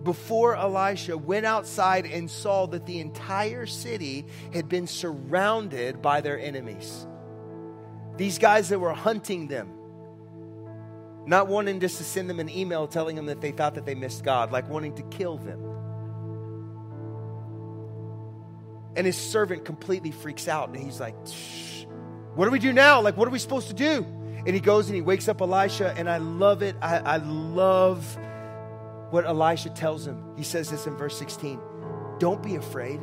before 0.02 0.56
Elisha, 0.56 1.18
went 1.18 1.44
outside, 1.44 2.06
and 2.06 2.30
saw 2.30 2.66
that 2.68 2.86
the 2.86 3.00
entire 3.00 3.66
city 3.66 4.24
had 4.54 4.70
been 4.70 4.86
surrounded 4.86 6.00
by 6.00 6.22
their 6.22 6.40
enemies. 6.40 7.06
These 8.16 8.38
guys 8.38 8.70
that 8.70 8.78
were 8.78 8.94
hunting 8.94 9.48
them, 9.48 9.68
not 11.26 11.48
wanting 11.48 11.80
just 11.80 11.98
to 11.98 12.04
send 12.04 12.30
them 12.30 12.40
an 12.40 12.48
email 12.48 12.86
telling 12.86 13.14
them 13.14 13.26
that 13.26 13.42
they 13.42 13.52
thought 13.52 13.74
that 13.74 13.84
they 13.84 13.94
missed 13.94 14.24
God, 14.24 14.52
like 14.52 14.70
wanting 14.70 14.94
to 14.94 15.02
kill 15.02 15.36
them. 15.36 15.72
And 18.96 19.06
his 19.06 19.16
servant 19.16 19.64
completely 19.64 20.10
freaks 20.10 20.48
out 20.48 20.68
and 20.68 20.76
he's 20.76 21.00
like, 21.00 21.14
What 22.34 22.46
do 22.46 22.50
we 22.50 22.58
do 22.58 22.72
now? 22.72 23.00
Like, 23.00 23.16
what 23.16 23.28
are 23.28 23.30
we 23.30 23.38
supposed 23.38 23.68
to 23.68 23.74
do? 23.74 24.06
And 24.44 24.48
he 24.48 24.60
goes 24.60 24.86
and 24.86 24.94
he 24.94 25.02
wakes 25.02 25.28
up 25.28 25.40
Elisha, 25.40 25.94
and 25.96 26.10
I 26.10 26.16
love 26.16 26.62
it. 26.62 26.74
I, 26.82 26.98
I 26.98 27.16
love 27.18 28.18
what 29.10 29.24
Elisha 29.24 29.70
tells 29.70 30.06
him. 30.06 30.34
He 30.36 30.42
says 30.42 30.68
this 30.68 30.86
in 30.86 30.96
verse 30.96 31.16
16 31.16 31.60
Don't 32.18 32.42
be 32.42 32.56
afraid. 32.56 33.00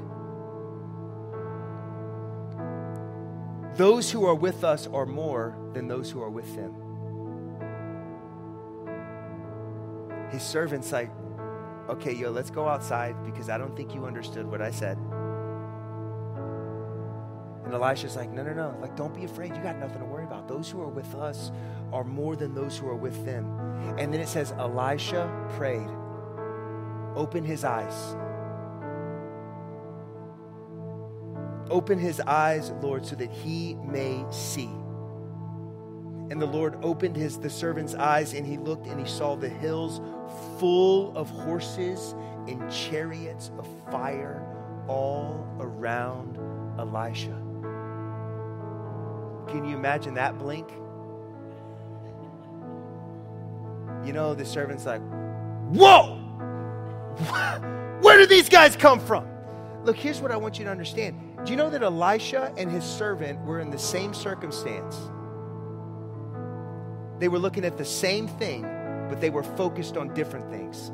Those 3.77 4.11
who 4.11 4.25
are 4.25 4.35
with 4.35 4.65
us 4.65 4.87
are 4.87 5.05
more 5.05 5.57
than 5.73 5.87
those 5.87 6.11
who 6.11 6.21
are 6.21 6.29
with 6.29 6.53
them. 6.55 6.75
his 10.31 10.43
servant's 10.43 10.91
like, 10.91 11.11
okay, 11.89 12.13
yo, 12.13 12.31
let's 12.31 12.49
go 12.49 12.67
outside 12.67 13.15
because 13.25 13.49
I 13.49 13.57
don't 13.57 13.75
think 13.75 13.93
you 13.93 14.05
understood 14.05 14.45
what 14.45 14.61
I 14.61 14.71
said. 14.71 14.97
And 17.69 17.75
Elisha's 17.75 18.15
like, 18.15 18.31
no, 18.31 18.41
no, 18.41 18.51
no. 18.51 18.75
Like, 18.81 18.95
don't 18.95 19.13
be 19.13 19.25
afraid. 19.25 19.55
You 19.55 19.61
got 19.61 19.77
nothing 19.77 19.99
to 19.99 20.05
worry 20.05 20.23
about. 20.23 20.47
Those 20.47 20.71
who 20.71 20.81
are 20.81 20.87
with 20.87 21.13
us 21.13 21.51
are 21.93 22.03
more 22.03 22.35
than 22.35 22.55
those 22.55 22.75
who 22.75 22.87
are 22.87 22.95
with 22.95 23.23
them. 23.27 23.45
And 23.99 24.11
then 24.11 24.19
it 24.19 24.27
says, 24.27 24.53
Elisha 24.53 25.31
prayed, 25.51 25.87
open 27.15 27.43
his 27.43 27.63
eyes. 27.63 28.15
Open 31.69 31.99
his 31.99 32.19
eyes, 32.21 32.71
Lord, 32.81 33.05
so 33.05 33.15
that 33.17 33.29
he 33.29 33.75
may 33.75 34.25
see. 34.31 34.71
And 36.31 36.41
the 36.41 36.47
Lord 36.47 36.75
opened 36.81 37.15
his 37.15 37.37
the 37.37 37.51
servant's 37.51 37.93
eyes, 37.93 38.33
and 38.33 38.47
he 38.47 38.57
looked 38.57 38.87
and 38.87 38.99
he 38.99 39.05
saw 39.05 39.35
the 39.35 39.47
hills 39.47 40.01
full 40.57 41.15
of 41.15 41.29
horses 41.29 42.15
and 42.47 42.71
chariots 42.71 43.51
of 43.59 43.67
fire 43.91 44.43
all 44.87 45.47
around 45.59 46.39
Elisha. 46.79 47.38
Can 49.49 49.65
you 49.65 49.75
imagine 49.75 50.13
that 50.15 50.37
blink? 50.37 50.69
You 54.05 54.13
know, 54.13 54.33
the 54.33 54.45
servant's 54.45 54.85
like, 54.85 55.01
Whoa! 55.71 56.15
Where 58.01 58.17
did 58.17 58.29
these 58.29 58.49
guys 58.49 58.75
come 58.75 58.99
from? 58.99 59.27
Look, 59.83 59.97
here's 59.97 60.21
what 60.21 60.31
I 60.31 60.37
want 60.37 60.57
you 60.57 60.65
to 60.65 60.71
understand. 60.71 61.19
Do 61.45 61.51
you 61.51 61.57
know 61.57 61.69
that 61.69 61.83
Elisha 61.83 62.53
and 62.57 62.69
his 62.69 62.83
servant 62.83 63.39
were 63.45 63.59
in 63.59 63.69
the 63.69 63.79
same 63.79 64.13
circumstance? 64.13 64.97
They 67.19 67.27
were 67.27 67.39
looking 67.39 67.65
at 67.65 67.77
the 67.77 67.85
same 67.85 68.27
thing, 68.27 68.63
but 69.09 69.21
they 69.21 69.29
were 69.29 69.43
focused 69.43 69.97
on 69.97 70.13
different 70.13 70.49
things. 70.49 70.91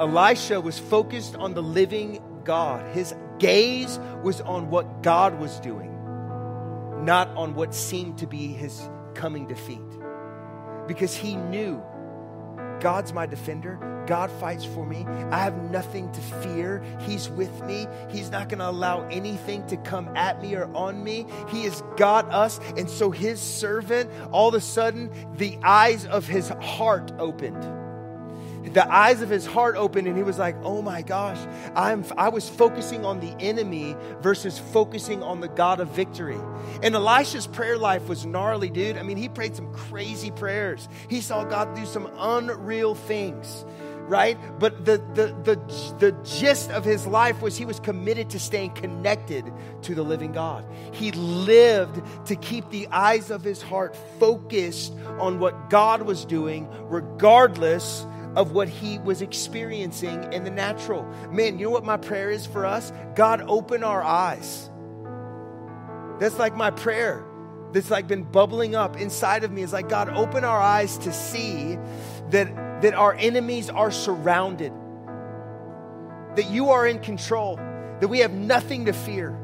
Elisha 0.00 0.60
was 0.60 0.78
focused 0.78 1.36
on 1.36 1.54
the 1.54 1.62
living 1.62 2.22
God. 2.44 2.86
His 2.94 3.14
gaze 3.38 3.98
was 4.22 4.40
on 4.40 4.70
what 4.70 5.02
God 5.02 5.38
was 5.38 5.60
doing, 5.60 5.93
not 7.00 7.28
on 7.36 7.54
what 7.54 7.74
seemed 7.74 8.18
to 8.18 8.26
be 8.26 8.48
his 8.48 8.88
coming 9.14 9.46
defeat. 9.46 9.80
Because 10.86 11.14
he 11.14 11.36
knew 11.36 11.82
God's 12.80 13.12
my 13.12 13.26
defender. 13.26 14.04
God 14.06 14.30
fights 14.32 14.64
for 14.64 14.84
me. 14.84 15.06
I 15.30 15.38
have 15.38 15.56
nothing 15.70 16.12
to 16.12 16.20
fear. 16.20 16.82
He's 17.00 17.30
with 17.30 17.62
me. 17.64 17.86
He's 18.10 18.30
not 18.30 18.50
going 18.50 18.58
to 18.58 18.68
allow 18.68 19.06
anything 19.08 19.66
to 19.68 19.78
come 19.78 20.14
at 20.14 20.42
me 20.42 20.54
or 20.54 20.66
on 20.74 21.02
me. 21.02 21.26
He 21.48 21.62
has 21.64 21.82
got 21.96 22.30
us. 22.30 22.60
And 22.76 22.90
so 22.90 23.10
his 23.10 23.40
servant, 23.40 24.10
all 24.30 24.48
of 24.48 24.54
a 24.54 24.60
sudden, 24.60 25.10
the 25.36 25.58
eyes 25.62 26.04
of 26.06 26.26
his 26.26 26.50
heart 26.50 27.12
opened 27.18 27.64
the 28.72 28.92
eyes 28.92 29.20
of 29.22 29.28
his 29.28 29.46
heart 29.46 29.76
opened 29.76 30.06
and 30.08 30.16
he 30.16 30.22
was 30.22 30.38
like, 30.38 30.56
"Oh 30.62 30.82
my 30.82 31.02
gosh, 31.02 31.38
I'm 31.74 32.04
I 32.16 32.28
was 32.28 32.48
focusing 32.48 33.04
on 33.04 33.20
the 33.20 33.34
enemy 33.38 33.96
versus 34.20 34.58
focusing 34.58 35.22
on 35.22 35.40
the 35.40 35.48
God 35.48 35.80
of 35.80 35.88
victory." 35.88 36.38
And 36.82 36.94
Elisha's 36.94 37.46
prayer 37.46 37.78
life 37.78 38.08
was 38.08 38.24
gnarly, 38.24 38.70
dude. 38.70 38.96
I 38.96 39.02
mean, 39.02 39.16
he 39.16 39.28
prayed 39.28 39.54
some 39.56 39.72
crazy 39.72 40.30
prayers. 40.30 40.88
He 41.08 41.20
saw 41.20 41.44
God 41.44 41.74
do 41.74 41.84
some 41.86 42.10
unreal 42.16 42.94
things 42.94 43.64
right? 44.06 44.38
But 44.58 44.84
the, 44.84 44.98
the, 45.14 45.34
the, 45.44 45.56
the 45.98 46.12
gist 46.24 46.70
of 46.70 46.84
his 46.84 47.06
life 47.06 47.40
was 47.40 47.56
he 47.56 47.64
was 47.64 47.80
committed 47.80 48.30
to 48.30 48.38
staying 48.38 48.72
connected 48.72 49.50
to 49.82 49.94
the 49.94 50.02
living 50.02 50.32
God. 50.32 50.64
He 50.92 51.12
lived 51.12 52.02
to 52.26 52.36
keep 52.36 52.68
the 52.70 52.86
eyes 52.88 53.30
of 53.30 53.42
his 53.42 53.62
heart 53.62 53.96
focused 54.18 54.92
on 55.18 55.38
what 55.38 55.70
God 55.70 56.02
was 56.02 56.24
doing, 56.24 56.68
regardless 56.82 58.06
of 58.36 58.52
what 58.52 58.68
he 58.68 58.98
was 58.98 59.22
experiencing 59.22 60.32
in 60.32 60.44
the 60.44 60.50
natural. 60.50 61.04
Man, 61.30 61.58
you 61.58 61.66
know 61.66 61.70
what 61.70 61.84
my 61.84 61.96
prayer 61.96 62.30
is 62.30 62.46
for 62.46 62.66
us? 62.66 62.92
God, 63.14 63.42
open 63.46 63.84
our 63.84 64.02
eyes. 64.02 64.70
That's 66.18 66.38
like 66.38 66.56
my 66.56 66.70
prayer 66.70 67.24
that's 67.72 67.90
like 67.90 68.06
been 68.06 68.22
bubbling 68.22 68.74
up 68.74 68.96
inside 68.96 69.42
of 69.44 69.50
me 69.50 69.62
is 69.62 69.72
like 69.72 69.88
God 69.88 70.08
open 70.08 70.44
our 70.44 70.60
eyes 70.60 70.96
to 70.98 71.12
see 71.12 71.76
that 72.30 72.82
that 72.82 72.94
our 72.94 73.14
enemies 73.14 73.68
are 73.68 73.90
surrounded 73.90 74.72
that 76.36 76.50
you 76.50 76.70
are 76.70 76.86
in 76.86 77.00
control 77.00 77.56
that 78.00 78.08
we 78.08 78.20
have 78.20 78.32
nothing 78.32 78.84
to 78.84 78.92
fear 78.92 79.36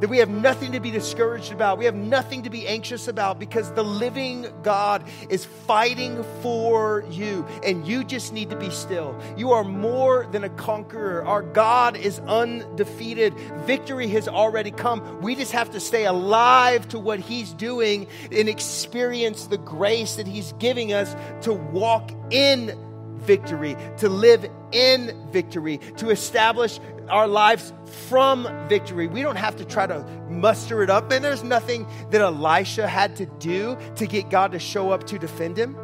that 0.00 0.08
we 0.08 0.18
have 0.18 0.30
nothing 0.30 0.72
to 0.72 0.80
be 0.80 0.90
discouraged 0.90 1.52
about. 1.52 1.78
We 1.78 1.84
have 1.84 1.94
nothing 1.94 2.42
to 2.42 2.50
be 2.50 2.66
anxious 2.66 3.08
about 3.08 3.38
because 3.38 3.72
the 3.72 3.82
living 3.82 4.46
God 4.62 5.04
is 5.28 5.44
fighting 5.44 6.24
for 6.42 7.04
you 7.10 7.46
and 7.64 7.86
you 7.86 8.04
just 8.04 8.32
need 8.32 8.50
to 8.50 8.56
be 8.56 8.70
still. 8.70 9.18
You 9.36 9.52
are 9.52 9.64
more 9.64 10.26
than 10.32 10.44
a 10.44 10.48
conqueror. 10.50 11.24
Our 11.24 11.42
God 11.42 11.96
is 11.96 12.18
undefeated. 12.20 13.34
Victory 13.66 14.08
has 14.08 14.26
already 14.26 14.70
come. 14.70 15.20
We 15.20 15.34
just 15.34 15.52
have 15.52 15.70
to 15.72 15.80
stay 15.80 16.06
alive 16.06 16.88
to 16.88 16.98
what 16.98 17.20
He's 17.20 17.52
doing 17.52 18.06
and 18.32 18.48
experience 18.48 19.46
the 19.46 19.58
grace 19.58 20.16
that 20.16 20.26
He's 20.26 20.52
giving 20.54 20.92
us 20.92 21.14
to 21.42 21.52
walk 21.52 22.10
in 22.30 22.76
victory, 23.20 23.76
to 23.98 24.08
live 24.08 24.48
in 24.72 25.14
victory, 25.30 25.78
to 25.98 26.10
establish 26.10 26.80
our 27.10 27.28
lives 27.28 27.72
from 28.08 28.48
victory. 28.68 29.06
We 29.06 29.22
don't 29.22 29.36
have 29.36 29.56
to 29.56 29.64
try 29.64 29.86
to 29.86 30.04
muster 30.28 30.82
it 30.82 30.90
up. 30.90 31.10
And 31.12 31.24
there's 31.24 31.44
nothing 31.44 31.86
that 32.10 32.20
Elisha 32.20 32.86
had 32.86 33.16
to 33.16 33.26
do 33.26 33.76
to 33.96 34.06
get 34.06 34.30
God 34.30 34.52
to 34.52 34.58
show 34.58 34.90
up 34.90 35.04
to 35.08 35.18
defend 35.18 35.56
him. 35.56 35.76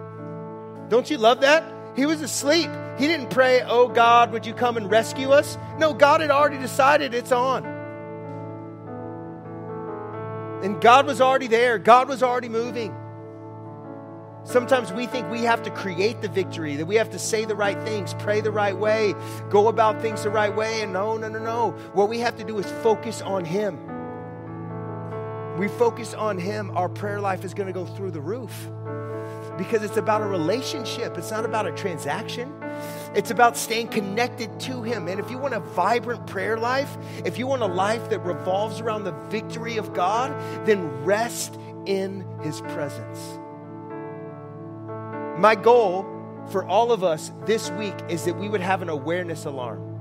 Don't 0.88 1.10
you 1.10 1.18
love 1.18 1.40
that? 1.40 1.64
He 1.96 2.06
was 2.06 2.20
asleep. 2.22 2.70
He 2.98 3.06
didn't 3.06 3.30
pray, 3.30 3.62
Oh 3.62 3.88
God, 3.88 4.32
would 4.32 4.46
you 4.46 4.54
come 4.54 4.76
and 4.76 4.90
rescue 4.90 5.30
us? 5.30 5.58
No, 5.78 5.92
God 5.92 6.20
had 6.20 6.30
already 6.30 6.58
decided 6.58 7.14
it's 7.14 7.32
on. 7.32 7.64
And 10.62 10.80
God 10.80 11.06
was 11.06 11.20
already 11.20 11.48
there, 11.48 11.78
God 11.78 12.08
was 12.08 12.22
already 12.22 12.48
moving. 12.48 12.94
Sometimes 14.46 14.92
we 14.92 15.06
think 15.06 15.28
we 15.28 15.40
have 15.40 15.64
to 15.64 15.70
create 15.70 16.22
the 16.22 16.28
victory, 16.28 16.76
that 16.76 16.86
we 16.86 16.94
have 16.94 17.10
to 17.10 17.18
say 17.18 17.44
the 17.44 17.56
right 17.56 17.78
things, 17.82 18.14
pray 18.14 18.40
the 18.40 18.52
right 18.52 18.76
way, 18.76 19.12
go 19.50 19.66
about 19.66 20.00
things 20.00 20.22
the 20.22 20.30
right 20.30 20.54
way. 20.54 20.82
And 20.82 20.92
no, 20.92 21.16
no, 21.16 21.28
no, 21.28 21.40
no. 21.40 21.70
What 21.94 22.08
we 22.08 22.20
have 22.20 22.36
to 22.36 22.44
do 22.44 22.56
is 22.58 22.66
focus 22.82 23.20
on 23.22 23.44
Him. 23.44 23.76
We 25.58 25.66
focus 25.66 26.14
on 26.14 26.38
Him, 26.38 26.76
our 26.76 26.88
prayer 26.88 27.20
life 27.20 27.44
is 27.44 27.54
going 27.54 27.66
to 27.66 27.72
go 27.72 27.86
through 27.86 28.12
the 28.12 28.20
roof 28.20 28.68
because 29.58 29.82
it's 29.82 29.96
about 29.96 30.22
a 30.22 30.26
relationship, 30.26 31.18
it's 31.18 31.32
not 31.32 31.44
about 31.44 31.66
a 31.66 31.72
transaction. 31.72 32.52
It's 33.14 33.30
about 33.30 33.56
staying 33.56 33.88
connected 33.88 34.60
to 34.60 34.82
Him. 34.82 35.08
And 35.08 35.18
if 35.18 35.30
you 35.30 35.38
want 35.38 35.54
a 35.54 35.60
vibrant 35.60 36.26
prayer 36.26 36.58
life, 36.58 36.94
if 37.24 37.38
you 37.38 37.46
want 37.46 37.62
a 37.62 37.66
life 37.66 38.10
that 38.10 38.20
revolves 38.20 38.80
around 38.80 39.04
the 39.04 39.12
victory 39.28 39.78
of 39.78 39.94
God, 39.94 40.30
then 40.66 40.86
rest 41.04 41.58
in 41.86 42.26
His 42.42 42.60
presence. 42.60 43.38
My 45.38 45.54
goal 45.54 46.06
for 46.48 46.64
all 46.64 46.92
of 46.92 47.04
us 47.04 47.30
this 47.44 47.70
week 47.72 47.94
is 48.08 48.24
that 48.24 48.38
we 48.38 48.48
would 48.48 48.62
have 48.62 48.80
an 48.80 48.88
awareness 48.88 49.44
alarm. 49.44 49.95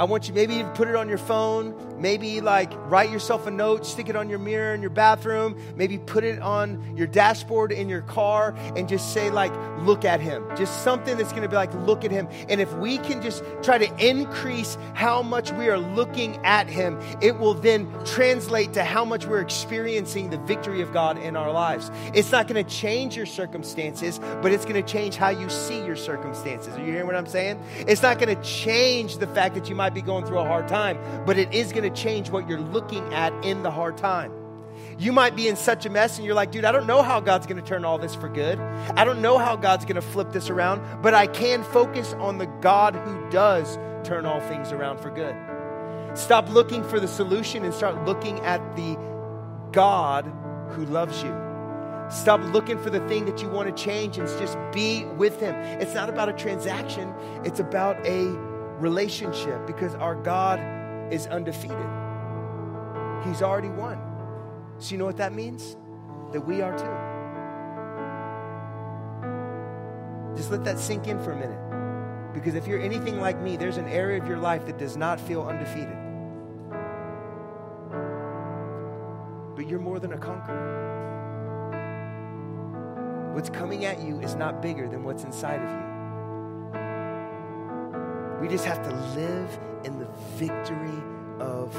I 0.00 0.04
want 0.04 0.28
you 0.28 0.32
maybe 0.32 0.54
even 0.54 0.70
put 0.70 0.88
it 0.88 0.96
on 0.96 1.10
your 1.10 1.18
phone, 1.18 1.74
maybe 2.00 2.40
like 2.40 2.72
write 2.90 3.10
yourself 3.10 3.46
a 3.46 3.50
note, 3.50 3.84
stick 3.84 4.08
it 4.08 4.16
on 4.16 4.30
your 4.30 4.38
mirror 4.38 4.72
in 4.72 4.80
your 4.80 4.88
bathroom, 4.88 5.60
maybe 5.76 5.98
put 5.98 6.24
it 6.24 6.40
on 6.40 6.96
your 6.96 7.06
dashboard 7.06 7.70
in 7.70 7.86
your 7.86 8.00
car 8.00 8.54
and 8.76 8.88
just 8.88 9.12
say 9.12 9.28
like 9.28 9.52
look 9.80 10.06
at 10.06 10.18
him. 10.22 10.42
Just 10.56 10.84
something 10.84 11.18
that's 11.18 11.32
going 11.32 11.42
to 11.42 11.50
be 11.50 11.54
like 11.54 11.74
look 11.74 12.02
at 12.02 12.10
him. 12.10 12.28
And 12.48 12.62
if 12.62 12.72
we 12.78 12.96
can 12.96 13.20
just 13.20 13.44
try 13.62 13.76
to 13.76 14.08
increase 14.08 14.78
how 14.94 15.20
much 15.20 15.52
we 15.52 15.68
are 15.68 15.76
looking 15.76 16.36
at 16.46 16.66
him, 16.66 16.98
it 17.20 17.38
will 17.38 17.52
then 17.52 17.86
translate 18.06 18.72
to 18.72 18.84
how 18.84 19.04
much 19.04 19.26
we're 19.26 19.42
experiencing 19.42 20.30
the 20.30 20.38
victory 20.38 20.80
of 20.80 20.94
God 20.94 21.18
in 21.18 21.36
our 21.36 21.52
lives. 21.52 21.90
It's 22.14 22.32
not 22.32 22.48
going 22.48 22.64
to 22.64 22.70
change 22.70 23.18
your 23.18 23.26
circumstances, 23.26 24.18
but 24.40 24.50
it's 24.50 24.64
going 24.64 24.82
to 24.82 24.90
change 24.90 25.16
how 25.16 25.28
you 25.28 25.50
see 25.50 25.84
your 25.84 25.96
circumstances. 25.96 26.74
Are 26.74 26.80
you 26.80 26.90
hearing 26.90 27.06
what 27.06 27.16
I'm 27.16 27.26
saying? 27.26 27.62
It's 27.86 28.00
not 28.00 28.18
going 28.18 28.34
to 28.34 28.42
change 28.42 29.18
the 29.18 29.26
fact 29.26 29.54
that 29.56 29.68
you 29.68 29.74
might 29.74 29.89
might 29.90 29.94
be 29.94 30.02
going 30.02 30.24
through 30.24 30.38
a 30.38 30.44
hard 30.44 30.68
time, 30.68 30.96
but 31.26 31.36
it 31.36 31.52
is 31.52 31.72
going 31.72 31.82
to 31.82 32.02
change 32.02 32.30
what 32.30 32.48
you're 32.48 32.60
looking 32.60 33.12
at 33.12 33.32
in 33.44 33.64
the 33.64 33.70
hard 33.72 33.96
time. 33.96 34.32
You 35.00 35.10
might 35.12 35.34
be 35.34 35.48
in 35.48 35.56
such 35.56 35.84
a 35.84 35.90
mess 35.90 36.16
and 36.16 36.24
you're 36.24 36.36
like, 36.36 36.52
dude, 36.52 36.64
I 36.64 36.70
don't 36.70 36.86
know 36.86 37.02
how 37.02 37.18
God's 37.18 37.46
going 37.46 37.60
to 37.60 37.66
turn 37.66 37.84
all 37.84 37.98
this 37.98 38.14
for 38.14 38.28
good. 38.28 38.60
I 38.60 39.04
don't 39.04 39.20
know 39.20 39.36
how 39.36 39.56
God's 39.56 39.84
going 39.84 39.96
to 39.96 40.02
flip 40.02 40.30
this 40.30 40.48
around, 40.48 41.02
but 41.02 41.12
I 41.12 41.26
can 41.26 41.64
focus 41.64 42.12
on 42.20 42.38
the 42.38 42.46
God 42.60 42.94
who 42.94 43.30
does 43.30 43.78
turn 44.04 44.26
all 44.26 44.40
things 44.42 44.70
around 44.70 45.00
for 45.00 45.10
good. 45.10 45.34
Stop 46.16 46.48
looking 46.50 46.84
for 46.84 47.00
the 47.00 47.08
solution 47.08 47.64
and 47.64 47.74
start 47.74 48.04
looking 48.06 48.38
at 48.40 48.76
the 48.76 48.96
God 49.72 50.32
who 50.70 50.84
loves 50.84 51.20
you. 51.24 51.36
Stop 52.10 52.40
looking 52.52 52.78
for 52.78 52.90
the 52.90 53.00
thing 53.08 53.24
that 53.24 53.42
you 53.42 53.48
want 53.48 53.76
to 53.76 53.84
change 53.84 54.18
and 54.18 54.28
just 54.38 54.56
be 54.72 55.04
with 55.16 55.40
Him. 55.40 55.54
It's 55.80 55.94
not 55.94 56.08
about 56.08 56.28
a 56.28 56.32
transaction, 56.32 57.12
it's 57.44 57.58
about 57.58 57.96
a 58.06 58.49
relationship 58.80 59.66
because 59.66 59.94
our 59.94 60.14
God 60.14 60.58
is 61.12 61.26
undefeated. 61.26 61.76
He's 63.24 63.42
already 63.42 63.68
won. 63.68 63.98
So, 64.78 64.92
you 64.92 64.98
know 64.98 65.06
what 65.06 65.18
that 65.18 65.34
means? 65.34 65.76
That 66.32 66.40
we 66.40 66.62
are 66.62 66.76
too. 66.76 67.10
Just 70.36 70.50
let 70.50 70.64
that 70.64 70.78
sink 70.78 71.06
in 71.06 71.18
for 71.22 71.32
a 71.32 71.36
minute. 71.36 72.32
Because 72.32 72.54
if 72.54 72.66
you're 72.66 72.80
anything 72.80 73.20
like 73.20 73.40
me, 73.40 73.56
there's 73.56 73.76
an 73.76 73.88
area 73.88 74.20
of 74.20 74.26
your 74.26 74.38
life 74.38 74.64
that 74.66 74.78
does 74.78 74.96
not 74.96 75.20
feel 75.20 75.42
undefeated. 75.42 75.98
But 79.56 79.68
you're 79.68 79.80
more 79.80 79.98
than 79.98 80.12
a 80.12 80.18
conqueror. 80.18 80.78
What's 83.34 83.50
coming 83.50 83.84
at 83.84 84.00
you 84.00 84.20
is 84.20 84.34
not 84.34 84.62
bigger 84.62 84.88
than 84.88 85.04
what's 85.04 85.24
inside 85.24 85.60
of 85.62 85.70
you. 85.70 85.89
We 88.40 88.48
just 88.48 88.64
have 88.64 88.82
to 88.82 88.94
live 89.14 89.58
in 89.84 89.98
the 89.98 90.08
victory 90.36 91.02
of 91.40 91.74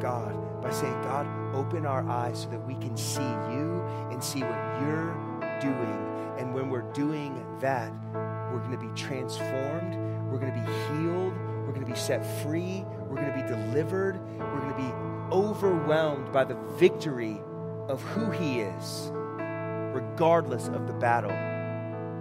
God 0.00 0.62
by 0.62 0.70
saying, 0.70 1.00
God, 1.02 1.26
open 1.54 1.84
our 1.84 2.08
eyes 2.08 2.42
so 2.42 2.48
that 2.48 2.66
we 2.66 2.74
can 2.76 2.96
see 2.96 3.20
you 3.20 3.82
and 4.10 4.22
see 4.24 4.40
what 4.40 4.80
you're 4.80 5.12
doing. 5.60 6.34
And 6.38 6.54
when 6.54 6.70
we're 6.70 6.90
doing 6.92 7.44
that, 7.60 7.92
we're 8.14 8.60
going 8.60 8.72
to 8.72 8.78
be 8.78 8.92
transformed. 8.94 9.96
We're 10.30 10.38
going 10.38 10.54
to 10.54 10.60
be 10.60 10.66
healed. 10.66 11.36
We're 11.66 11.74
going 11.74 11.84
to 11.84 11.92
be 11.92 11.98
set 11.98 12.24
free. 12.42 12.84
We're 13.06 13.16
going 13.16 13.32
to 13.32 13.42
be 13.42 13.46
delivered. 13.46 14.18
We're 14.38 14.60
going 14.60 14.72
to 14.72 14.78
be 14.78 14.92
overwhelmed 15.30 16.32
by 16.32 16.44
the 16.44 16.56
victory 16.78 17.42
of 17.88 18.00
who 18.00 18.30
He 18.30 18.60
is, 18.60 19.10
regardless 19.12 20.68
of 20.68 20.86
the 20.86 20.94
battle 20.94 21.30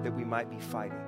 that 0.04 0.14
we 0.14 0.26
might 0.26 0.50
be 0.50 0.60
fighting. 0.60 1.07